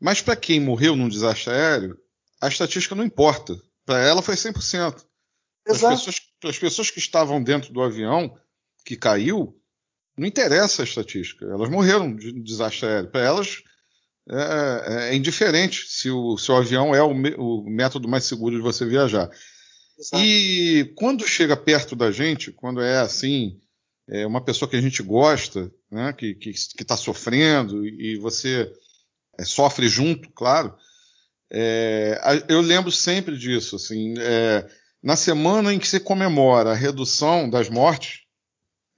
Mas 0.00 0.20
para 0.20 0.36
quem 0.36 0.60
morreu 0.60 0.96
num 0.96 1.08
desastre 1.08 1.50
aéreo, 1.50 1.98
a 2.40 2.48
estatística 2.48 2.94
não 2.94 3.04
importa. 3.04 3.56
Para 3.84 4.00
ela 4.00 4.22
foi 4.22 4.34
100%. 4.34 5.04
Para 5.64 5.72
as 5.72 5.80
pessoas, 5.80 6.16
as 6.44 6.58
pessoas 6.58 6.90
que 6.90 6.98
estavam 6.98 7.42
dentro 7.42 7.72
do 7.72 7.82
avião 7.82 8.36
que 8.84 8.96
caiu, 8.96 9.56
não 10.16 10.26
interessa 10.26 10.82
a 10.82 10.84
estatística. 10.84 11.44
Elas 11.44 11.70
morreram 11.70 12.14
de 12.14 12.32
desastre 12.42 12.86
aéreo. 12.86 13.10
Para 13.10 13.20
elas 13.20 13.62
é, 14.30 14.36
é, 14.36 15.08
é, 15.10 15.16
indiferente 15.16 15.84
se 15.88 16.10
o, 16.10 16.38
se 16.38 16.50
o 16.52 16.56
avião 16.56 16.94
é 16.94 17.02
o, 17.02 17.10
o, 17.10 17.68
método 17.68 18.08
mais 18.08 18.24
seguro 18.24 18.56
de 18.56 18.62
você 18.62 18.86
viajar. 18.86 19.28
Exato. 19.98 20.22
E 20.22 20.92
quando 20.96 21.26
chega 21.26 21.56
perto 21.56 21.96
da 21.96 22.10
gente, 22.10 22.52
quando 22.52 22.80
é 22.80 22.98
assim, 22.98 23.60
é 24.08 24.26
uma 24.26 24.40
pessoa 24.40 24.68
que 24.68 24.76
a 24.76 24.80
gente 24.80 25.02
gosta, 25.02 25.72
né, 25.90 26.12
que 26.12 26.36
está 26.78 26.96
sofrendo 26.96 27.84
e 27.86 28.16
você 28.16 28.72
é, 29.38 29.44
sofre 29.44 29.88
junto, 29.88 30.30
claro. 30.30 30.74
É, 31.52 32.18
eu 32.48 32.60
lembro 32.60 32.90
sempre 32.90 33.36
disso. 33.36 33.76
Assim, 33.76 34.14
é, 34.18 34.66
na 35.02 35.16
semana 35.16 35.74
em 35.74 35.78
que 35.78 35.88
se 35.88 36.00
comemora 36.00 36.70
a 36.70 36.76
redução 36.76 37.50
das 37.50 37.68
mortes, 37.68 38.20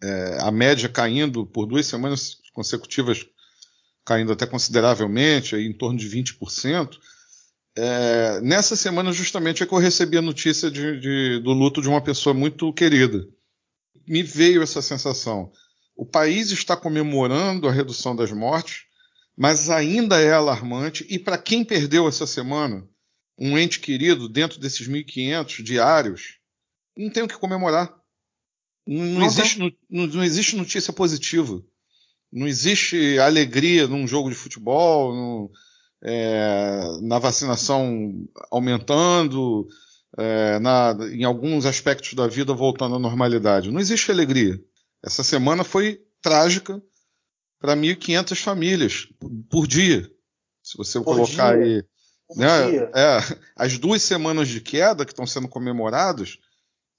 é, 0.03 0.39
a 0.41 0.51
média 0.51 0.89
caindo 0.89 1.47
por 1.47 1.67
duas 1.67 1.87
semanas 1.87 2.37
consecutivas, 2.53 3.27
caindo 4.05 4.33
até 4.33 4.47
consideravelmente, 4.47 5.57
aí 5.57 5.67
em 5.67 5.73
torno 5.73 5.99
de 5.99 6.09
20%. 6.09 6.99
É, 7.77 8.41
nessa 8.41 8.77
semana, 8.77 9.13
justamente, 9.13 9.63
é 9.63 9.67
que 9.67 9.73
eu 9.73 9.79
recebi 9.79 10.17
a 10.17 10.23
notícia 10.23 10.71
de, 10.71 11.01
de, 11.01 11.41
do 11.41 11.53
luto 11.53 11.83
de 11.83 11.89
uma 11.89 12.01
pessoa 12.01 12.35
muito 12.35 12.73
querida 12.73 13.27
me 14.07 14.23
veio 14.23 14.63
essa 14.63 14.83
sensação. 14.83 15.51
O 15.97 16.05
país 16.05 16.51
está 16.51 16.77
comemorando 16.77 17.69
a 17.69 17.73
redução 17.73 18.15
das 18.15 18.33
mortes, 18.33 18.85
mas 19.37 19.71
ainda 19.71 20.21
é 20.21 20.33
alarmante. 20.33 21.07
E 21.09 21.19
para 21.19 21.39
quem 21.39 21.65
perdeu 21.65 22.09
essa 22.09 22.27
semana 22.27 22.87
um 23.39 23.59
ente 23.59 23.81
querido 23.81 24.29
dentro 24.29 24.61
desses 24.61 24.89
1.500 24.89 25.63
diários, 25.63 26.39
não 26.97 27.11
tem 27.11 27.23
o 27.23 27.29
que 27.29 27.39
comemorar. 27.39 27.93
Não, 28.87 29.05
não, 29.05 29.27
existe, 29.27 29.59
não, 29.59 30.07
não, 30.07 30.23
existe 30.23 30.57
notícia 30.57 30.93
positiva. 30.93 31.63
Não 32.35 32.49
existe 32.49 33.17
alegria 33.21 33.87
num 33.87 34.09
jogo 34.09 34.29
de 34.29 34.35
futebol, 34.35 35.15
no, 35.15 35.51
é, 36.03 36.99
na 37.01 37.21
vacinação 37.21 38.27
aumentando, 38.51 39.69
é, 40.19 40.59
na, 40.59 40.97
em 41.13 41.23
alguns 41.23 41.65
aspectos 41.65 42.15
da 42.15 42.27
vida 42.27 42.53
voltando 42.53 42.97
à 42.97 42.99
normalidade. 42.99 43.71
Não 43.71 43.79
existe 43.79 44.11
alegria. 44.11 44.61
Essa 45.01 45.23
semana 45.23 45.63
foi 45.63 46.03
trágica 46.21 46.83
para 47.61 47.77
1.500 47.77 48.43
famílias 48.43 49.07
por 49.49 49.69
dia. 49.69 50.11
Se 50.61 50.77
você 50.77 50.99
por 50.99 51.15
colocar 51.15 51.57
dia. 51.57 51.65
aí. 51.65 51.85
Né, 52.37 52.77
é, 52.97 53.19
as 53.55 53.79
duas 53.79 54.03
semanas 54.03 54.49
de 54.49 54.61
queda 54.61 55.05
que 55.05 55.13
estão 55.13 55.27
sendo 55.27 55.47
comemoradas, 55.47 56.39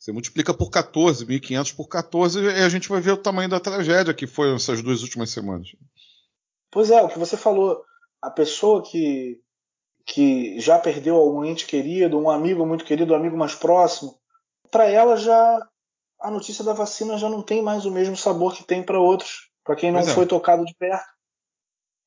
você 0.05 0.11
multiplica 0.11 0.53
por 0.53 0.69
14, 0.69 1.25
1.500 1.25 1.75
por 1.75 1.87
14, 1.87 2.39
e 2.39 2.61
a 2.61 2.69
gente 2.69 2.87
vai 2.87 3.01
ver 3.01 3.13
o 3.13 3.17
tamanho 3.17 3.49
da 3.49 3.59
tragédia 3.59 4.13
que 4.13 4.27
foi 4.27 4.53
essas 4.53 4.79
duas 4.83 5.01
últimas 5.01 5.31
semanas. 5.31 5.69
Pois 6.71 6.91
é, 6.91 7.01
o 7.01 7.09
que 7.09 7.17
você 7.17 7.35
falou, 7.35 7.83
a 8.21 8.29
pessoa 8.29 8.83
que 8.83 9.41
que 10.07 10.59
já 10.59 10.77
perdeu 10.77 11.15
um 11.33 11.43
ente 11.43 11.65
querido, 11.65 12.19
um 12.19 12.29
amigo 12.29 12.63
muito 12.63 12.85
querido, 12.85 13.13
um 13.13 13.15
amigo 13.15 13.35
mais 13.35 13.55
próximo, 13.55 14.15
para 14.69 14.85
ela 14.85 15.17
já 15.17 15.67
a 16.19 16.29
notícia 16.29 16.63
da 16.63 16.73
vacina 16.73 17.17
já 17.17 17.27
não 17.27 17.41
tem 17.41 17.63
mais 17.63 17.85
o 17.85 17.91
mesmo 17.91 18.15
sabor 18.15 18.53
que 18.53 18.63
tem 18.63 18.83
para 18.83 18.99
outros, 18.99 19.49
para 19.63 19.75
quem 19.75 19.91
não 19.91 20.01
é. 20.01 20.05
foi 20.05 20.27
tocado 20.27 20.63
de 20.63 20.75
perto. 20.75 21.07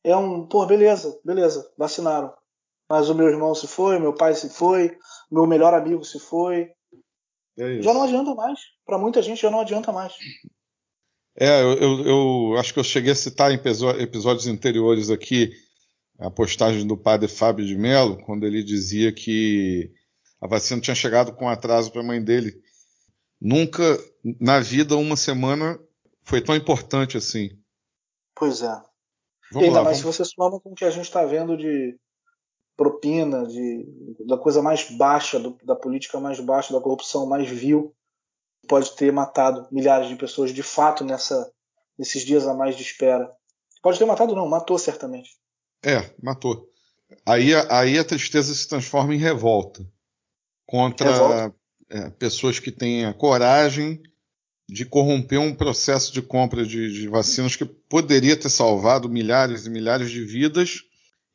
É 0.05 0.17
um, 0.17 0.47
pô, 0.47 0.65
beleza, 0.65 1.19
beleza, 1.25 1.69
vacinaram. 1.77 2.33
Mas 2.89 3.11
o 3.11 3.15
meu 3.17 3.27
irmão 3.27 3.53
se 3.53 3.67
foi, 3.67 3.99
meu 3.99 4.15
pai 4.15 4.33
se 4.35 4.49
foi, 4.49 4.97
meu 5.29 5.45
melhor 5.45 5.75
amigo 5.75 6.05
se 6.05 6.21
foi. 6.21 6.73
É 7.59 7.83
já 7.83 7.93
não 7.93 8.03
adianta 8.03 8.35
mais. 8.35 8.61
Para 8.87 8.99
muita 8.99 9.21
gente 9.21 9.43
já 9.43 9.51
não 9.51 9.61
adianta 9.61 9.93
mais. 9.93 10.15
É, 11.37 11.63
eu, 11.63 11.73
eu, 11.75 12.07
eu, 12.07 12.59
acho 12.59 12.73
que 12.73 12.81
eu 12.81 12.85
cheguei 12.85 13.13
a 13.13 13.17
citar 13.17 13.53
em 13.53 13.61
episódios 14.01 14.47
anteriores 14.47 15.11
aqui 15.11 15.53
a 16.19 16.31
postagem 16.31 16.87
do 16.87 16.97
padre 16.97 17.29
Fábio 17.29 17.65
de 17.65 17.77
Mello, 17.77 18.19
quando 18.25 18.45
ele 18.45 18.63
dizia 18.63 19.13
que 19.13 19.93
a 20.41 20.49
vacina 20.49 20.81
tinha 20.81 20.95
chegado 20.95 21.33
com 21.33 21.49
atraso 21.49 21.93
para 21.93 22.01
a 22.01 22.05
mãe 22.05 22.23
dele. 22.23 22.61
Nunca 23.41 23.83
na 24.41 24.59
vida 24.59 24.97
uma 24.97 25.17
semana 25.17 25.79
foi 26.25 26.41
tão 26.41 26.57
importante 26.57 27.17
assim. 27.17 27.51
Pois 28.35 28.63
é. 28.63 28.83
Vamos 29.53 29.63
e 29.63 29.69
ainda 29.69 29.79
lá, 29.79 29.85
mais 29.85 30.01
vamos... 30.01 30.17
se 30.17 30.25
você 30.25 30.35
soma 30.35 30.61
com 30.61 30.73
o 30.73 30.75
que 30.75 30.85
a 30.85 30.91
gente 30.91 31.05
está 31.05 31.25
vendo 31.25 31.57
de 31.57 31.97
propina, 32.79 33.45
de, 33.45 33.85
da 34.25 34.39
coisa 34.39 34.63
mais 34.63 34.89
baixa, 34.89 35.41
do, 35.41 35.59
da 35.65 35.75
política 35.75 36.21
mais 36.21 36.39
baixa, 36.39 36.73
da 36.73 36.81
corrupção 36.81 37.27
mais 37.27 37.49
vil, 37.49 37.93
pode 38.69 38.95
ter 38.95 39.13
matado 39.13 39.67
milhares 39.73 40.09
de 40.09 40.15
pessoas 40.15 40.55
de 40.55 40.63
fato 40.63 41.05
nessa, 41.05 41.53
nesses 41.99 42.25
dias 42.25 42.47
a 42.47 42.55
mais 42.55 42.77
de 42.77 42.85
espera. 42.85 43.29
Pode 43.83 43.99
ter 43.99 44.05
matado, 44.05 44.37
não, 44.37 44.49
matou 44.49 44.79
certamente. 44.79 45.37
É, 45.85 46.09
matou. 46.23 46.71
Aí, 47.27 47.51
aí 47.69 47.99
a 47.99 48.05
tristeza 48.05 48.55
se 48.55 48.69
transforma 48.69 49.13
em 49.13 49.19
revolta 49.19 49.85
contra 50.65 51.11
revolta. 51.11 51.55
É, 51.91 52.11
pessoas 52.11 52.61
que 52.61 52.71
têm 52.71 53.07
a 53.07 53.15
coragem 53.15 54.01
de 54.69 54.85
corromper 54.85 55.41
um 55.41 55.55
processo 55.55 56.13
de 56.13 56.21
compra 56.23 56.65
de, 56.65 56.93
de, 56.93 57.09
vacinas 57.09 57.57
que 57.57 57.65
poderia 57.65 58.37
ter 58.37 58.51
salvado 58.51 59.09
milhares 59.09 59.65
e 59.65 59.71
milhares 59.71 60.11
de 60.11 60.23
vidas 60.23 60.83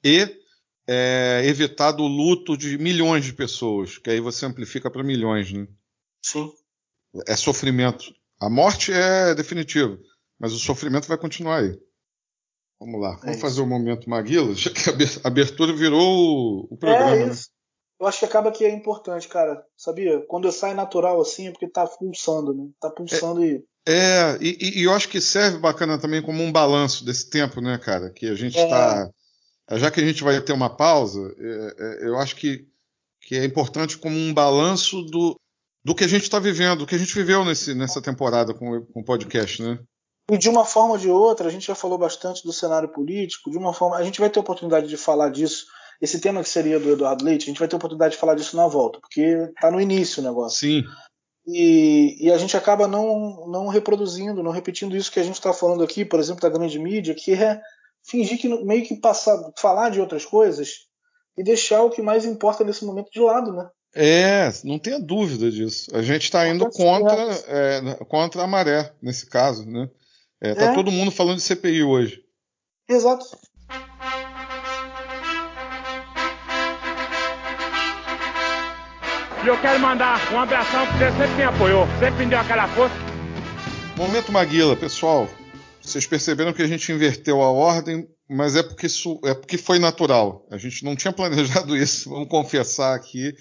e 0.03 0.42
é, 0.88 1.41
evitado 1.45 2.03
o 2.03 2.07
luto 2.07 2.57
de 2.57 2.77
milhões 2.77 3.25
de 3.25 3.34
pessoas, 3.34 3.97
que 3.97 4.09
aí 4.09 4.19
você 4.19 4.45
amplifica 4.45 4.89
para 4.89 5.03
milhões, 5.03 5.51
né? 5.51 5.67
Sim. 6.21 6.51
É 7.27 7.36
sofrimento. 7.36 8.13
A 8.41 8.49
morte 8.49 8.91
é 8.91 9.34
definitiva, 9.36 9.97
mas 10.39 10.53
o 10.53 10.59
sofrimento 10.59 11.07
vai 11.07 11.17
continuar 11.17 11.61
aí. 11.61 11.79
Vamos 12.79 12.99
lá, 12.99 13.15
vamos 13.17 13.38
é 13.38 13.39
fazer 13.39 13.61
o 13.61 13.63
um 13.63 13.69
momento 13.69 14.09
Maguila, 14.09 14.53
já 14.55 14.69
que 14.69 14.89
a 14.89 15.27
abertura 15.27 15.71
virou 15.73 16.67
o, 16.69 16.77
programa. 16.77 17.15
É 17.15 17.25
né? 17.25 17.31
isso. 17.31 17.49
Né? 17.49 17.53
Eu 18.01 18.07
acho 18.07 18.19
que 18.19 18.25
acaba 18.25 18.51
que 18.51 18.65
é 18.65 18.69
importante, 18.69 19.29
cara. 19.29 19.63
Sabia? 19.77 20.19
Quando 20.27 20.51
sai 20.51 20.73
natural 20.73 21.21
assim 21.21 21.47
é 21.47 21.51
porque 21.51 21.69
tá 21.69 21.88
pulsando, 21.88 22.53
né? 22.53 22.67
Tá 22.81 22.89
pulsando 22.89 23.41
é, 23.41 23.47
e. 23.47 23.65
É, 23.88 24.38
e, 24.41 24.79
e, 24.79 24.84
eu 24.84 24.91
acho 24.91 25.07
que 25.07 25.21
serve 25.21 25.57
bacana 25.59 25.97
também 25.97 26.21
como 26.21 26.43
um 26.43 26.51
balanço 26.51 27.05
desse 27.05 27.29
tempo, 27.29 27.61
né, 27.61 27.77
cara? 27.77 28.09
Que 28.09 28.27
a 28.27 28.36
gente 28.36 28.57
está. 28.57 29.07
É. 29.07 29.22
Já 29.72 29.89
que 29.89 29.99
a 29.99 30.05
gente 30.05 30.24
vai 30.24 30.39
ter 30.41 30.53
uma 30.53 30.70
pausa, 30.70 31.34
é, 31.38 31.76
é, 31.78 32.07
eu 32.07 32.18
acho 32.18 32.36
que, 32.36 32.68
que 33.22 33.36
é 33.36 33.45
importante 33.45 33.97
como 33.97 34.16
um 34.16 34.34
balanço 34.34 35.01
do, 35.03 35.36
do 35.84 35.95
que 35.95 36.03
a 36.03 36.07
gente 36.07 36.24
está 36.24 36.39
vivendo, 36.39 36.80
do 36.80 36.86
que 36.86 36.95
a 36.95 36.97
gente 36.97 37.14
viveu 37.16 37.45
nesse, 37.45 37.74
nessa 37.74 38.01
temporada 38.01 38.53
com, 38.53 38.82
com 38.86 38.99
o 39.01 39.05
podcast, 39.05 39.61
né? 39.61 39.80
E 40.32 40.38
de 40.38 40.49
uma 40.49 40.64
forma 40.64 40.91
ou 40.91 40.97
de 40.97 41.09
outra, 41.09 41.47
a 41.47 41.51
gente 41.51 41.68
já 41.68 41.76
falou 41.76 41.97
bastante 41.97 42.43
do 42.43 42.53
cenário 42.53 42.89
político, 42.89 43.51
de 43.51 43.57
uma 43.57 43.74
forma. 43.74 43.97
A 43.97 44.03
gente 44.03 44.22
vai 44.22 44.30
ter 44.30 44.39
oportunidade 44.39 44.88
de 44.88 44.95
falar 44.95 45.30
disso. 45.30 45.66
Esse 46.01 46.20
tema 46.20 46.41
que 46.41 46.49
seria 46.49 46.80
do 46.80 46.91
Eduardo 46.91 47.24
Leite, 47.24 47.43
a 47.43 47.45
gente 47.47 47.59
vai 47.59 47.68
ter 47.68 47.76
oportunidade 47.76 48.14
de 48.14 48.20
falar 48.20 48.36
disso 48.36 48.55
na 48.55 48.68
volta, 48.68 48.99
porque 48.99 49.22
está 49.22 49.70
no 49.70 49.82
início 49.82 50.22
o 50.22 50.26
negócio. 50.26 50.59
Sim. 50.59 50.84
E, 51.45 52.26
e, 52.26 52.32
a 52.32 52.38
gente 52.38 52.55
acaba 52.55 52.88
não, 52.88 53.47
não 53.47 53.68
reproduzindo, 53.68 54.41
não 54.41 54.51
repetindo 54.51 54.95
isso 54.95 55.11
que 55.11 55.20
a 55.20 55.24
gente 55.24 55.36
está 55.36 55.51
falando 55.51 55.84
aqui, 55.84 56.05
por 56.05 56.20
exemplo, 56.20 56.41
da 56.41 56.49
grande 56.49 56.80
mídia, 56.80 57.14
que 57.14 57.34
é 57.34 57.59
fingir 58.03 58.37
que 58.37 58.47
meio 58.63 58.85
que 58.85 58.95
passar, 58.95 59.37
falar 59.57 59.89
de 59.89 59.99
outras 59.99 60.25
coisas 60.25 60.87
e 61.37 61.43
deixar 61.43 61.81
o 61.83 61.89
que 61.89 62.01
mais 62.01 62.25
importa 62.25 62.63
nesse 62.63 62.85
momento 62.85 63.09
de 63.11 63.19
lado, 63.19 63.51
né? 63.53 63.69
É, 63.95 64.51
não 64.63 64.79
tenha 64.79 64.99
dúvida 64.99 65.51
disso. 65.51 65.95
A 65.95 66.01
gente 66.01 66.23
está 66.23 66.47
indo 66.47 66.67
contra, 66.69 67.15
é, 67.47 68.05
contra 68.05 68.43
a 68.43 68.47
maré 68.47 68.91
nesse 69.01 69.27
caso, 69.27 69.65
né? 69.69 69.87
É, 70.41 70.53
tá 70.55 70.71
é. 70.71 70.73
todo 70.73 70.91
mundo 70.91 71.11
falando 71.11 71.37
de 71.37 71.43
CPI 71.43 71.83
hoje. 71.83 72.21
Exato. 72.89 73.25
E 79.43 79.47
eu 79.47 79.59
quero 79.61 79.79
mandar 79.79 80.19
um 80.33 80.39
abração 80.39 80.87
porque 80.87 81.05
você 81.05 81.17
sempre 81.17 81.35
me 81.35 81.43
apoiou, 81.43 81.85
sempre 81.99 82.23
me 82.23 82.29
deu 82.29 82.39
aquela 82.39 82.67
força. 82.69 82.95
Momento 83.97 84.31
Maguila, 84.31 84.75
pessoal. 84.75 85.27
Vocês 85.84 86.07
perceberam 86.07 86.53
que 86.53 86.61
a 86.61 86.67
gente 86.67 86.91
inverteu 86.91 87.41
a 87.41 87.51
ordem, 87.51 88.07
mas 88.29 88.55
é 88.55 88.63
porque, 88.63 88.88
isso, 88.88 89.19
é 89.25 89.34
porque 89.34 89.57
foi 89.57 89.79
natural. 89.79 90.47
A 90.49 90.57
gente 90.57 90.84
não 90.86 90.95
tinha 90.95 91.11
planejado 91.11 91.75
isso, 91.77 92.09
vamos 92.09 92.29
confessar 92.29 92.95
aqui. 92.95 93.36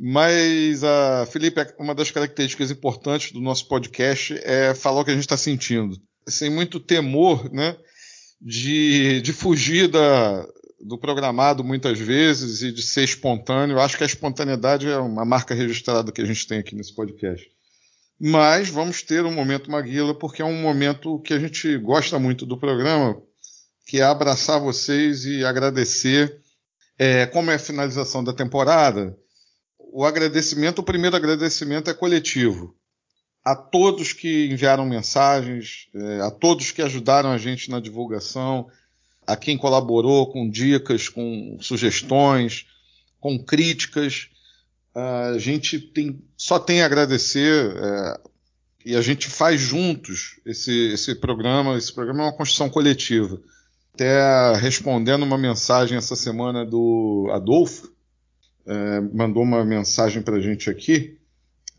Mas, 0.00 0.82
a 0.82 1.26
Felipe, 1.26 1.60
uma 1.78 1.94
das 1.94 2.10
características 2.10 2.70
importantes 2.70 3.32
do 3.32 3.40
nosso 3.40 3.68
podcast 3.68 4.34
é 4.42 4.74
falar 4.74 5.02
o 5.02 5.04
que 5.04 5.10
a 5.10 5.14
gente 5.14 5.24
está 5.24 5.36
sentindo. 5.36 6.00
Sem 6.26 6.48
muito 6.48 6.80
temor, 6.80 7.52
né? 7.52 7.76
De, 8.40 9.20
de 9.20 9.32
fugir 9.34 9.88
da, 9.88 10.46
do 10.80 10.96
programado 10.96 11.62
muitas 11.62 11.98
vezes 11.98 12.62
e 12.62 12.72
de 12.72 12.82
ser 12.82 13.04
espontâneo. 13.04 13.78
Acho 13.78 13.98
que 13.98 14.02
a 14.02 14.06
espontaneidade 14.06 14.88
é 14.88 14.96
uma 14.96 15.26
marca 15.26 15.54
registrada 15.54 16.10
que 16.10 16.22
a 16.22 16.24
gente 16.24 16.46
tem 16.46 16.58
aqui 16.58 16.74
nesse 16.74 16.94
podcast. 16.94 17.46
Mas 18.24 18.68
vamos 18.68 19.02
ter 19.02 19.24
um 19.24 19.32
momento 19.32 19.68
Maguila, 19.68 20.14
porque 20.14 20.42
é 20.42 20.44
um 20.44 20.62
momento 20.62 21.18
que 21.22 21.34
a 21.34 21.40
gente 21.40 21.76
gosta 21.76 22.20
muito 22.20 22.46
do 22.46 22.56
programa, 22.56 23.20
que 23.84 23.98
é 23.98 24.04
abraçar 24.04 24.60
vocês 24.60 25.24
e 25.24 25.44
agradecer. 25.44 26.40
É, 26.96 27.26
como 27.26 27.50
é 27.50 27.56
a 27.56 27.58
finalização 27.58 28.22
da 28.22 28.32
temporada, 28.32 29.18
o 29.76 30.04
agradecimento, 30.04 30.78
o 30.78 30.84
primeiro 30.84 31.16
agradecimento 31.16 31.90
é 31.90 31.94
coletivo. 31.94 32.76
A 33.44 33.56
todos 33.56 34.12
que 34.12 34.46
enviaram 34.52 34.86
mensagens, 34.86 35.88
é, 35.92 36.20
a 36.20 36.30
todos 36.30 36.70
que 36.70 36.80
ajudaram 36.80 37.32
a 37.32 37.38
gente 37.38 37.68
na 37.72 37.80
divulgação, 37.80 38.68
a 39.26 39.34
quem 39.34 39.58
colaborou 39.58 40.30
com 40.30 40.48
dicas, 40.48 41.08
com 41.08 41.58
sugestões, 41.60 42.66
com 43.18 43.36
críticas. 43.36 44.28
A 44.94 45.38
gente 45.38 45.78
tem, 45.78 46.22
só 46.36 46.58
tem 46.58 46.82
a 46.82 46.86
agradecer 46.86 47.74
é, 47.76 48.20
e 48.84 48.96
a 48.96 49.00
gente 49.00 49.28
faz 49.28 49.60
juntos 49.60 50.40
esse, 50.44 50.92
esse 50.92 51.14
programa. 51.14 51.76
Esse 51.76 51.92
programa 51.92 52.22
é 52.22 52.26
uma 52.26 52.36
construção 52.36 52.68
coletiva. 52.68 53.40
Até 53.94 54.54
respondendo 54.56 55.22
uma 55.22 55.38
mensagem 55.38 55.96
essa 55.96 56.16
semana 56.16 56.64
do 56.64 57.28
Adolfo, 57.32 57.92
é, 58.66 59.00
mandou 59.00 59.42
uma 59.42 59.64
mensagem 59.64 60.22
para 60.22 60.36
a 60.36 60.40
gente 60.40 60.70
aqui, 60.70 61.18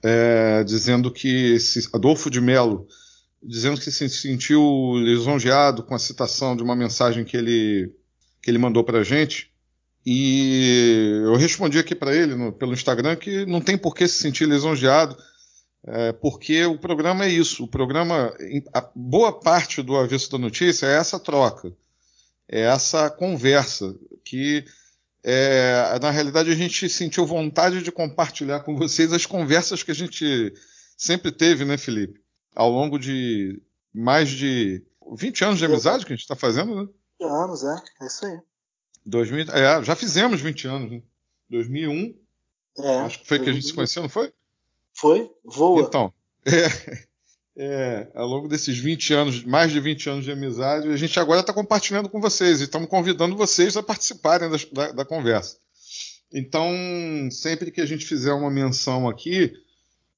é, 0.01 0.63
dizendo 0.63 1.11
que 1.11 1.57
Adolfo 1.93 2.29
de 2.29 2.41
Melo, 2.41 2.87
dizendo 3.41 3.79
que 3.79 3.91
se 3.91 4.09
sentiu 4.09 4.93
lisonjeado 4.97 5.83
com 5.83 5.95
a 5.95 5.99
citação 5.99 6.55
de 6.55 6.63
uma 6.63 6.75
mensagem 6.75 7.23
que 7.23 7.37
ele, 7.37 7.91
que 8.41 8.49
ele 8.49 8.57
mandou 8.57 8.83
para 8.83 8.99
a 8.99 9.03
gente. 9.03 9.52
E 10.05 11.21
eu 11.23 11.35
respondi 11.35 11.79
aqui 11.79 11.95
para 11.95 12.15
ele 12.15 12.35
no, 12.35 12.51
pelo 12.51 12.73
Instagram 12.73 13.15
que 13.15 13.45
não 13.45 13.61
tem 13.61 13.77
por 13.77 13.95
que 13.95 14.07
se 14.07 14.19
sentir 14.21 14.47
lisonjeado, 14.47 15.17
é, 15.85 16.11
porque 16.11 16.65
o 16.65 16.77
programa 16.77 17.25
é 17.25 17.29
isso. 17.29 17.63
O 17.63 17.67
programa, 17.67 18.33
a 18.73 18.89
boa 18.93 19.39
parte 19.39 19.81
do 19.81 19.95
avesso 19.95 20.31
da 20.31 20.37
notícia 20.37 20.87
é 20.87 20.97
essa 20.97 21.19
troca, 21.19 21.73
é 22.49 22.61
essa 22.61 23.09
conversa 23.09 23.95
que 24.25 24.65
é, 25.23 25.97
na 26.01 26.11
realidade, 26.11 26.51
a 26.51 26.55
gente 26.55 26.89
sentiu 26.89 27.25
vontade 27.25 27.81
de 27.81 27.91
compartilhar 27.91 28.59
com 28.59 28.75
vocês 28.75 29.13
as 29.13 29.25
conversas 29.25 29.81
que 29.81 29.91
a 29.91 29.95
gente 29.95 30.53
sempre 30.97 31.31
teve, 31.31 31.63
né, 31.63 31.77
Felipe? 31.77 32.21
Ao 32.53 32.69
longo 32.69 32.99
de 32.99 33.61
mais 33.93 34.29
de 34.29 34.83
20 35.17 35.45
anos 35.45 35.59
de 35.59 35.65
amizade 35.65 36.05
que 36.05 36.11
a 36.11 36.15
gente 36.15 36.23
está 36.23 36.35
fazendo, 36.35 36.75
né? 36.75 36.89
20 37.21 37.31
anos, 37.31 37.63
é, 37.63 37.75
é 38.01 38.05
isso 38.05 38.25
aí. 38.25 38.37
2000, 39.05 39.51
é, 39.51 39.83
já 39.83 39.95
fizemos 39.95 40.41
20 40.41 40.67
anos, 40.67 40.91
né? 40.91 41.01
2001. 41.49 42.15
É, 42.77 42.95
acho 42.99 43.19
que 43.19 43.27
foi 43.27 43.37
2000. 43.37 43.43
que 43.43 43.49
a 43.49 43.53
gente 43.53 43.67
se 43.67 43.73
conheceu, 43.73 44.01
não 44.01 44.09
foi? 44.09 44.33
Foi, 44.93 45.29
voa. 45.43 45.81
Então, 45.81 46.13
é, 46.45 47.03
é, 47.55 48.11
ao 48.15 48.27
longo 48.27 48.47
desses 48.47 48.77
20 48.77 49.13
anos, 49.13 49.43
mais 49.43 49.71
de 49.71 49.79
20 49.79 50.09
anos 50.09 50.25
de 50.25 50.31
amizade, 50.31 50.87
a 50.87 50.97
gente 50.97 51.19
agora 51.19 51.41
está 51.41 51.53
compartilhando 51.53 52.09
com 52.09 52.19
vocês 52.19 52.61
e 52.61 52.63
estamos 52.63 52.89
convidando 52.89 53.35
vocês 53.35 53.77
a 53.77 53.83
participarem 53.83 54.49
da, 54.49 54.57
da, 54.71 54.91
da, 54.91 55.05
conversa. 55.05 55.57
Então, 56.31 56.71
sempre 57.31 57.71
que 57.71 57.81
a 57.81 57.85
gente 57.85 58.05
fizer 58.05 58.33
uma 58.33 58.49
menção 58.49 59.07
aqui, 59.07 59.53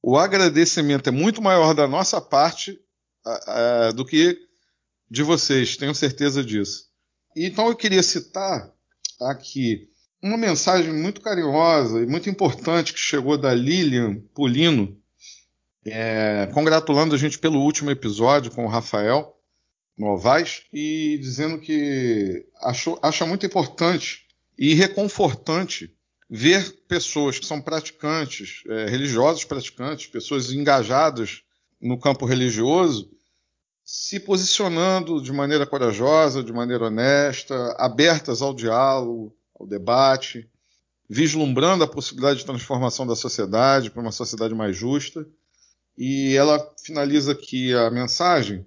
o 0.02 0.18
agradecimento 0.18 1.10
é 1.10 1.12
muito 1.12 1.42
maior 1.42 1.74
da 1.74 1.88
nossa 1.88 2.22
parte 2.22 2.80
a, 3.26 3.88
a, 3.88 3.92
do 3.92 4.06
que 4.06 4.38
de 5.10 5.24
vocês, 5.24 5.76
tenho 5.76 5.94
certeza 5.94 6.44
disso. 6.44 6.86
Então, 7.36 7.68
eu 7.68 7.76
queria 7.76 8.02
citar 8.02 8.74
aqui. 9.22 9.90
Uma 10.22 10.38
mensagem 10.38 10.92
muito 10.94 11.22
carinhosa 11.22 12.02
e 12.02 12.06
muito 12.06 12.30
importante 12.30 12.94
que 12.94 13.00
chegou 13.00 13.38
da 13.38 13.54
Lilian 13.54 14.22
Pulino. 14.34 14.98
É, 15.86 16.50
congratulando 16.54 17.14
a 17.14 17.18
gente 17.18 17.38
pelo 17.38 17.60
último 17.60 17.92
episódio 17.92 18.52
com 18.52 18.66
o 18.66 18.70
Rafael 18.70 19.36
Novaes 19.98 20.64
e 20.74 21.18
dizendo 21.22 21.60
que 21.60 22.46
achou, 22.62 23.00
acha 23.02 23.26
muito 23.26 23.46
importante 23.46 24.26
e 24.58 24.74
reconfortante 24.74 25.94
ver 26.30 26.72
pessoas 26.88 27.38
que 27.38 27.46
são 27.46 27.62
praticantes, 27.62 28.64
é, 28.68 28.88
religiosos 28.88 29.46
praticantes, 29.46 30.08
pessoas 30.08 30.52
engajadas 30.52 31.44
no 31.80 32.00
campo 32.00 32.26
religioso, 32.26 33.12
se 33.86 34.20
posicionando 34.20 35.22
de 35.22 35.32
maneira 35.32 35.66
corajosa, 35.68 36.44
de 36.44 36.52
maneira 36.52 36.86
honesta, 36.86 37.76
abertas 37.78 38.42
ao 38.42 38.52
diálogo, 38.52 39.38
ao 39.58 39.68
debate, 39.68 40.50
vislumbrando 41.08 41.84
a 41.84 41.88
possibilidade 41.88 42.40
de 42.40 42.46
transformação 42.46 43.06
da 43.06 43.16
sociedade 43.16 43.92
para 43.92 44.02
uma 44.02 44.12
sociedade 44.12 44.56
mais 44.56 44.76
justa 44.76 45.28
e 45.96 46.36
ela 46.36 46.74
finaliza 46.84 47.34
aqui 47.34 47.74
a 47.74 47.92
mensagem 47.92 48.66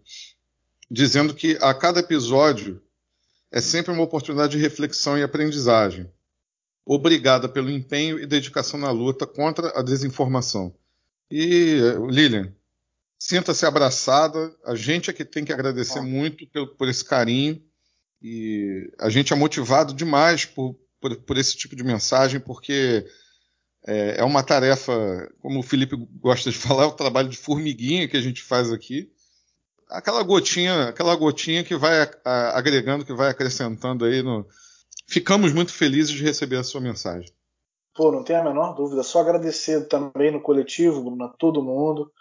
dizendo 0.90 1.34
que 1.34 1.58
a 1.60 1.74
cada 1.74 2.00
episódio 2.00 2.80
é 3.50 3.60
sempre 3.60 3.92
uma 3.92 4.04
oportunidade 4.04 4.52
de 4.52 4.62
reflexão 4.62 5.18
e 5.18 5.22
aprendizagem. 5.22 6.10
Obrigada 6.86 7.48
pelo 7.48 7.70
empenho 7.70 8.18
e 8.18 8.26
dedicação 8.26 8.78
na 8.78 8.90
luta 8.90 9.26
contra 9.26 9.78
a 9.78 9.82
desinformação. 9.82 10.74
E, 11.30 11.80
Lilian, 12.08 12.54
sinta-se 13.18 13.66
abraçada. 13.66 14.54
A 14.64 14.74
gente 14.74 15.10
é 15.10 15.12
que 15.12 15.24
tem 15.24 15.44
que 15.44 15.52
agradecer 15.52 16.00
muito 16.00 16.46
por, 16.46 16.76
por, 16.76 16.88
esse 16.88 17.04
carinho. 17.04 17.62
E 18.22 18.90
a 18.98 19.08
gente 19.08 19.32
é 19.32 19.36
motivado 19.36 19.92
demais 19.92 20.44
por, 20.44 20.76
por, 21.00 21.16
por 21.16 21.36
esse 21.36 21.56
tipo 21.56 21.74
de 21.74 21.84
mensagem, 21.84 22.40
porque 22.40 23.06
é, 23.86 24.20
é 24.20 24.24
uma 24.24 24.42
tarefa, 24.42 24.92
como 25.40 25.60
o 25.60 25.62
Felipe 25.62 25.96
gosta 26.20 26.50
de 26.50 26.56
falar, 26.58 26.84
é 26.84 26.86
o 26.86 26.92
trabalho 26.92 27.28
de 27.28 27.36
formiguinha 27.36 28.08
que 28.08 28.16
a 28.16 28.20
gente 28.20 28.42
faz 28.42 28.72
aqui. 28.72 29.10
Aquela 29.88 30.22
gotinha, 30.22 30.88
aquela 30.88 31.16
gotinha 31.16 31.64
que 31.64 31.74
vai 31.74 32.10
agregando, 32.24 33.06
que 33.06 33.14
vai 33.14 33.30
acrescentando 33.30 34.04
aí 34.04 34.22
no, 34.22 34.46
ficamos 35.08 35.52
muito 35.52 35.72
felizes 35.72 36.10
de 36.10 36.22
receber 36.22 36.56
a 36.56 36.62
sua 36.62 36.80
mensagem. 36.80 37.32
Pô, 37.94 38.12
não 38.12 38.22
tem 38.22 38.36
a 38.36 38.44
menor 38.44 38.74
dúvida. 38.74 39.02
Só 39.02 39.20
agradecer 39.20 39.88
também 39.88 40.30
no 40.30 40.40
coletivo, 40.40 41.02
Bruno, 41.02 41.24
a 41.24 41.28
todo 41.28 41.62
mundo, 41.62 42.12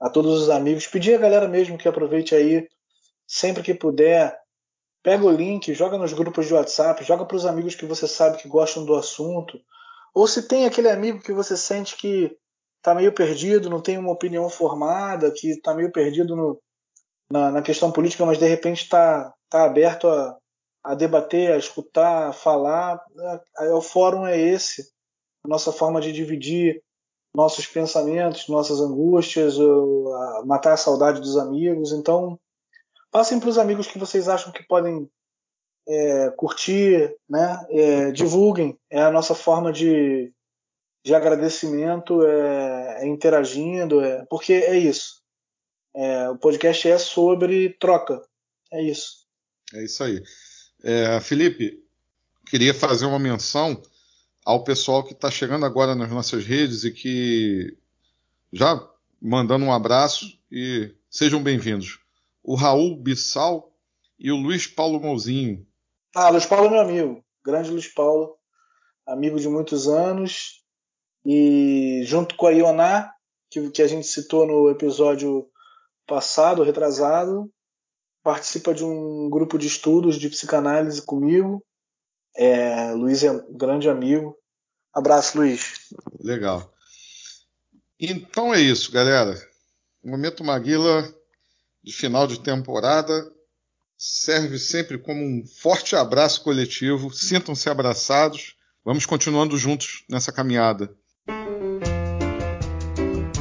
a 0.00 0.08
todos 0.08 0.42
os 0.42 0.50
amigos. 0.50 0.86
Pedir 0.86 1.14
a 1.14 1.18
galera 1.18 1.48
mesmo 1.48 1.78
que 1.78 1.88
aproveite 1.88 2.34
aí, 2.34 2.68
sempre 3.26 3.62
que 3.62 3.74
puder, 3.74 4.38
pega 5.02 5.24
o 5.24 5.30
link, 5.30 5.72
joga 5.74 5.98
nos 5.98 6.12
grupos 6.12 6.46
de 6.46 6.54
WhatsApp, 6.54 7.04
joga 7.04 7.24
para 7.24 7.36
os 7.36 7.46
amigos 7.46 7.74
que 7.74 7.86
você 7.86 8.06
sabe 8.06 8.38
que 8.38 8.48
gostam 8.48 8.84
do 8.84 8.94
assunto. 8.94 9.60
Ou 10.14 10.26
se 10.26 10.48
tem 10.48 10.66
aquele 10.66 10.88
amigo 10.88 11.20
que 11.20 11.32
você 11.32 11.56
sente 11.56 11.96
que 11.96 12.36
está 12.78 12.94
meio 12.94 13.12
perdido, 13.12 13.70
não 13.70 13.80
tem 13.80 13.98
uma 13.98 14.12
opinião 14.12 14.48
formada, 14.48 15.30
que 15.30 15.50
está 15.50 15.74
meio 15.74 15.92
perdido 15.92 16.34
no, 16.34 16.60
na, 17.30 17.50
na, 17.50 17.62
questão 17.62 17.90
política, 17.90 18.24
mas 18.24 18.38
de 18.38 18.46
repente 18.46 18.84
está 18.84 19.32
tá 19.50 19.64
aberto 19.64 20.08
a, 20.08 20.36
a 20.84 20.94
debater, 20.94 21.52
a 21.52 21.56
escutar, 21.56 22.28
a 22.28 22.32
falar, 22.32 23.00
é, 23.60 23.72
o 23.72 23.80
fórum 23.80 24.26
é 24.26 24.38
esse 24.38 24.96
nossa 25.48 25.72
forma 25.72 26.00
de 26.00 26.12
dividir 26.12 26.82
nossos 27.38 27.68
pensamentos, 27.68 28.48
nossas 28.48 28.80
angústias, 28.80 29.54
matar 30.44 30.72
a 30.72 30.76
saudade 30.76 31.20
dos 31.20 31.36
amigos. 31.36 31.92
Então, 31.92 32.36
passem 33.12 33.38
para 33.38 33.48
os 33.48 33.58
amigos 33.58 33.86
que 33.86 33.96
vocês 33.96 34.28
acham 34.28 34.52
que 34.52 34.64
podem 34.64 35.08
é, 35.86 36.30
curtir, 36.36 37.14
né? 37.30 37.64
É, 37.70 38.10
divulguem. 38.10 38.76
É 38.90 39.00
a 39.00 39.12
nossa 39.12 39.36
forma 39.36 39.72
de, 39.72 40.32
de 41.04 41.14
agradecimento, 41.14 42.26
é, 42.26 43.04
é 43.04 43.06
interagindo, 43.06 44.00
é, 44.00 44.26
porque 44.28 44.54
é 44.54 44.76
isso. 44.76 45.22
É, 45.94 46.28
o 46.30 46.36
podcast 46.36 46.88
é 46.88 46.98
sobre 46.98 47.70
troca. 47.78 48.20
É 48.72 48.82
isso. 48.82 49.28
É 49.72 49.84
isso 49.84 50.02
aí. 50.02 50.20
É, 50.82 51.20
Felipe, 51.20 51.78
queria 52.50 52.74
fazer 52.74 53.06
uma 53.06 53.18
menção 53.18 53.80
ao 54.48 54.64
pessoal 54.64 55.04
que 55.04 55.12
está 55.12 55.30
chegando 55.30 55.66
agora 55.66 55.94
nas 55.94 56.10
nossas 56.10 56.42
redes 56.42 56.82
e 56.82 56.90
que 56.90 57.76
já 58.50 58.82
mandando 59.20 59.66
um 59.66 59.70
abraço 59.70 60.24
e 60.50 60.94
sejam 61.10 61.42
bem-vindos. 61.42 62.00
O 62.42 62.54
Raul 62.54 62.96
Bissal 62.96 63.70
e 64.18 64.32
o 64.32 64.36
Luiz 64.36 64.66
Paulo 64.66 64.98
Mouzinho. 65.00 65.66
Ah, 66.16 66.30
Luiz 66.30 66.46
Paulo 66.46 66.68
é 66.68 66.70
meu 66.70 66.80
amigo, 66.80 67.24
grande 67.44 67.70
Luiz 67.70 67.88
Paulo, 67.88 68.38
amigo 69.06 69.38
de 69.38 69.50
muitos 69.50 69.86
anos. 69.86 70.64
E 71.26 72.00
junto 72.06 72.34
com 72.34 72.46
a 72.46 72.50
Ioná, 72.50 73.12
que, 73.50 73.68
que 73.68 73.82
a 73.82 73.86
gente 73.86 74.06
citou 74.06 74.46
no 74.46 74.70
episódio 74.70 75.46
passado, 76.06 76.62
retrasado, 76.62 77.52
participa 78.22 78.72
de 78.72 78.82
um 78.82 79.28
grupo 79.28 79.58
de 79.58 79.66
estudos 79.66 80.16
de 80.16 80.30
psicanálise 80.30 81.02
comigo. 81.02 81.62
É, 82.38 82.92
Luiz 82.92 83.24
é 83.24 83.32
um 83.32 83.52
grande 83.52 83.88
amigo. 83.88 84.38
Abraço, 84.94 85.38
Luiz. 85.38 85.90
Legal. 86.20 86.72
Então 87.98 88.54
é 88.54 88.60
isso, 88.60 88.92
galera. 88.92 89.36
Momento 90.04 90.44
Maguila 90.44 91.12
de 91.82 91.92
final 91.92 92.28
de 92.28 92.38
temporada 92.38 93.28
serve 93.96 94.56
sempre 94.56 94.98
como 94.98 95.20
um 95.20 95.44
forte 95.44 95.96
abraço 95.96 96.44
coletivo. 96.44 97.12
Sintam-se 97.12 97.68
abraçados. 97.68 98.54
Vamos 98.84 99.04
continuando 99.04 99.58
juntos 99.58 100.04
nessa 100.08 100.30
caminhada. 100.30 100.94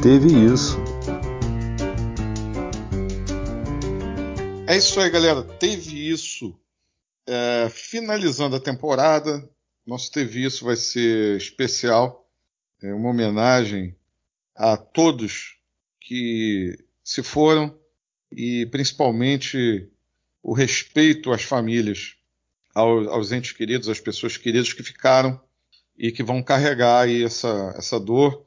Teve 0.01 0.27
isso. 0.51 0.75
É 4.65 4.75
isso 4.75 4.99
aí, 4.99 5.09
galera. 5.11 5.43
Teve 5.43 6.09
isso. 6.11 6.59
É, 7.27 7.69
finalizando 7.69 8.55
a 8.55 8.59
temporada, 8.59 9.47
nosso 9.85 10.09
Teve 10.11 10.45
Isso 10.45 10.63
vai 10.63 10.77
ser 10.77 11.35
especial, 11.37 12.25
é 12.81 12.93
uma 12.93 13.09
homenagem 13.09 13.95
a 14.55 14.77
todos 14.77 15.57
que 15.99 16.77
se 17.03 17.21
foram 17.21 17.77
e 18.31 18.65
principalmente 18.67 19.89
o 20.41 20.53
respeito 20.53 21.31
às 21.33 21.43
famílias, 21.43 22.15
aos, 22.73 23.07
aos 23.07 23.31
entes 23.31 23.51
queridos, 23.51 23.89
às 23.89 23.99
pessoas 23.99 24.37
queridas 24.37 24.71
que 24.71 24.83
ficaram 24.83 25.39
e 25.97 26.11
que 26.11 26.23
vão 26.23 26.41
carregar 26.41 27.09
essa, 27.09 27.73
essa 27.77 27.99
dor. 27.99 28.45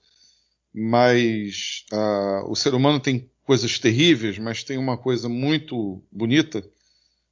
Mas 0.72 1.85
uh, 1.93 2.51
o 2.51 2.55
ser 2.55 2.74
humano 2.74 3.01
tem 3.01 3.31
coisas 3.43 3.78
terríveis, 3.78 4.39
mas 4.39 4.62
tem 4.62 4.78
uma 4.78 4.97
coisa 4.97 5.28
muito 5.28 6.03
bonita, 6.11 6.62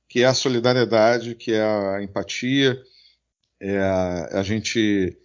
que 0.09 0.23
é 0.23 0.27
a 0.27 0.35
solidariedade, 0.35 1.35
que 1.35 1.53
é 1.53 1.63
a 1.63 2.03
empatia, 2.03 2.83
é, 3.61 3.79
a 4.33 4.43
gente 4.43 5.19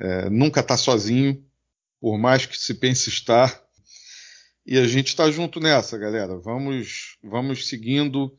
é, 0.00 0.28
nunca 0.30 0.60
está 0.60 0.76
sozinho, 0.76 1.44
por 2.00 2.18
mais 2.18 2.46
que 2.46 2.58
se 2.58 2.74
pense 2.74 3.08
estar. 3.08 3.62
E 4.66 4.78
a 4.78 4.86
gente 4.86 5.08
está 5.08 5.30
junto 5.30 5.60
nessa, 5.60 5.96
galera. 5.96 6.36
Vamos, 6.38 7.16
vamos 7.22 7.68
seguindo 7.68 8.36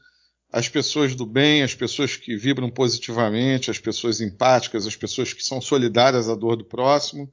as 0.52 0.68
pessoas 0.68 1.16
do 1.16 1.26
bem, 1.26 1.64
as 1.64 1.74
pessoas 1.74 2.16
que 2.16 2.36
vibram 2.36 2.70
positivamente, 2.70 3.72
as 3.72 3.80
pessoas 3.80 4.20
empáticas, 4.20 4.86
as 4.86 4.96
pessoas 4.96 5.34
que 5.34 5.44
são 5.44 5.62
solidárias 5.62 6.28
à 6.28 6.36
dor 6.36 6.58
do 6.58 6.66
próximo. 6.66 7.32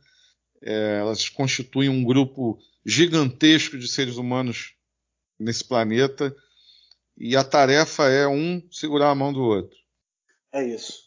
É, 0.62 0.98
elas 1.00 1.28
constituem 1.28 1.88
um 1.88 2.04
grupo 2.04 2.58
gigantesco 2.86 3.78
de 3.78 3.88
seres 3.88 4.16
humanos 4.16 4.74
nesse 5.38 5.64
planeta. 5.64 6.34
E 7.16 7.36
a 7.36 7.44
tarefa 7.44 8.08
é 8.08 8.26
um 8.26 8.60
segurar 8.70 9.10
a 9.10 9.14
mão 9.14 9.32
do 9.32 9.40
outro. 9.40 9.76
É 10.52 10.64
isso. 10.64 11.04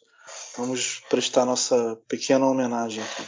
Vamos 0.58 1.00
prestar 1.10 1.46
nossa 1.46 1.96
pequena 2.08 2.46
homenagem 2.46 3.04
aqui. 3.04 3.24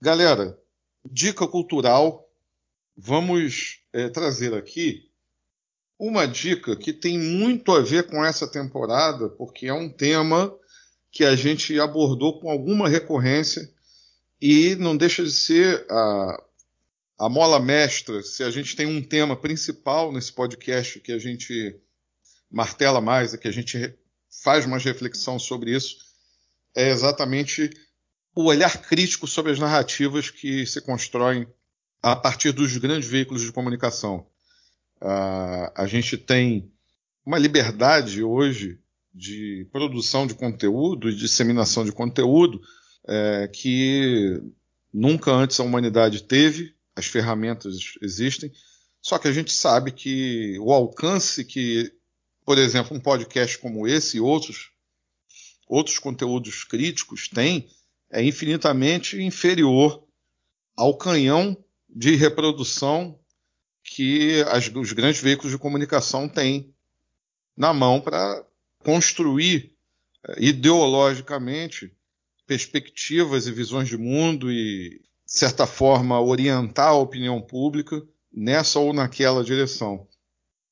Galera, 0.00 0.58
dica 1.04 1.46
cultural. 1.46 2.24
Vamos 2.96 3.82
é, 3.92 4.08
trazer 4.08 4.54
aqui 4.54 5.10
uma 5.98 6.26
dica 6.26 6.76
que 6.76 6.92
tem 6.92 7.18
muito 7.18 7.72
a 7.72 7.80
ver 7.80 8.06
com 8.06 8.24
essa 8.24 8.50
temporada, 8.50 9.28
porque 9.30 9.66
é 9.66 9.74
um 9.74 9.88
tema 9.88 10.54
que 11.10 11.24
a 11.24 11.34
gente 11.34 11.78
abordou 11.80 12.40
com 12.40 12.50
alguma 12.50 12.88
recorrência 12.88 13.70
e 14.40 14.76
não 14.76 14.96
deixa 14.96 15.22
de 15.22 15.30
ser 15.30 15.86
a, 15.90 16.44
a 17.18 17.28
mola 17.28 17.58
mestra, 17.58 18.22
se 18.22 18.42
a 18.42 18.50
gente 18.50 18.76
tem 18.76 18.86
um 18.86 19.02
tema 19.02 19.34
principal 19.34 20.12
nesse 20.12 20.32
podcast 20.32 21.00
que 21.00 21.12
a 21.12 21.18
gente 21.18 21.80
martela 22.50 23.00
mais, 23.00 23.34
que 23.36 23.48
a 23.48 23.52
gente 23.52 23.94
faz 24.42 24.66
mais 24.66 24.84
reflexão 24.84 25.38
sobre 25.38 25.74
isso, 25.74 25.96
é 26.74 26.90
exatamente 26.90 27.70
o 28.34 28.44
olhar 28.44 28.82
crítico 28.82 29.26
sobre 29.26 29.52
as 29.52 29.58
narrativas 29.58 30.28
que 30.28 30.66
se 30.66 30.80
constroem 30.82 31.46
a 32.02 32.14
partir 32.14 32.52
dos 32.52 32.76
grandes 32.76 33.08
veículos 33.08 33.42
de 33.42 33.50
comunicação. 33.50 34.26
Uh, 35.00 35.72
a 35.74 35.86
gente 35.86 36.18
tem 36.18 36.70
uma 37.24 37.38
liberdade 37.38 38.22
hoje 38.22 38.78
de 39.12 39.66
produção 39.72 40.26
de 40.26 40.34
conteúdo 40.34 41.08
e 41.08 41.16
disseminação 41.16 41.84
de 41.84 41.92
conteúdo 41.92 42.60
é, 43.08 43.48
que 43.48 44.40
nunca 44.92 45.32
antes 45.32 45.58
a 45.58 45.64
humanidade 45.64 46.22
teve 46.22 46.75
as 46.96 47.06
ferramentas 47.06 47.76
existem, 48.00 48.50
só 49.00 49.18
que 49.18 49.28
a 49.28 49.32
gente 49.32 49.52
sabe 49.52 49.92
que 49.92 50.58
o 50.58 50.72
alcance 50.72 51.44
que, 51.44 51.92
por 52.44 52.58
exemplo, 52.58 52.96
um 52.96 53.00
podcast 53.00 53.58
como 53.58 53.86
esse 53.86 54.16
e 54.16 54.20
outros, 54.20 54.72
outros 55.68 55.98
conteúdos 55.98 56.64
críticos 56.64 57.28
têm 57.28 57.68
é 58.10 58.22
infinitamente 58.22 59.20
inferior 59.22 60.04
ao 60.76 60.96
canhão 60.96 61.56
de 61.88 62.14
reprodução 62.16 63.18
que 63.84 64.42
as, 64.48 64.68
os 64.74 64.92
grandes 64.92 65.20
veículos 65.20 65.52
de 65.52 65.58
comunicação 65.58 66.28
têm 66.28 66.74
na 67.56 67.72
mão 67.72 68.00
para 68.00 68.44
construir 68.80 69.72
eh, 70.28 70.36
ideologicamente 70.38 71.92
perspectivas 72.46 73.46
e 73.46 73.52
visões 73.52 73.88
de 73.88 73.96
mundo 73.96 74.50
e 74.50 75.05
certa 75.38 75.66
forma, 75.66 76.20
orientar 76.20 76.88
a 76.88 76.98
opinião 76.98 77.40
pública 77.40 78.02
nessa 78.32 78.78
ou 78.78 78.92
naquela 78.92 79.44
direção. 79.44 80.06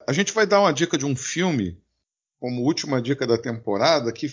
A 0.06 0.12
gente 0.12 0.32
vai 0.32 0.46
dar 0.46 0.60
uma 0.60 0.72
dica 0.72 0.96
de 0.96 1.04
um 1.04 1.16
filme, 1.16 1.80
como 2.38 2.62
última 2.62 3.00
dica 3.00 3.26
da 3.26 3.38
temporada, 3.38 4.12
que 4.12 4.32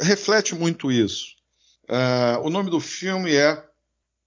reflete 0.00 0.54
muito 0.54 0.90
isso. 0.90 1.36
Uh, 1.84 2.46
o 2.46 2.50
nome 2.50 2.70
do 2.70 2.80
filme 2.80 3.34
é 3.34 3.62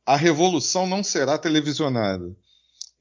A 0.06 0.16
Revolução 0.16 0.88
Não 0.88 1.04
Será 1.04 1.38
Televisionada. 1.38 2.36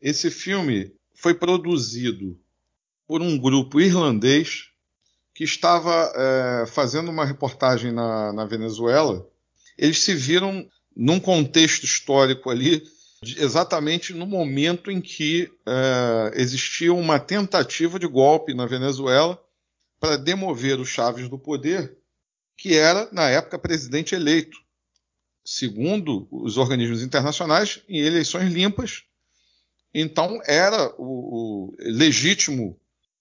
Esse 0.00 0.30
filme 0.30 0.94
foi 1.14 1.34
produzido 1.34 2.38
por 3.06 3.20
um 3.20 3.38
grupo 3.38 3.80
irlandês 3.80 4.70
que 5.34 5.44
estava 5.44 6.12
uh, 6.12 6.66
fazendo 6.66 7.10
uma 7.10 7.24
reportagem 7.24 7.92
na, 7.92 8.32
na 8.32 8.44
Venezuela. 8.44 9.26
Eles 9.76 9.98
se 9.98 10.14
viram 10.14 10.68
num 10.96 11.20
contexto 11.20 11.84
histórico 11.84 12.50
ali 12.50 12.82
exatamente 13.36 14.12
no 14.12 14.26
momento 14.26 14.90
em 14.90 15.00
que 15.00 15.50
é, 15.66 16.32
existia 16.34 16.92
uma 16.92 17.20
tentativa 17.20 17.98
de 17.98 18.06
golpe 18.06 18.52
na 18.52 18.66
Venezuela 18.66 19.40
para 20.00 20.16
demover 20.16 20.80
o 20.80 20.84
Chaves 20.84 21.28
do 21.28 21.38
poder, 21.38 21.96
que 22.56 22.76
era, 22.76 23.08
na 23.12 23.28
época, 23.30 23.58
presidente 23.58 24.16
eleito, 24.16 24.58
segundo 25.44 26.26
os 26.30 26.56
organismos 26.56 27.02
internacionais, 27.02 27.80
em 27.88 28.00
eleições 28.00 28.52
limpas. 28.52 29.04
Então, 29.94 30.40
era 30.44 30.92
o, 30.98 31.70
o 31.70 31.76
legítimo 31.78 32.76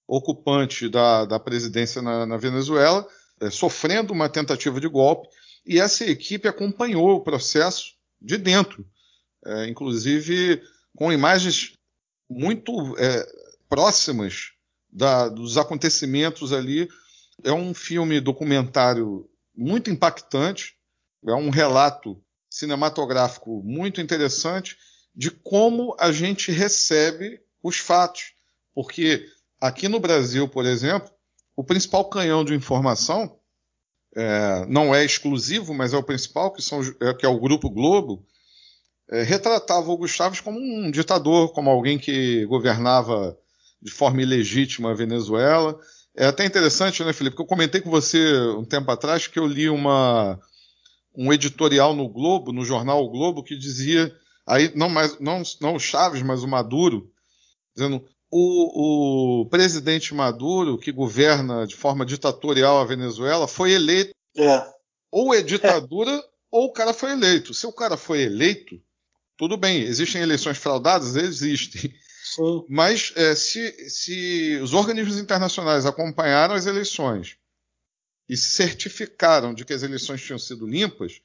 ocupante 0.07 0.89
da, 0.89 1.25
da 1.25 1.39
presidência 1.39 2.01
na, 2.01 2.25
na 2.25 2.37
Venezuela, 2.37 3.07
é, 3.39 3.51
sofrendo 3.51 4.11
uma 4.11 4.27
tentativa 4.27 4.81
de 4.81 4.87
golpe, 4.87 5.27
e 5.65 5.79
essa 5.79 6.05
equipe 6.05 6.47
acompanhou 6.47 7.15
o 7.15 7.21
processo 7.21 7.93
de 8.21 8.37
dentro, 8.37 8.85
é, 9.45 9.67
inclusive 9.67 10.61
com 10.95 11.11
imagens 11.11 11.73
muito 12.29 12.97
é, 12.97 13.25
próximas 13.67 14.51
da, 14.91 15.29
dos 15.29 15.57
acontecimentos 15.57 16.53
ali. 16.53 16.89
É 17.43 17.51
um 17.51 17.73
filme 17.73 18.19
documentário 18.19 19.29
muito 19.55 19.89
impactante, 19.89 20.75
é 21.27 21.33
um 21.33 21.49
relato 21.49 22.21
cinematográfico 22.49 23.61
muito 23.63 24.01
interessante 24.01 24.77
de 25.15 25.31
como 25.31 25.95
a 25.99 26.11
gente 26.11 26.51
recebe 26.51 27.41
os 27.63 27.77
fatos. 27.77 28.33
Porque 28.73 29.27
aqui 29.59 29.87
no 29.87 29.99
Brasil, 29.99 30.47
por 30.47 30.65
exemplo, 30.65 31.11
o 31.55 31.63
principal 31.63 32.09
canhão 32.09 32.43
de 32.43 32.53
informação 32.53 33.39
é, 34.15 34.65
não 34.67 34.93
é 34.93 35.05
exclusivo, 35.05 35.73
mas 35.73 35.93
é 35.93 35.97
o 35.97 36.03
principal, 36.03 36.51
que, 36.51 36.61
são, 36.61 36.81
é, 36.99 37.13
que 37.13 37.25
é 37.25 37.29
o 37.29 37.39
Grupo 37.39 37.69
Globo, 37.69 38.25
é, 39.09 39.23
retratava 39.23 39.91
Hugo 39.91 40.07
Chávez 40.07 40.39
como 40.39 40.59
um 40.59 40.89
ditador, 40.91 41.51
como 41.53 41.69
alguém 41.69 41.97
que 41.97 42.45
governava 42.45 43.37
de 43.81 43.91
forma 43.91 44.21
ilegítima 44.21 44.91
a 44.91 44.95
Venezuela. 44.95 45.79
É 46.15 46.25
até 46.25 46.45
interessante, 46.45 47.03
né, 47.03 47.13
Felipe? 47.13 47.35
Que 47.35 47.41
eu 47.41 47.47
comentei 47.47 47.81
com 47.81 47.89
você 47.89 48.37
um 48.57 48.65
tempo 48.65 48.91
atrás 48.91 49.27
que 49.27 49.39
eu 49.39 49.47
li 49.47 49.69
uma, 49.69 50.39
um 51.15 51.31
editorial 51.31 51.95
no 51.95 52.07
Globo, 52.07 52.51
no 52.51 52.63
jornal 52.63 53.03
o 53.03 53.09
Globo, 53.09 53.43
que 53.43 53.57
dizia 53.57 54.13
aí 54.45 54.71
não 54.75 54.89
mais 54.89 55.19
não, 55.19 55.41
não 55.59 55.75
o 55.75 55.79
Chaves, 55.79 56.21
mas 56.21 56.43
o 56.43 56.47
Maduro, 56.47 57.09
dizendo 57.75 58.05
o, 58.31 59.41
o 59.41 59.45
presidente 59.47 60.13
Maduro, 60.13 60.77
que 60.77 60.91
governa 60.91 61.67
de 61.67 61.75
forma 61.75 62.05
ditatorial 62.05 62.79
a 62.79 62.85
Venezuela, 62.85 63.47
foi 63.47 63.73
eleito. 63.73 64.15
É. 64.37 64.65
Ou 65.11 65.33
é 65.33 65.41
ditadura, 65.41 66.11
é. 66.11 66.23
ou 66.49 66.67
o 66.67 66.71
cara 66.71 66.93
foi 66.93 67.11
eleito. 67.11 67.53
Se 67.53 67.67
o 67.67 67.73
cara 67.73 67.97
foi 67.97 68.21
eleito, 68.21 68.81
tudo 69.37 69.57
bem, 69.57 69.81
existem 69.81 70.21
eleições 70.21 70.57
fraudadas? 70.57 71.15
Existem. 71.17 71.93
Sim. 72.23 72.65
Mas 72.69 73.11
é, 73.17 73.35
se, 73.35 73.89
se 73.89 74.57
os 74.63 74.73
organismos 74.73 75.17
internacionais 75.17 75.85
acompanharam 75.85 76.55
as 76.55 76.65
eleições 76.65 77.35
e 78.29 78.37
certificaram 78.37 79.53
de 79.53 79.65
que 79.65 79.73
as 79.73 79.83
eleições 79.83 80.21
tinham 80.21 80.39
sido 80.39 80.65
limpas, 80.65 81.21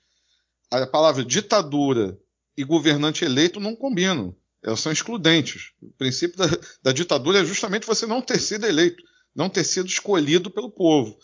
a 0.69 0.85
palavra 0.85 1.25
ditadura 1.25 2.19
e 2.57 2.65
governante 2.65 3.25
eleito 3.25 3.61
não 3.61 3.77
combinam. 3.77 4.35
Elas 4.67 4.81
são 4.81 4.91
excludentes. 4.91 5.71
O 5.81 5.93
princípio 5.93 6.37
da, 6.37 6.47
da 6.83 6.93
ditadura 6.93 7.39
é 7.39 7.45
justamente 7.45 7.87
você 7.87 8.05
não 8.05 8.21
ter 8.21 8.41
sido 8.41 8.67
eleito, 8.67 9.01
não 9.33 9.49
ter 9.49 9.63
sido 9.63 9.87
escolhido 9.87 10.51
pelo 10.51 10.69
povo. 10.69 11.17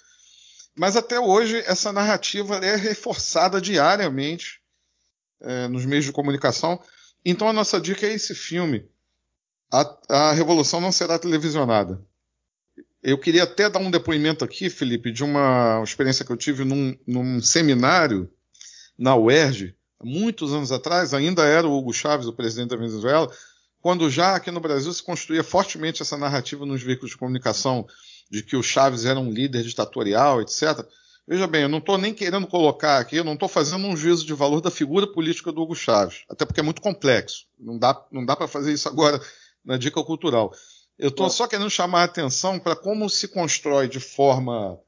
Mas 0.76 0.96
até 0.96 1.18
hoje 1.18 1.58
essa 1.66 1.92
narrativa 1.92 2.58
é 2.58 2.76
reforçada 2.76 3.60
diariamente 3.60 4.60
é, 5.40 5.66
nos 5.66 5.84
meios 5.84 6.04
de 6.04 6.12
comunicação. 6.12 6.80
Então 7.24 7.48
a 7.48 7.52
nossa 7.52 7.80
dica 7.80 8.06
é 8.06 8.14
esse 8.14 8.32
filme. 8.32 8.88
A, 9.72 9.98
a 10.08 10.32
Revolução 10.32 10.80
não 10.80 10.92
será 10.92 11.18
televisionada. 11.18 12.00
Eu 13.02 13.18
queria 13.18 13.42
até 13.42 13.68
dar 13.68 13.80
um 13.80 13.90
depoimento 13.90 14.44
aqui, 14.44 14.70
Felipe, 14.70 15.10
de 15.10 15.24
uma 15.24 15.82
experiência 15.82 16.24
que 16.24 16.30
eu 16.30 16.36
tive 16.36 16.64
num, 16.64 16.96
num 17.04 17.42
seminário 17.42 18.32
na 18.96 19.16
UERJ, 19.16 19.74
muitos 20.02 20.52
anos 20.52 20.72
atrás, 20.72 21.14
ainda 21.14 21.44
era 21.44 21.66
o 21.66 21.76
Hugo 21.76 21.92
Chávez, 21.92 22.26
o 22.26 22.32
presidente 22.32 22.70
da 22.70 22.76
Venezuela, 22.76 23.30
quando 23.80 24.08
já 24.08 24.36
aqui 24.36 24.50
no 24.50 24.60
Brasil 24.60 24.92
se 24.92 25.02
construía 25.02 25.42
fortemente 25.42 26.02
essa 26.02 26.16
narrativa 26.16 26.64
nos 26.64 26.82
veículos 26.82 27.10
de 27.10 27.16
comunicação 27.16 27.86
de 28.30 28.42
que 28.42 28.56
o 28.56 28.62
Chávez 28.62 29.04
era 29.04 29.18
um 29.18 29.30
líder 29.30 29.62
ditatorial, 29.62 30.40
etc. 30.40 30.86
Veja 31.26 31.46
bem, 31.46 31.62
eu 31.62 31.68
não 31.68 31.78
estou 31.78 31.98
nem 31.98 32.14
querendo 32.14 32.46
colocar 32.46 32.98
aqui, 32.98 33.16
eu 33.16 33.24
não 33.24 33.34
estou 33.34 33.48
fazendo 33.48 33.86
um 33.86 33.96
juízo 33.96 34.24
de 34.24 34.32
valor 34.32 34.60
da 34.60 34.70
figura 34.70 35.06
política 35.06 35.52
do 35.52 35.62
Hugo 35.62 35.74
Chávez, 35.74 36.24
até 36.28 36.44
porque 36.44 36.60
é 36.60 36.62
muito 36.62 36.80
complexo. 36.80 37.46
Não 37.58 37.78
dá, 37.78 38.04
não 38.10 38.24
dá 38.24 38.34
para 38.34 38.48
fazer 38.48 38.72
isso 38.72 38.88
agora 38.88 39.20
na 39.64 39.76
dica 39.76 40.02
cultural. 40.02 40.52
Eu 40.98 41.08
estou 41.08 41.28
só 41.30 41.46
querendo 41.46 41.70
chamar 41.70 42.02
a 42.02 42.04
atenção 42.04 42.58
para 42.58 42.76
como 42.76 43.08
se 43.08 43.28
constrói 43.28 43.88
de 43.88 44.00
forma 44.00 44.78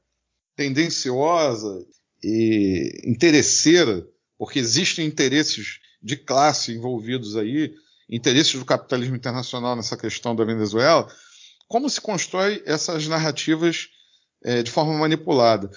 tendenciosa 0.55 1.85
e 2.23 3.01
interesseira, 3.05 4.07
porque 4.37 4.59
existem 4.59 5.05
interesses 5.05 5.79
de 6.01 6.15
classe 6.15 6.73
envolvidos 6.73 7.35
aí, 7.35 7.73
interesses 8.09 8.53
do 8.59 8.65
capitalismo 8.65 9.15
internacional 9.15 9.75
nessa 9.75 9.97
questão 9.97 10.35
da 10.35 10.43
Venezuela, 10.43 11.07
como 11.67 11.89
se 11.89 11.99
constrói 11.99 12.61
essas 12.65 13.07
narrativas 13.07 13.89
é, 14.43 14.61
de 14.61 14.69
forma 14.69 14.97
manipulada 14.97 15.71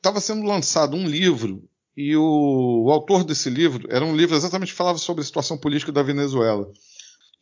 estava 0.00 0.18
sendo 0.18 0.46
lançado 0.46 0.96
um 0.96 1.06
livro 1.06 1.62
e 1.96 2.16
o, 2.16 2.84
o, 2.86 2.90
autor 2.90 3.22
desse 3.22 3.50
livro 3.50 3.86
era 3.90 4.04
um 4.04 4.16
livro 4.16 4.34
exatamente 4.34 4.72
que 4.72 4.78
falava 4.78 4.98
sobre 4.98 5.20
a 5.22 5.24
situação 5.24 5.58
política 5.58 5.92
da 5.92 6.02
Venezuela. 6.02 6.70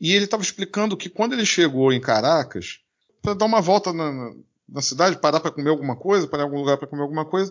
E 0.01 0.13
ele 0.13 0.25
estava 0.25 0.43
explicando 0.43 0.97
que 0.97 1.09
quando 1.09 1.33
ele 1.33 1.47
chegou 1.47 1.93
em 1.93 2.01
Caracas, 2.01 2.81
para 3.23 3.35
dar 3.35 3.45
uma 3.45 3.61
volta 3.61 3.93
na, 3.93 4.33
na, 4.69 4.83
cidade, 4.83 5.21
parar 5.21 5.41
para 5.41 5.51
comer 5.51 5.71
alguma 5.71 5.97
coisa, 5.97 6.27
para 6.27 6.43
algum 6.43 6.59
lugar 6.59 6.77
para 6.77 6.89
comer 6.89 7.03
alguma 7.03 7.25
coisa, 7.25 7.51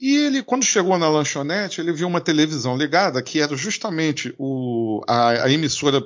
e 0.00 0.16
ele, 0.16 0.42
quando 0.42 0.64
chegou 0.64 0.96
na 0.96 1.10
lanchonete, 1.10 1.80
ele 1.80 1.92
viu 1.92 2.08
uma 2.08 2.22
televisão 2.22 2.74
ligada, 2.74 3.22
que 3.22 3.38
era 3.38 3.54
justamente 3.54 4.34
o, 4.38 5.02
a, 5.06 5.44
a 5.44 5.50
emissora, 5.50 6.02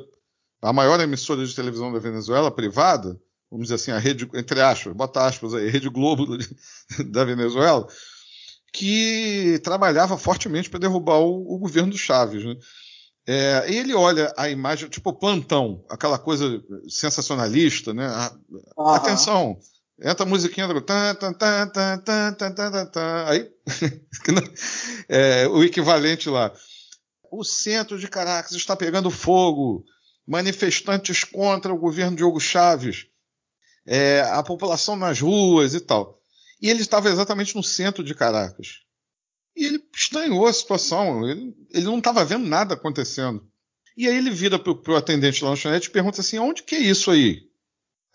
a 0.60 0.72
maior 0.72 1.00
emissora 1.00 1.46
de 1.46 1.54
televisão 1.54 1.92
da 1.92 2.00
Venezuela, 2.00 2.50
privada, 2.50 3.16
vamos 3.48 3.66
dizer 3.66 3.76
assim, 3.76 3.92
a 3.92 3.98
rede, 3.98 4.28
entre 4.34 4.60
aspas, 4.60 4.92
bota 4.92 5.24
aspas 5.24 5.54
aí, 5.54 5.68
a 5.68 5.70
Rede 5.70 5.88
Globo 5.88 6.26
da 7.06 7.24
Venezuela, 7.24 7.86
que 8.72 9.60
trabalhava 9.62 10.18
fortemente 10.18 10.68
para 10.68 10.80
derrubar 10.80 11.20
o, 11.20 11.54
o, 11.54 11.58
governo 11.60 11.92
do 11.92 11.98
Chaves. 11.98 12.44
Né? 12.44 12.56
É, 13.28 13.64
ele 13.68 13.94
olha 13.94 14.34
a 14.36 14.50
imagem, 14.50 14.88
tipo 14.88 15.12
plantão, 15.12 15.84
aquela 15.88 16.18
coisa 16.18 16.60
sensacionalista, 16.88 17.94
né? 17.94 18.08
uhum. 18.76 18.88
Atenção, 18.88 19.56
entra 20.00 20.24
a 20.24 20.28
musiquinha 20.28 20.66
do. 20.68 20.80
Tá, 20.80 21.14
tá, 21.14 21.32
tá, 21.32 21.66
tá, 21.66 21.98
tá, 21.98 22.50
tá, 22.50 22.86
tá, 22.86 23.30
aí, 23.30 23.50
é, 25.08 25.46
o 25.48 25.62
equivalente 25.62 26.28
lá. 26.28 26.52
O 27.30 27.44
centro 27.44 27.98
de 27.98 28.08
Caracas 28.08 28.52
está 28.52 28.76
pegando 28.76 29.10
fogo. 29.10 29.84
Manifestantes 30.26 31.22
contra 31.22 31.72
o 31.72 31.78
governo 31.78 32.16
de 32.16 32.24
Hugo 32.24 32.40
Chaves 32.40 33.08
é, 33.86 34.20
a 34.20 34.42
população 34.42 34.96
nas 34.96 35.20
ruas 35.20 35.74
e 35.74 35.80
tal. 35.80 36.20
E 36.60 36.70
ele 36.70 36.80
estava 36.80 37.10
exatamente 37.10 37.54
no 37.54 37.62
centro 37.62 38.02
de 38.02 38.14
Caracas. 38.14 38.80
E 39.56 39.64
ele 39.64 39.82
estranhou 39.94 40.46
a 40.46 40.52
situação, 40.52 41.28
ele, 41.28 41.54
ele 41.70 41.84
não 41.84 41.98
estava 41.98 42.24
vendo 42.24 42.46
nada 42.46 42.74
acontecendo. 42.74 43.46
E 43.96 44.08
aí 44.08 44.16
ele 44.16 44.30
vira 44.30 44.58
para 44.58 44.72
o 44.72 44.96
atendente 44.96 45.40
da 45.40 45.48
lanchonete 45.48 45.88
e 45.88 45.92
pergunta 45.92 46.20
assim: 46.20 46.38
onde 46.38 46.62
que 46.62 46.74
é 46.74 46.80
isso 46.80 47.10
aí? 47.10 47.48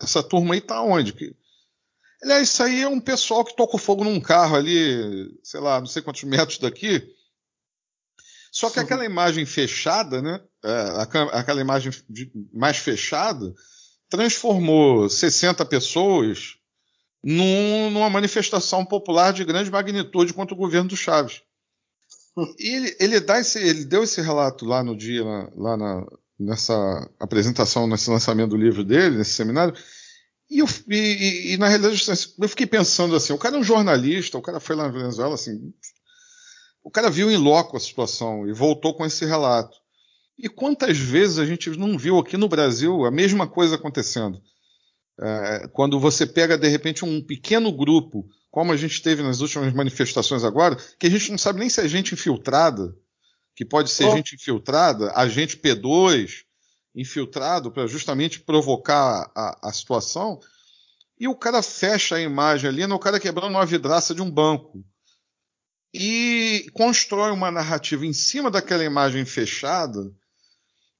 Essa 0.00 0.22
turma 0.22 0.54
aí 0.54 0.60
tá 0.60 0.82
onde? 0.82 1.12
Que... 1.12 1.34
Ah, 2.24 2.40
isso 2.40 2.62
aí 2.62 2.82
é 2.82 2.88
um 2.88 3.00
pessoal 3.00 3.44
que 3.44 3.56
toca 3.56 3.78
fogo 3.78 4.04
num 4.04 4.20
carro 4.20 4.56
ali, 4.56 5.30
sei 5.42 5.60
lá, 5.60 5.80
não 5.80 5.86
sei 5.86 6.02
quantos 6.02 6.22
metros 6.24 6.58
daqui. 6.58 7.02
Só 8.52 8.68
que 8.68 8.80
aquela 8.80 9.04
imagem 9.04 9.46
fechada, 9.46 10.20
né? 10.20 10.40
É, 10.62 11.06
aquela 11.32 11.60
imagem 11.60 11.92
mais 12.52 12.76
fechada, 12.76 13.54
transformou 14.08 15.08
60 15.08 15.64
pessoas 15.66 16.56
num, 17.22 17.90
numa 17.90 18.10
manifestação 18.10 18.84
popular 18.84 19.32
de 19.32 19.44
grande 19.44 19.70
magnitude 19.70 20.34
contra 20.34 20.54
o 20.54 20.58
governo 20.58 20.88
do 20.88 20.96
Chaves. 20.96 21.42
E 22.58 22.76
ele, 22.76 22.96
ele, 22.98 23.20
dá 23.20 23.38
esse, 23.38 23.58
ele 23.58 23.84
deu 23.84 24.02
esse 24.02 24.20
relato 24.20 24.64
lá 24.64 24.82
no 24.82 24.96
dia, 24.96 25.22
lá 25.56 25.76
na, 25.76 26.06
nessa 26.38 27.08
apresentação, 27.18 27.86
nesse 27.86 28.08
lançamento 28.10 28.50
do 28.50 28.56
livro 28.56 28.84
dele, 28.84 29.18
nesse 29.18 29.32
seminário. 29.32 29.74
E, 30.50 30.58
eu, 30.58 30.66
e, 30.88 31.52
e, 31.52 31.56
na 31.56 31.68
realidade 31.68 32.04
eu 32.38 32.48
fiquei 32.48 32.66
pensando 32.66 33.14
assim: 33.14 33.32
o 33.32 33.38
cara 33.38 33.56
é 33.56 33.58
um 33.58 33.64
jornalista, 33.64 34.36
o 34.36 34.42
cara 34.42 34.58
foi 34.58 34.74
lá 34.74 34.84
na 34.84 34.92
Venezuela, 34.92 35.34
assim, 35.34 35.72
o 36.82 36.90
cara 36.90 37.08
viu 37.08 37.30
em 37.30 37.36
loco 37.36 37.76
a 37.76 37.80
situação 37.80 38.48
e 38.48 38.52
voltou 38.52 38.94
com 38.94 39.06
esse 39.06 39.24
relato. 39.24 39.76
E 40.36 40.48
quantas 40.48 40.98
vezes 40.98 41.38
a 41.38 41.46
gente 41.46 41.70
não 41.70 41.96
viu 41.96 42.18
aqui 42.18 42.36
no 42.36 42.48
Brasil 42.48 43.04
a 43.04 43.10
mesma 43.10 43.46
coisa 43.46 43.76
acontecendo? 43.76 44.40
É, 45.20 45.68
quando 45.72 46.00
você 46.00 46.26
pega, 46.26 46.56
de 46.56 46.66
repente, 46.66 47.04
um 47.04 47.22
pequeno 47.22 47.70
grupo, 47.70 48.26
como 48.50 48.72
a 48.72 48.76
gente 48.76 49.02
teve 49.02 49.22
nas 49.22 49.40
últimas 49.40 49.72
manifestações 49.72 50.42
agora, 50.42 50.76
que 50.98 51.06
a 51.06 51.10
gente 51.10 51.30
não 51.30 51.38
sabe 51.38 51.60
nem 51.60 51.68
se 51.68 51.80
é 51.80 51.86
gente 51.86 52.14
infiltrada, 52.14 52.96
que 53.54 53.64
pode 53.64 53.90
ser 53.90 54.06
oh. 54.06 54.16
gente 54.16 54.34
infiltrada, 54.34 55.12
agente 55.14 55.58
P2 55.58 56.44
infiltrado 56.94 57.70
para 57.70 57.86
justamente 57.86 58.40
provocar 58.40 59.30
a, 59.34 59.68
a 59.68 59.72
situação, 59.72 60.40
e 61.18 61.28
o 61.28 61.34
cara 61.34 61.62
fecha 61.62 62.16
a 62.16 62.20
imagem 62.20 62.68
ali 62.68 62.86
no 62.86 62.98
cara 62.98 63.20
quebrando 63.20 63.50
uma 63.50 63.66
vidraça 63.66 64.14
de 64.14 64.22
um 64.22 64.30
banco. 64.30 64.84
E 65.92 66.66
constrói 66.72 67.30
uma 67.30 67.50
narrativa 67.50 68.06
em 68.06 68.12
cima 68.12 68.50
daquela 68.50 68.84
imagem 68.84 69.24
fechada 69.24 70.10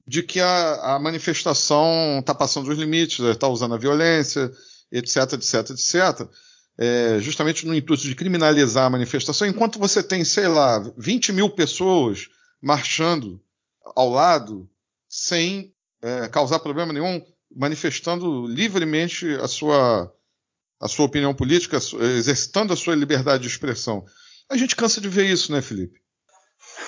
de 0.07 0.23
que 0.23 0.41
a, 0.41 0.97
a 0.97 0.99
manifestação 0.99 2.19
está 2.19 2.35
passando 2.35 2.67
dos 2.67 2.77
limites, 2.77 3.21
está 3.21 3.49
usando 3.49 3.75
a 3.75 3.79
violência, 3.79 4.51
etc, 4.91 5.35
etc, 5.35 5.71
etc, 5.71 6.29
é, 6.77 7.21
justamente 7.21 7.67
no 7.67 7.75
intuito 7.75 8.03
de 8.03 8.15
criminalizar 8.15 8.87
a 8.87 8.91
manifestação, 8.91 9.47
enquanto 9.47 9.79
você 9.79 10.03
tem, 10.03 10.25
sei 10.25 10.49
lá, 10.49 10.79
20 10.99 11.33
mil 11.33 11.51
pessoas 11.51 12.29
marchando 12.61 13.41
ao 13.95 14.11
lado 14.11 14.69
sem 15.09 15.75
é, 16.03 16.29
causar 16.29 16.59
problema 16.61 16.93
nenhum, 16.93 17.23
manifestando 17.55 18.47
livremente 18.47 19.35
a 19.37 19.49
sua, 19.49 20.13
a 20.81 20.89
sua 20.89 21.07
opinião 21.07 21.35
política, 21.35 21.77
exercitando 21.77 22.73
a 22.73 22.77
sua 22.77 22.95
liberdade 22.95 23.43
de 23.43 23.49
expressão. 23.49 24.05
A 24.49 24.57
gente 24.57 24.77
cansa 24.77 25.01
de 25.01 25.09
ver 25.09 25.27
isso, 25.27 25.53
né, 25.53 25.61
Felipe? 25.61 26.01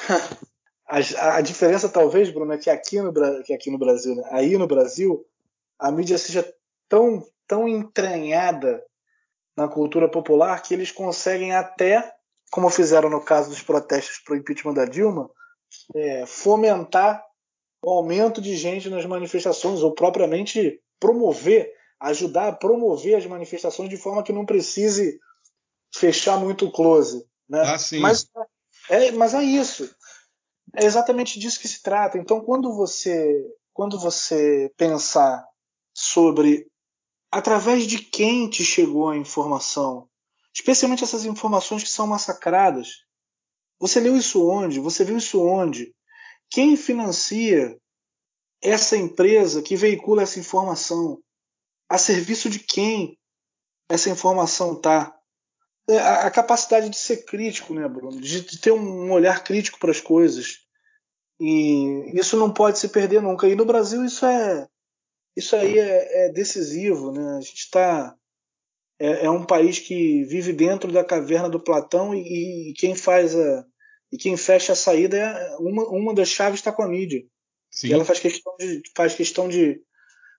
a, 0.88 1.36
a, 1.36 1.40
diferença, 1.40 1.88
talvez, 1.88 2.30
Bruno, 2.30 2.52
é 2.52 2.58
que 2.58 2.70
aqui 2.70 3.00
no, 3.00 3.12
que 3.44 3.52
aqui 3.52 3.70
no 3.70 3.78
Brasil, 3.78 4.14
né? 4.14 4.22
aí 4.30 4.56
no 4.56 4.66
Brasil, 4.66 5.24
a 5.78 5.90
mídia 5.90 6.18
seja 6.18 6.46
tão, 6.88 7.26
tão 7.46 7.68
entranhada 7.68 8.82
na 9.56 9.68
cultura 9.68 10.08
popular 10.08 10.60
que 10.62 10.74
eles 10.74 10.90
conseguem 10.90 11.52
até, 11.52 12.12
como 12.50 12.70
fizeram 12.70 13.10
no 13.10 13.20
caso 13.20 13.50
dos 13.50 13.62
protestos 13.62 14.18
para 14.18 14.34
o 14.34 14.36
impeachment 14.36 14.74
da 14.74 14.84
Dilma, 14.84 15.30
é, 15.94 16.26
fomentar 16.26 17.22
o 17.82 17.90
aumento 17.90 18.40
de 18.40 18.56
gente 18.56 18.88
nas 18.88 19.04
manifestações, 19.04 19.82
ou 19.82 19.92
propriamente 19.92 20.80
promover, 21.00 21.72
ajudar 22.00 22.48
a 22.48 22.52
promover 22.52 23.16
as 23.16 23.26
manifestações 23.26 23.88
de 23.88 23.96
forma 23.96 24.22
que 24.22 24.32
não 24.32 24.46
precise 24.46 25.18
fechar 25.92 26.38
muito 26.38 26.70
close. 26.70 27.26
Né? 27.48 27.60
Ah, 27.60 27.78
sim. 27.78 27.98
Mas, 27.98 28.26
é, 28.88 29.10
mas 29.10 29.34
é 29.34 29.42
isso. 29.42 29.92
É 30.76 30.84
exatamente 30.84 31.38
disso 31.38 31.60
que 31.60 31.68
se 31.68 31.82
trata. 31.82 32.16
Então, 32.16 32.40
quando 32.40 32.72
você, 32.74 33.44
quando 33.74 33.98
você 33.98 34.72
pensar 34.76 35.44
sobre 35.92 36.66
através 37.30 37.86
de 37.86 37.98
quem 37.98 38.48
te 38.48 38.64
chegou 38.64 39.10
a 39.10 39.16
informação, 39.16 40.08
especialmente 40.54 41.02
essas 41.02 41.24
informações 41.24 41.82
que 41.82 41.90
são 41.90 42.06
massacradas, 42.06 43.04
você 43.80 43.98
leu 43.98 44.16
isso 44.16 44.48
onde? 44.48 44.78
Você 44.78 45.04
viu 45.04 45.16
isso 45.16 45.42
onde? 45.42 45.94
Quem 46.52 46.76
financia 46.76 47.78
essa 48.62 48.94
empresa 48.94 49.62
que 49.62 49.74
veicula 49.74 50.22
essa 50.22 50.38
informação? 50.38 51.18
A 51.88 51.96
serviço 51.96 52.50
de 52.50 52.58
quem 52.58 53.18
essa 53.88 54.10
informação 54.10 54.74
está? 54.74 55.18
É, 55.88 55.98
a, 55.98 56.30
capacidade 56.30 56.90
de 56.90 56.96
ser 56.96 57.24
crítico, 57.24 57.72
né, 57.72 57.88
Bruno? 57.88 58.20
De, 58.20 58.42
de 58.42 58.60
ter 58.60 58.70
um 58.70 59.10
olhar 59.10 59.42
crítico 59.42 59.78
para 59.78 59.90
as 59.90 60.00
coisas. 60.00 60.58
E 61.40 62.12
isso 62.14 62.36
não 62.36 62.52
pode 62.52 62.78
se 62.78 62.88
perder 62.88 63.22
nunca. 63.22 63.48
E 63.48 63.56
no 63.56 63.64
Brasil 63.64 64.04
isso 64.04 64.26
é 64.26 64.68
isso 65.34 65.56
aí 65.56 65.78
é, 65.78 66.26
é 66.26 66.32
decisivo, 66.32 67.10
né? 67.10 67.38
A 67.38 67.40
gente 67.40 67.60
está 67.60 68.14
é, 68.98 69.24
é, 69.24 69.30
um 69.30 69.44
país 69.44 69.78
que 69.78 70.22
vive 70.24 70.52
dentro 70.52 70.92
da 70.92 71.02
caverna 71.02 71.48
do 71.48 71.58
Platão 71.58 72.14
e, 72.14 72.70
e, 72.70 72.74
quem 72.74 72.94
faz 72.94 73.34
a 73.34 73.66
e 74.12 74.18
quem 74.18 74.36
fecha 74.36 74.74
a 74.74 74.76
saída 74.76 75.16
é 75.16 75.56
uma, 75.56 75.88
uma 75.88 76.14
das 76.14 76.28
chaves 76.28 76.60
está 76.60 76.70
com 76.70 76.82
a 76.82 76.88
mídia. 76.88 77.24
Sim. 77.70 77.88
E 77.88 77.92
ela 77.94 78.04
faz 78.04 78.20
questão 78.20 78.54
de 78.58 78.82
faz 78.94 79.14
questão 79.14 79.48
de, 79.48 79.80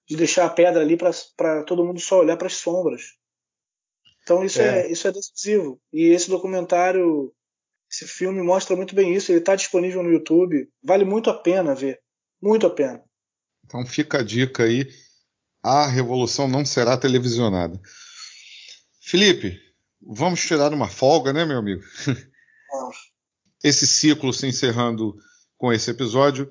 de 0.08 0.16
deixar 0.16 0.46
a 0.46 0.50
pedra 0.50 0.82
ali 0.82 0.96
para 0.96 1.64
todo 1.64 1.84
mundo 1.84 2.00
só 2.00 2.20
olhar 2.20 2.38
para 2.38 2.46
as 2.46 2.54
sombras. 2.54 3.16
Então 4.22 4.46
isso 4.46 4.62
é. 4.62 4.82
é. 4.82 4.92
isso 4.92 5.08
é 5.08 5.12
decisivo. 5.12 5.82
E 5.92 6.10
esse 6.10 6.30
documentário, 6.30 7.34
esse 7.92 8.08
filme 8.08 8.44
mostra 8.44 8.76
muito 8.76 8.94
bem 8.94 9.16
isso. 9.16 9.32
Ele 9.32 9.40
está 9.40 9.56
disponível 9.56 10.04
no 10.04 10.12
YouTube. 10.12 10.70
Vale 10.84 11.04
muito 11.04 11.32
a 11.32 11.34
pena 11.34 11.74
ver, 11.74 12.00
muito 12.40 12.68
a 12.68 12.70
pena. 12.70 13.04
Então 13.66 13.84
fica 13.88 14.20
a 14.20 14.24
dica 14.24 14.64
aí. 14.64 14.88
A 15.64 15.88
revolução 15.88 16.48
não 16.48 16.64
será 16.64 16.96
televisionada. 16.96 17.82
Felipe, 19.02 19.60
vamos 20.00 20.46
tirar 20.46 20.72
uma 20.74 20.90
folga, 20.90 21.34
né, 21.34 21.44
meu 21.44 21.58
amigo? 21.58 21.82
Vamos. 22.70 23.13
Esse 23.64 23.88
ciclo 23.88 24.34
se 24.34 24.46
encerrando 24.46 25.16
com 25.58 25.72
esse 25.72 25.90
episódio 25.90 26.50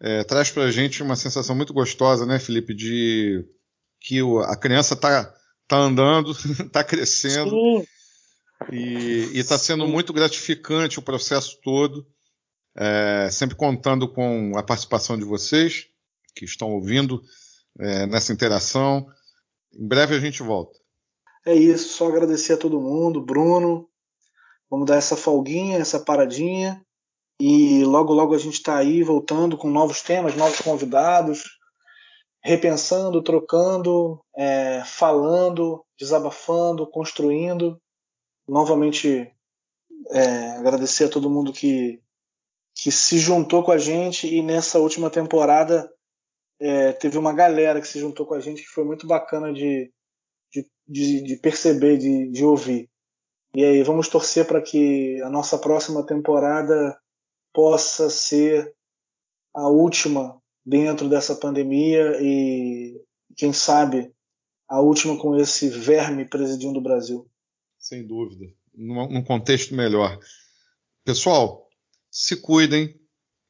é, 0.00 0.24
traz 0.24 0.50
para 0.50 0.64
a 0.64 0.70
gente 0.70 1.02
uma 1.02 1.14
sensação 1.14 1.54
muito 1.54 1.74
gostosa, 1.74 2.24
né, 2.24 2.38
Felipe, 2.38 2.72
de 2.72 3.44
que 4.00 4.20
a 4.46 4.56
criança 4.56 4.94
está 4.94 5.34
tá 5.68 5.76
andando, 5.76 6.30
está 6.30 6.82
crescendo. 6.84 7.50
Sim. 7.50 7.86
E 8.72 9.38
está 9.38 9.58
sendo 9.58 9.86
muito 9.86 10.12
gratificante 10.12 10.98
o 10.98 11.02
processo 11.02 11.58
todo, 11.62 12.06
é, 12.76 13.28
sempre 13.30 13.56
contando 13.56 14.06
com 14.06 14.52
a 14.56 14.62
participação 14.62 15.18
de 15.18 15.24
vocês 15.24 15.86
que 16.34 16.44
estão 16.44 16.70
ouvindo 16.72 17.22
é, 17.78 18.06
nessa 18.06 18.32
interação. 18.32 19.06
Em 19.72 19.86
breve 19.86 20.14
a 20.14 20.20
gente 20.20 20.42
volta. 20.42 20.78
É 21.46 21.54
isso, 21.54 21.96
só 21.96 22.08
agradecer 22.08 22.52
a 22.52 22.58
todo 22.58 22.80
mundo, 22.80 23.24
Bruno. 23.24 23.88
Vamos 24.70 24.86
dar 24.86 24.96
essa 24.96 25.16
folguinha, 25.16 25.78
essa 25.78 25.98
paradinha. 25.98 26.80
E 27.40 27.84
logo, 27.84 28.12
logo 28.12 28.34
a 28.34 28.38
gente 28.38 28.54
está 28.54 28.76
aí 28.76 29.02
voltando 29.02 29.56
com 29.56 29.68
novos 29.68 30.02
temas, 30.02 30.36
novos 30.36 30.60
convidados 30.60 31.42
repensando, 32.42 33.22
trocando, 33.22 34.22
é, 34.36 34.82
falando, 34.84 35.84
desabafando, 35.98 36.86
construindo. 36.86 37.80
Novamente 38.48 39.30
é, 40.10 40.56
agradecer 40.56 41.04
a 41.04 41.10
todo 41.10 41.30
mundo 41.30 41.52
que, 41.52 42.00
que 42.74 42.90
se 42.90 43.18
juntou 43.18 43.62
com 43.62 43.72
a 43.72 43.78
gente 43.78 44.26
e 44.26 44.42
nessa 44.42 44.78
última 44.78 45.10
temporada 45.10 45.90
é, 46.58 46.92
teve 46.92 47.16
uma 47.18 47.32
galera 47.32 47.80
que 47.80 47.88
se 47.88 48.00
juntou 48.00 48.26
com 48.26 48.34
a 48.34 48.40
gente 48.40 48.62
que 48.62 48.68
foi 48.68 48.84
muito 48.84 49.06
bacana 49.06 49.52
de, 49.52 49.92
de, 50.52 50.66
de, 50.88 51.22
de 51.22 51.36
perceber, 51.36 51.98
de, 51.98 52.30
de 52.30 52.44
ouvir. 52.44 52.89
E 53.54 53.64
aí 53.64 53.82
vamos 53.82 54.08
torcer 54.08 54.46
para 54.46 54.62
que 54.62 55.20
a 55.22 55.28
nossa 55.28 55.58
próxima 55.58 56.06
temporada 56.06 56.96
possa 57.52 58.08
ser 58.08 58.72
a 59.52 59.68
última 59.68 60.40
dentro 60.64 61.08
dessa 61.08 61.34
pandemia 61.34 62.16
e, 62.20 63.00
quem 63.36 63.52
sabe, 63.52 64.12
a 64.68 64.80
última 64.80 65.18
com 65.18 65.36
esse 65.36 65.68
verme 65.68 66.24
presidindo 66.24 66.78
o 66.78 66.82
Brasil. 66.82 67.28
Sem 67.76 68.06
dúvida. 68.06 68.46
Num, 68.72 69.22
contexto 69.24 69.74
melhor. 69.74 70.18
Pessoal, 71.04 71.68
se 72.10 72.36
cuidem. 72.36 72.94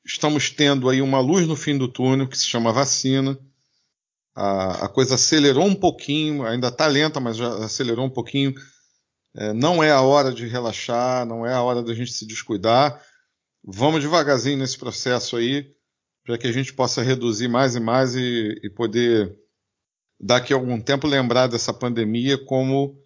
Estamos 0.03 0.49
tendo 0.49 0.89
aí 0.89 1.03
uma 1.03 1.21
luz 1.21 1.47
no 1.47 1.55
fim 1.55 1.77
do 1.77 1.87
túnel 1.87 2.27
que 2.27 2.39
se 2.39 2.47
chama 2.47 2.73
vacina. 2.73 3.39
A, 4.35 4.87
a 4.87 4.89
coisa 4.89 5.17
acelerou 5.17 5.67
um 5.67 5.75
pouquinho, 5.75 6.47
ainda 6.47 6.69
está 6.69 6.87
lenta, 6.87 7.21
mas 7.21 7.37
já 7.37 7.49
acelerou 7.63 8.07
um 8.07 8.11
pouquinho. 8.11 8.55
É, 9.37 9.53
não 9.53 9.83
é 9.83 9.91
a 9.91 10.01
hora 10.01 10.33
de 10.33 10.47
relaxar, 10.47 11.25
não 11.25 11.47
é 11.47 11.53
a 11.53 11.63
hora 11.63 11.83
da 11.83 11.95
gente 11.95 12.13
se 12.13 12.27
descuidar. 12.27 13.01
Vamos 13.63 14.01
devagarzinho 14.01 14.59
nesse 14.59 14.79
processo 14.79 15.37
aí 15.37 15.73
para 16.25 16.39
que 16.39 16.47
a 16.47 16.53
gente 16.53 16.73
possa 16.73 17.03
reduzir 17.03 17.49
mais 17.49 17.75
e 17.75 17.81
mais 17.81 18.15
e, 18.15 18.61
e 18.63 18.71
poder, 18.71 19.35
daqui 20.19 20.53
a 20.53 20.57
algum 20.57 20.81
tempo, 20.81 21.07
lembrar 21.07 21.47
dessa 21.47 21.73
pandemia 21.73 22.39
como 22.45 22.97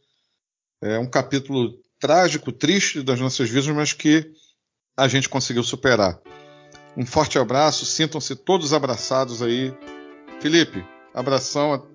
é, 0.82 0.98
um 0.98 1.08
capítulo 1.08 1.74
trágico, 1.98 2.52
triste 2.52 3.02
das 3.02 3.18
nossas 3.20 3.48
vidas, 3.48 3.66
mas 3.68 3.92
que 3.92 4.30
a 4.96 5.08
gente 5.08 5.28
conseguiu 5.28 5.62
superar. 5.62 6.20
Um 6.96 7.06
forte 7.06 7.38
abraço, 7.38 7.86
sintam-se 7.86 8.36
todos 8.36 8.72
abraçados 8.72 9.42
aí. 9.42 9.74
Felipe, 10.40 10.84
abração, 11.12 11.86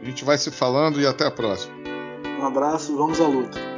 a 0.00 0.04
gente 0.04 0.24
vai 0.24 0.36
se 0.36 0.50
falando 0.50 1.00
e 1.00 1.06
até 1.06 1.26
a 1.26 1.30
próxima. 1.30 1.72
Um 2.40 2.44
abraço, 2.44 2.96
vamos 2.96 3.20
à 3.20 3.26
luta. 3.26 3.71